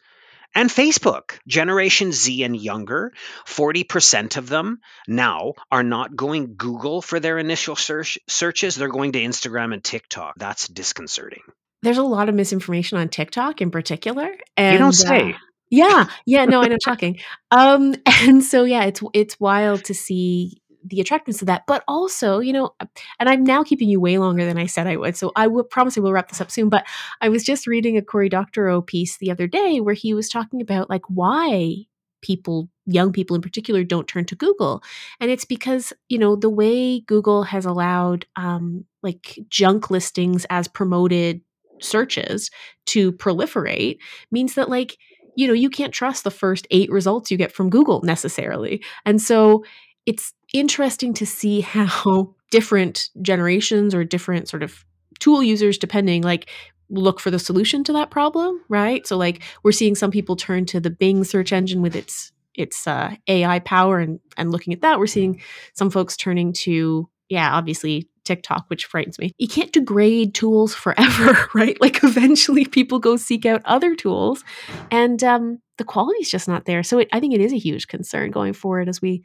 and 0.54 0.68
Facebook. 0.68 1.38
Generation 1.46 2.12
Z 2.12 2.42
and 2.42 2.56
younger, 2.56 3.12
40% 3.46 4.36
of 4.36 4.48
them 4.48 4.80
now 5.06 5.54
are 5.70 5.84
not 5.84 6.16
going 6.16 6.54
Google 6.56 7.02
for 7.02 7.20
their 7.20 7.38
initial 7.38 7.76
search 7.76 8.18
searches. 8.28 8.74
They're 8.74 8.88
going 8.88 9.12
to 9.12 9.20
Instagram 9.20 9.72
and 9.72 9.84
TikTok. 9.84 10.34
That's 10.36 10.66
disconcerting. 10.66 11.42
There's 11.82 11.98
a 11.98 12.02
lot 12.02 12.28
of 12.28 12.34
misinformation 12.34 12.98
on 12.98 13.08
TikTok 13.08 13.62
in 13.62 13.70
particular. 13.70 14.28
And, 14.56 14.72
you 14.74 14.78
don't 14.78 14.92
say. 14.92 15.32
Uh, 15.32 15.38
yeah, 15.70 16.06
yeah, 16.26 16.44
no, 16.46 16.62
I 16.62 16.68
know, 16.68 16.76
shocking. 16.84 17.18
Um, 17.50 17.94
and 18.06 18.42
so 18.42 18.64
yeah, 18.64 18.84
it's 18.84 19.02
it's 19.14 19.38
wild 19.40 19.84
to 19.84 19.94
see 19.94 20.60
the 20.84 21.00
attractiveness 21.00 21.42
of 21.42 21.46
that, 21.46 21.64
but 21.66 21.84
also, 21.86 22.38
you 22.40 22.54
know, 22.54 22.70
and 23.18 23.28
I'm 23.28 23.44
now 23.44 23.62
keeping 23.62 23.88
you 23.90 24.00
way 24.00 24.16
longer 24.18 24.46
than 24.46 24.56
I 24.58 24.64
said 24.66 24.86
I 24.86 24.96
would. 24.96 25.14
So 25.14 25.30
I 25.36 25.46
will 25.46 25.62
promise 25.62 25.98
I 25.98 26.00
will 26.00 26.12
wrap 26.12 26.28
this 26.30 26.40
up 26.40 26.50
soon. 26.50 26.70
But 26.70 26.86
I 27.20 27.28
was 27.28 27.44
just 27.44 27.66
reading 27.66 27.98
a 27.98 28.02
Cory 28.02 28.30
Doctorow 28.30 28.80
piece 28.80 29.18
the 29.18 29.30
other 29.30 29.46
day 29.46 29.80
where 29.80 29.94
he 29.94 30.14
was 30.14 30.28
talking 30.28 30.62
about 30.62 30.88
like 30.88 31.02
why 31.08 31.74
people 32.22 32.68
young 32.86 33.12
people 33.12 33.36
in 33.36 33.40
particular 33.42 33.82
don't 33.82 34.06
turn 34.06 34.26
to 34.26 34.34
google 34.34 34.82
and 35.20 35.30
it's 35.30 35.46
because 35.46 35.90
you 36.10 36.18
know 36.18 36.36
the 36.36 36.50
way 36.50 37.00
google 37.00 37.44
has 37.44 37.64
allowed 37.64 38.26
um, 38.36 38.84
like 39.02 39.38
junk 39.48 39.90
listings 39.90 40.44
as 40.50 40.68
promoted 40.68 41.40
searches 41.80 42.50
to 42.84 43.12
proliferate 43.12 43.96
means 44.30 44.54
that 44.54 44.68
like 44.68 44.98
you 45.40 45.46
know, 45.46 45.54
you 45.54 45.70
can't 45.70 45.94
trust 45.94 46.22
the 46.22 46.30
first 46.30 46.66
eight 46.70 46.90
results 46.90 47.30
you 47.30 47.38
get 47.38 47.50
from 47.50 47.70
Google 47.70 48.02
necessarily. 48.02 48.84
And 49.06 49.22
so 49.22 49.64
it's 50.04 50.34
interesting 50.52 51.14
to 51.14 51.24
see 51.24 51.60
how 51.62 52.34
different 52.50 53.08
generations 53.22 53.94
or 53.94 54.04
different 54.04 54.50
sort 54.50 54.62
of 54.62 54.84
tool 55.18 55.42
users, 55.42 55.78
depending, 55.78 56.22
like, 56.22 56.50
look 56.90 57.20
for 57.20 57.30
the 57.30 57.38
solution 57.38 57.82
to 57.84 57.92
that 57.94 58.10
problem, 58.10 58.60
right? 58.68 59.06
So, 59.06 59.16
like, 59.16 59.42
we're 59.62 59.72
seeing 59.72 59.94
some 59.94 60.10
people 60.10 60.36
turn 60.36 60.66
to 60.66 60.80
the 60.80 60.90
Bing 60.90 61.24
search 61.24 61.54
engine 61.54 61.80
with 61.80 61.96
its 61.96 62.32
its 62.54 62.86
uh, 62.86 63.14
AI 63.26 63.60
power 63.60 63.98
and 63.98 64.20
and 64.36 64.52
looking 64.52 64.74
at 64.74 64.82
that. 64.82 64.98
We're 64.98 65.06
seeing 65.06 65.40
some 65.72 65.88
folks 65.88 66.18
turning 66.18 66.52
to 66.64 67.08
yeah, 67.30 67.54
obviously 67.54 68.09
TikTok, 68.24 68.64
which 68.68 68.86
frightens 68.86 69.18
me. 69.18 69.32
You 69.38 69.48
can't 69.48 69.72
degrade 69.72 70.34
tools 70.34 70.74
forever, 70.74 71.48
right? 71.54 71.80
Like 71.80 72.02
eventually 72.04 72.64
people 72.64 72.98
go 72.98 73.16
seek 73.16 73.46
out 73.46 73.62
other 73.64 73.94
tools 73.94 74.44
and 74.90 75.22
um, 75.24 75.58
the 75.78 75.84
quality 75.84 76.20
is 76.20 76.30
just 76.30 76.48
not 76.48 76.64
there. 76.64 76.82
So 76.82 76.98
it, 76.98 77.08
I 77.12 77.20
think 77.20 77.34
it 77.34 77.40
is 77.40 77.52
a 77.52 77.58
huge 77.58 77.86
concern 77.86 78.30
going 78.30 78.52
forward 78.52 78.88
as 78.88 79.00
we 79.00 79.22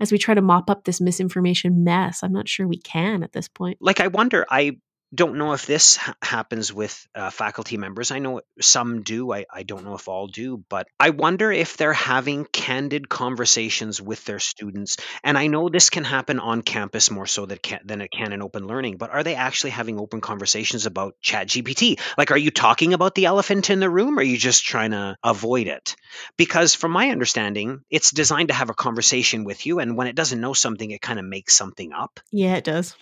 as 0.00 0.10
we 0.10 0.16
try 0.16 0.34
to 0.34 0.40
mop 0.40 0.70
up 0.70 0.84
this 0.84 1.00
misinformation 1.00 1.84
mess. 1.84 2.22
I'm 2.22 2.32
not 2.32 2.48
sure 2.48 2.66
we 2.66 2.78
can 2.78 3.22
at 3.22 3.32
this 3.32 3.48
point. 3.48 3.78
Like 3.80 4.00
I 4.00 4.06
wonder, 4.06 4.46
I 4.48 4.78
don't 5.14 5.36
know 5.36 5.52
if 5.52 5.66
this 5.66 5.96
ha- 5.96 6.14
happens 6.22 6.72
with 6.72 7.06
uh, 7.14 7.30
faculty 7.30 7.76
members. 7.76 8.10
I 8.10 8.20
know 8.20 8.42
some 8.60 9.02
do. 9.02 9.32
I, 9.32 9.46
I 9.52 9.64
don't 9.64 9.84
know 9.84 9.94
if 9.94 10.08
all 10.08 10.28
do, 10.28 10.62
but 10.68 10.86
I 10.98 11.10
wonder 11.10 11.50
if 11.50 11.76
they're 11.76 11.92
having 11.92 12.44
candid 12.44 13.08
conversations 13.08 14.00
with 14.00 14.24
their 14.24 14.38
students. 14.38 14.98
And 15.24 15.36
I 15.36 15.48
know 15.48 15.68
this 15.68 15.90
can 15.90 16.04
happen 16.04 16.38
on 16.38 16.62
campus 16.62 17.10
more 17.10 17.26
so 17.26 17.46
that 17.46 17.62
can, 17.62 17.80
than 17.84 18.00
it 18.00 18.10
can 18.10 18.32
in 18.32 18.42
open 18.42 18.66
learning, 18.66 18.98
but 18.98 19.10
are 19.10 19.24
they 19.24 19.34
actually 19.34 19.70
having 19.70 19.98
open 19.98 20.20
conversations 20.20 20.86
about 20.86 21.14
ChatGPT? 21.22 21.98
Like, 22.16 22.30
are 22.30 22.38
you 22.38 22.50
talking 22.50 22.94
about 22.94 23.14
the 23.14 23.26
elephant 23.26 23.70
in 23.70 23.80
the 23.80 23.90
room 23.90 24.18
or 24.18 24.20
are 24.20 24.24
you 24.24 24.38
just 24.38 24.64
trying 24.64 24.92
to 24.92 25.16
avoid 25.24 25.66
it? 25.66 25.96
Because 26.36 26.74
from 26.74 26.92
my 26.92 27.10
understanding, 27.10 27.80
it's 27.90 28.12
designed 28.12 28.48
to 28.48 28.54
have 28.54 28.70
a 28.70 28.74
conversation 28.74 29.44
with 29.44 29.66
you. 29.66 29.80
And 29.80 29.96
when 29.96 30.06
it 30.06 30.14
doesn't 30.14 30.40
know 30.40 30.52
something, 30.52 30.90
it 30.90 31.02
kind 31.02 31.18
of 31.18 31.24
makes 31.24 31.54
something 31.54 31.92
up. 31.92 32.20
Yeah, 32.30 32.56
it 32.56 32.64
does. 32.64 32.94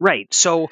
Right. 0.00 0.32
So, 0.32 0.68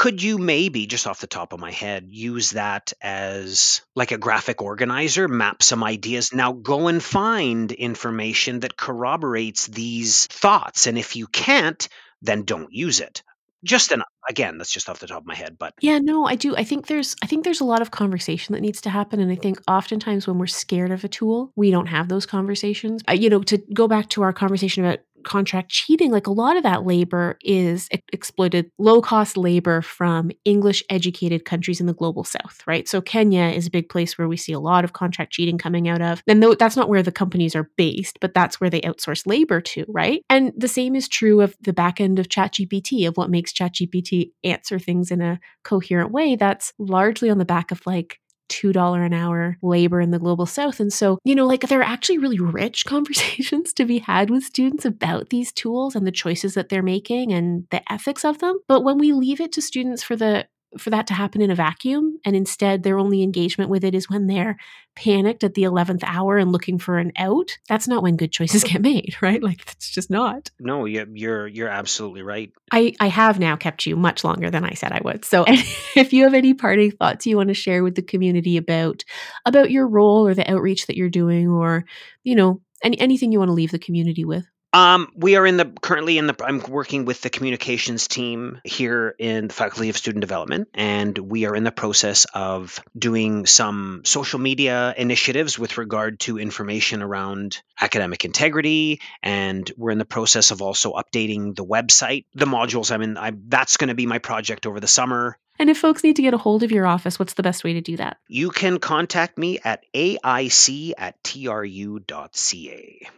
could 0.00 0.22
you 0.22 0.38
maybe 0.38 0.86
just 0.86 1.06
off 1.06 1.20
the 1.20 1.26
top 1.26 1.52
of 1.52 1.60
my 1.60 1.70
head 1.70 2.06
use 2.08 2.52
that 2.52 2.94
as 3.02 3.82
like 3.94 4.12
a 4.12 4.16
graphic 4.16 4.62
organizer 4.62 5.28
map 5.28 5.62
some 5.62 5.84
ideas? 5.84 6.32
Now 6.32 6.52
go 6.52 6.88
and 6.88 7.02
find 7.02 7.70
information 7.70 8.60
that 8.60 8.78
corroborates 8.78 9.66
these 9.66 10.26
thoughts 10.28 10.86
and 10.86 10.96
if 10.96 11.16
you 11.16 11.26
can't 11.26 11.86
then 12.22 12.44
don't 12.44 12.72
use 12.72 13.00
it. 13.00 13.22
Just 13.62 13.92
an 13.92 14.02
again 14.26 14.56
that's 14.56 14.72
just 14.72 14.88
off 14.88 15.00
the 15.00 15.06
top 15.06 15.18
of 15.18 15.26
my 15.26 15.34
head 15.34 15.58
but 15.58 15.74
yeah 15.82 15.98
no 15.98 16.24
i 16.24 16.34
do. 16.34 16.56
I 16.56 16.64
think 16.64 16.86
there's 16.86 17.14
i 17.22 17.26
think 17.26 17.44
there's 17.44 17.60
a 17.60 17.64
lot 17.64 17.82
of 17.82 17.90
conversation 17.90 18.54
that 18.54 18.62
needs 18.62 18.80
to 18.82 18.90
happen 18.90 19.20
and 19.20 19.30
i 19.30 19.34
think 19.34 19.60
oftentimes 19.68 20.26
when 20.26 20.38
we're 20.38 20.46
scared 20.46 20.92
of 20.92 21.04
a 21.04 21.08
tool 21.08 21.52
we 21.56 21.70
don't 21.70 21.88
have 21.88 22.08
those 22.08 22.24
conversations. 22.24 23.02
You 23.12 23.28
know 23.28 23.42
to 23.42 23.58
go 23.74 23.86
back 23.86 24.08
to 24.10 24.22
our 24.22 24.32
conversation 24.32 24.82
about 24.82 25.00
contract 25.24 25.70
cheating, 25.70 26.10
like 26.10 26.26
a 26.26 26.32
lot 26.32 26.56
of 26.56 26.62
that 26.62 26.84
labor 26.84 27.38
is 27.42 27.88
exploited 28.12 28.70
low 28.78 29.00
cost 29.00 29.36
labor 29.36 29.82
from 29.82 30.30
English 30.44 30.82
educated 30.90 31.44
countries 31.44 31.80
in 31.80 31.86
the 31.86 31.94
global 31.94 32.24
south, 32.24 32.62
right? 32.66 32.88
So 32.88 33.00
Kenya 33.00 33.44
is 33.44 33.66
a 33.66 33.70
big 33.70 33.88
place 33.88 34.16
where 34.16 34.28
we 34.28 34.36
see 34.36 34.52
a 34.52 34.60
lot 34.60 34.84
of 34.84 34.92
contract 34.92 35.32
cheating 35.32 35.58
coming 35.58 35.88
out 35.88 36.02
of. 36.02 36.22
And 36.26 36.42
though 36.42 36.54
that's 36.54 36.76
not 36.76 36.88
where 36.88 37.02
the 37.02 37.12
companies 37.12 37.56
are 37.56 37.70
based, 37.76 38.18
but 38.20 38.34
that's 38.34 38.60
where 38.60 38.70
they 38.70 38.80
outsource 38.82 39.26
labor 39.26 39.60
to, 39.60 39.84
right? 39.88 40.22
And 40.30 40.52
the 40.56 40.68
same 40.68 40.94
is 40.94 41.08
true 41.08 41.40
of 41.40 41.56
the 41.60 41.72
back 41.72 42.00
end 42.00 42.18
of 42.18 42.28
ChatGPT, 42.28 43.08
of 43.08 43.16
what 43.16 43.30
makes 43.30 43.52
ChatGPT 43.52 44.32
answer 44.44 44.78
things 44.78 45.10
in 45.10 45.20
a 45.20 45.40
coherent 45.64 46.12
way. 46.12 46.36
That's 46.36 46.72
largely 46.78 47.30
on 47.30 47.38
the 47.38 47.44
back 47.44 47.70
of 47.70 47.80
like 47.86 48.19
$2 48.50 49.06
an 49.06 49.12
hour 49.12 49.56
labor 49.62 50.00
in 50.00 50.10
the 50.10 50.18
global 50.18 50.46
south. 50.46 50.80
And 50.80 50.92
so, 50.92 51.18
you 51.24 51.34
know, 51.34 51.46
like 51.46 51.62
there 51.62 51.80
are 51.80 51.84
actually 51.84 52.18
really 52.18 52.38
rich 52.38 52.84
conversations 52.86 53.72
to 53.74 53.84
be 53.84 53.98
had 53.98 54.30
with 54.30 54.44
students 54.44 54.84
about 54.84 55.30
these 55.30 55.52
tools 55.52 55.94
and 55.96 56.06
the 56.06 56.12
choices 56.12 56.54
that 56.54 56.68
they're 56.68 56.82
making 56.82 57.32
and 57.32 57.66
the 57.70 57.80
ethics 57.92 58.24
of 58.24 58.38
them. 58.38 58.58
But 58.68 58.82
when 58.82 58.98
we 58.98 59.12
leave 59.12 59.40
it 59.40 59.52
to 59.52 59.62
students 59.62 60.02
for 60.02 60.16
the 60.16 60.46
for 60.78 60.90
that 60.90 61.06
to 61.08 61.14
happen 61.14 61.42
in 61.42 61.50
a 61.50 61.54
vacuum. 61.54 62.18
And 62.24 62.36
instead, 62.36 62.82
their 62.82 62.98
only 62.98 63.22
engagement 63.22 63.70
with 63.70 63.84
it 63.84 63.94
is 63.94 64.08
when 64.08 64.26
they're 64.26 64.56
panicked 64.94 65.42
at 65.42 65.54
the 65.54 65.62
11th 65.62 66.02
hour 66.04 66.36
and 66.36 66.52
looking 66.52 66.78
for 66.78 66.98
an 66.98 67.12
out. 67.16 67.58
That's 67.68 67.88
not 67.88 68.02
when 68.02 68.16
good 68.16 68.32
choices 68.32 68.64
get 68.64 68.80
made, 68.80 69.16
right? 69.20 69.42
Like, 69.42 69.62
it's 69.72 69.90
just 69.90 70.10
not. 70.10 70.50
No, 70.60 70.84
you're, 70.84 71.46
you're 71.46 71.68
absolutely 71.68 72.22
right. 72.22 72.52
I, 72.70 72.94
I 73.00 73.08
have 73.08 73.38
now 73.38 73.56
kept 73.56 73.86
you 73.86 73.96
much 73.96 74.22
longer 74.22 74.50
than 74.50 74.64
I 74.64 74.74
said 74.74 74.92
I 74.92 75.00
would. 75.04 75.24
So 75.24 75.44
if 75.48 76.12
you 76.12 76.24
have 76.24 76.34
any 76.34 76.54
parting 76.54 76.92
thoughts 76.92 77.26
you 77.26 77.36
want 77.36 77.48
to 77.48 77.54
share 77.54 77.82
with 77.82 77.96
the 77.96 78.02
community 78.02 78.56
about, 78.56 79.04
about 79.44 79.70
your 79.70 79.88
role 79.88 80.26
or 80.26 80.34
the 80.34 80.50
outreach 80.50 80.86
that 80.86 80.96
you're 80.96 81.10
doing, 81.10 81.48
or, 81.48 81.84
you 82.22 82.36
know, 82.36 82.60
any, 82.82 82.98
anything 83.00 83.32
you 83.32 83.38
want 83.38 83.48
to 83.48 83.54
leave 83.54 83.72
the 83.72 83.78
community 83.78 84.24
with. 84.24 84.46
Um, 84.72 85.10
we 85.16 85.36
are 85.36 85.46
in 85.46 85.56
the 85.56 85.64
currently 85.64 86.18
in 86.18 86.26
the. 86.26 86.36
I'm 86.44 86.60
working 86.60 87.04
with 87.04 87.20
the 87.22 87.30
communications 87.30 88.06
team 88.06 88.60
here 88.64 89.14
in 89.18 89.48
the 89.48 89.54
Faculty 89.54 89.88
of 89.88 89.96
Student 89.96 90.20
Development, 90.20 90.68
and 90.74 91.18
we 91.18 91.46
are 91.46 91.56
in 91.56 91.64
the 91.64 91.72
process 91.72 92.24
of 92.34 92.80
doing 92.96 93.46
some 93.46 94.02
social 94.04 94.38
media 94.38 94.94
initiatives 94.96 95.58
with 95.58 95.76
regard 95.76 96.20
to 96.20 96.38
information 96.38 97.02
around 97.02 97.60
academic 97.80 98.24
integrity, 98.24 99.00
and 99.22 99.70
we're 99.76 99.90
in 99.90 99.98
the 99.98 100.04
process 100.04 100.52
of 100.52 100.62
also 100.62 100.92
updating 100.92 101.56
the 101.56 101.64
website, 101.64 102.26
the 102.34 102.46
modules. 102.46 102.92
I 102.92 102.98
mean, 102.98 103.16
I, 103.16 103.32
that's 103.48 103.76
going 103.76 103.88
to 103.88 103.96
be 103.96 104.06
my 104.06 104.18
project 104.18 104.66
over 104.66 104.78
the 104.78 104.88
summer. 104.88 105.36
And 105.58 105.68
if 105.68 105.78
folks 105.78 106.04
need 106.04 106.16
to 106.16 106.22
get 106.22 106.32
a 106.32 106.38
hold 106.38 106.62
of 106.62 106.70
your 106.70 106.86
office, 106.86 107.18
what's 107.18 107.34
the 107.34 107.42
best 107.42 107.64
way 107.64 107.72
to 107.74 107.80
do 107.80 107.96
that? 107.96 108.18
You 108.28 108.50
can 108.50 108.78
contact 108.78 109.36
me 109.36 109.58
at 109.64 109.84
aic 109.94 110.94
at 110.96 111.22
tru.ca. 111.24 113.10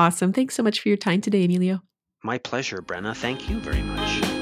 Awesome. 0.00 0.32
Thanks 0.32 0.54
so 0.54 0.62
much 0.62 0.80
for 0.80 0.88
your 0.88 0.96
time 0.96 1.20
today, 1.20 1.44
Emilio. 1.44 1.82
My 2.24 2.38
pleasure, 2.38 2.78
Brenna. 2.78 3.14
Thank 3.14 3.50
you 3.50 3.60
very 3.60 3.82
much. 3.82 4.40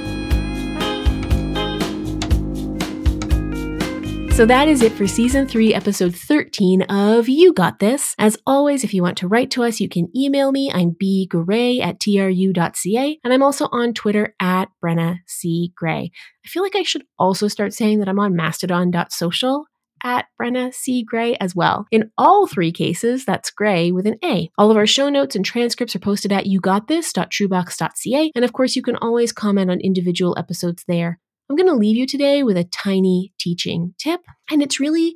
So 4.36 4.46
that 4.46 4.68
is 4.68 4.82
it 4.82 4.92
for 4.92 5.08
season 5.08 5.48
three, 5.48 5.74
episode 5.74 6.14
13 6.14 6.82
of 6.82 7.28
You 7.28 7.52
Got 7.52 7.80
This. 7.80 8.14
As 8.20 8.38
always, 8.46 8.84
if 8.84 8.94
you 8.94 9.02
want 9.02 9.18
to 9.18 9.26
write 9.26 9.50
to 9.50 9.64
us, 9.64 9.80
you 9.80 9.88
can 9.88 10.16
email 10.16 10.52
me. 10.52 10.70
I'm 10.72 10.92
bgray 10.92 11.80
at 11.80 11.98
tru.ca. 11.98 13.18
And 13.24 13.32
I'm 13.32 13.42
also 13.42 13.66
on 13.72 13.94
Twitter 13.94 14.36
at 14.38 14.68
Brenna 14.80 15.16
C. 15.26 15.72
Gray. 15.74 16.12
I 16.44 16.48
feel 16.48 16.62
like 16.62 16.76
I 16.76 16.84
should 16.84 17.02
also 17.18 17.48
start 17.48 17.74
saying 17.74 17.98
that 17.98 18.08
I'm 18.08 18.20
on 18.20 18.36
mastodon.social 18.36 19.66
at 20.04 20.26
Brenna 20.40 20.72
C. 20.72 21.02
Gray 21.02 21.36
as 21.36 21.54
well. 21.54 21.86
In 21.90 22.10
all 22.16 22.46
three 22.46 22.72
cases, 22.72 23.24
that's 23.24 23.50
Gray 23.50 23.92
with 23.92 24.06
an 24.06 24.18
A. 24.24 24.50
All 24.58 24.70
of 24.70 24.76
our 24.76 24.86
show 24.86 25.08
notes 25.08 25.36
and 25.36 25.44
transcripts 25.44 25.94
are 25.96 26.00
posted 26.00 26.32
at 26.32 26.46
yougotthis.trubox.ca, 26.46 28.32
and 28.34 28.44
of 28.44 28.52
course, 28.52 28.76
you 28.76 28.82
can 28.82 28.96
always 28.96 29.32
comment 29.32 29.70
on 29.70 29.80
individual 29.80 30.36
episodes 30.38 30.84
there. 30.88 31.18
I'm 31.50 31.56
going 31.56 31.68
to 31.68 31.74
leave 31.74 31.96
you 31.96 32.06
today 32.06 32.42
with 32.42 32.56
a 32.56 32.64
tiny 32.64 33.32
teaching 33.38 33.94
tip, 33.98 34.20
and 34.50 34.62
it's 34.62 34.80
really 34.80 35.14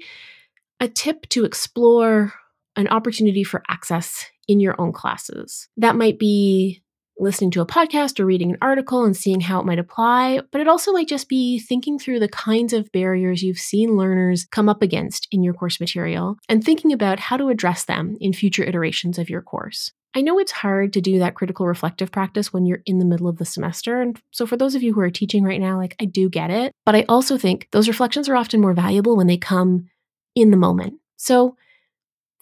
a 0.80 0.88
tip 0.88 1.28
to 1.30 1.44
explore 1.44 2.32
an 2.76 2.88
opportunity 2.88 3.44
for 3.44 3.62
access 3.68 4.26
in 4.48 4.60
your 4.60 4.74
own 4.80 4.92
classes. 4.92 5.68
That 5.76 5.96
might 5.96 6.18
be 6.18 6.81
listening 7.18 7.50
to 7.52 7.60
a 7.60 7.66
podcast 7.66 8.18
or 8.18 8.26
reading 8.26 8.50
an 8.50 8.58
article 8.60 9.04
and 9.04 9.16
seeing 9.16 9.40
how 9.40 9.60
it 9.60 9.66
might 9.66 9.78
apply, 9.78 10.40
but 10.50 10.60
it 10.60 10.68
also 10.68 10.92
might 10.92 11.08
just 11.08 11.28
be 11.28 11.58
thinking 11.58 11.98
through 11.98 12.18
the 12.18 12.28
kinds 12.28 12.72
of 12.72 12.90
barriers 12.92 13.42
you've 13.42 13.58
seen 13.58 13.96
learners 13.96 14.46
come 14.50 14.68
up 14.68 14.82
against 14.82 15.28
in 15.30 15.42
your 15.42 15.54
course 15.54 15.80
material 15.80 16.36
and 16.48 16.64
thinking 16.64 16.92
about 16.92 17.20
how 17.20 17.36
to 17.36 17.48
address 17.48 17.84
them 17.84 18.16
in 18.20 18.32
future 18.32 18.64
iterations 18.64 19.18
of 19.18 19.30
your 19.30 19.42
course. 19.42 19.92
I 20.14 20.20
know 20.20 20.38
it's 20.38 20.52
hard 20.52 20.92
to 20.92 21.00
do 21.00 21.18
that 21.20 21.34
critical 21.34 21.66
reflective 21.66 22.12
practice 22.12 22.52
when 22.52 22.66
you're 22.66 22.82
in 22.84 22.98
the 22.98 23.04
middle 23.04 23.28
of 23.28 23.38
the 23.38 23.46
semester. 23.46 24.02
And 24.02 24.20
so, 24.30 24.46
for 24.46 24.58
those 24.58 24.74
of 24.74 24.82
you 24.82 24.92
who 24.92 25.00
are 25.00 25.10
teaching 25.10 25.42
right 25.42 25.60
now, 25.60 25.78
like 25.78 25.96
I 26.00 26.04
do 26.04 26.28
get 26.28 26.50
it. 26.50 26.72
But 26.84 26.94
I 26.94 27.04
also 27.08 27.38
think 27.38 27.68
those 27.72 27.88
reflections 27.88 28.28
are 28.28 28.36
often 28.36 28.60
more 28.60 28.74
valuable 28.74 29.16
when 29.16 29.26
they 29.26 29.38
come 29.38 29.88
in 30.34 30.50
the 30.50 30.58
moment. 30.58 30.94
So, 31.16 31.56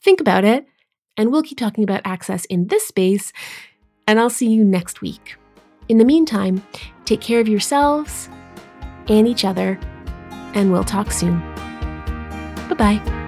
think 0.03 0.21
about 0.21 0.45
it. 0.45 0.67
And 1.17 1.31
we'll 1.31 1.43
keep 1.43 1.59
talking 1.59 1.85
about 1.85 2.01
access 2.05 2.45
in 2.47 2.69
this 2.69 2.87
space 2.89 3.33
and 4.07 4.19
I'll 4.19 4.31
see 4.31 4.49
you 4.49 4.65
next 4.65 5.01
week. 5.01 5.37
In 5.89 5.99
the 5.99 6.05
meantime, 6.05 6.63
take 7.05 7.21
care 7.21 7.41
of 7.41 7.49
yourselves 7.49 8.29
and 9.09 9.27
each 9.27 9.45
other, 9.45 9.79
and 10.55 10.71
we'll 10.73 10.85
talk 10.85 11.11
soon. 11.11 11.41
Bye 12.69 12.77
bye. 12.77 13.20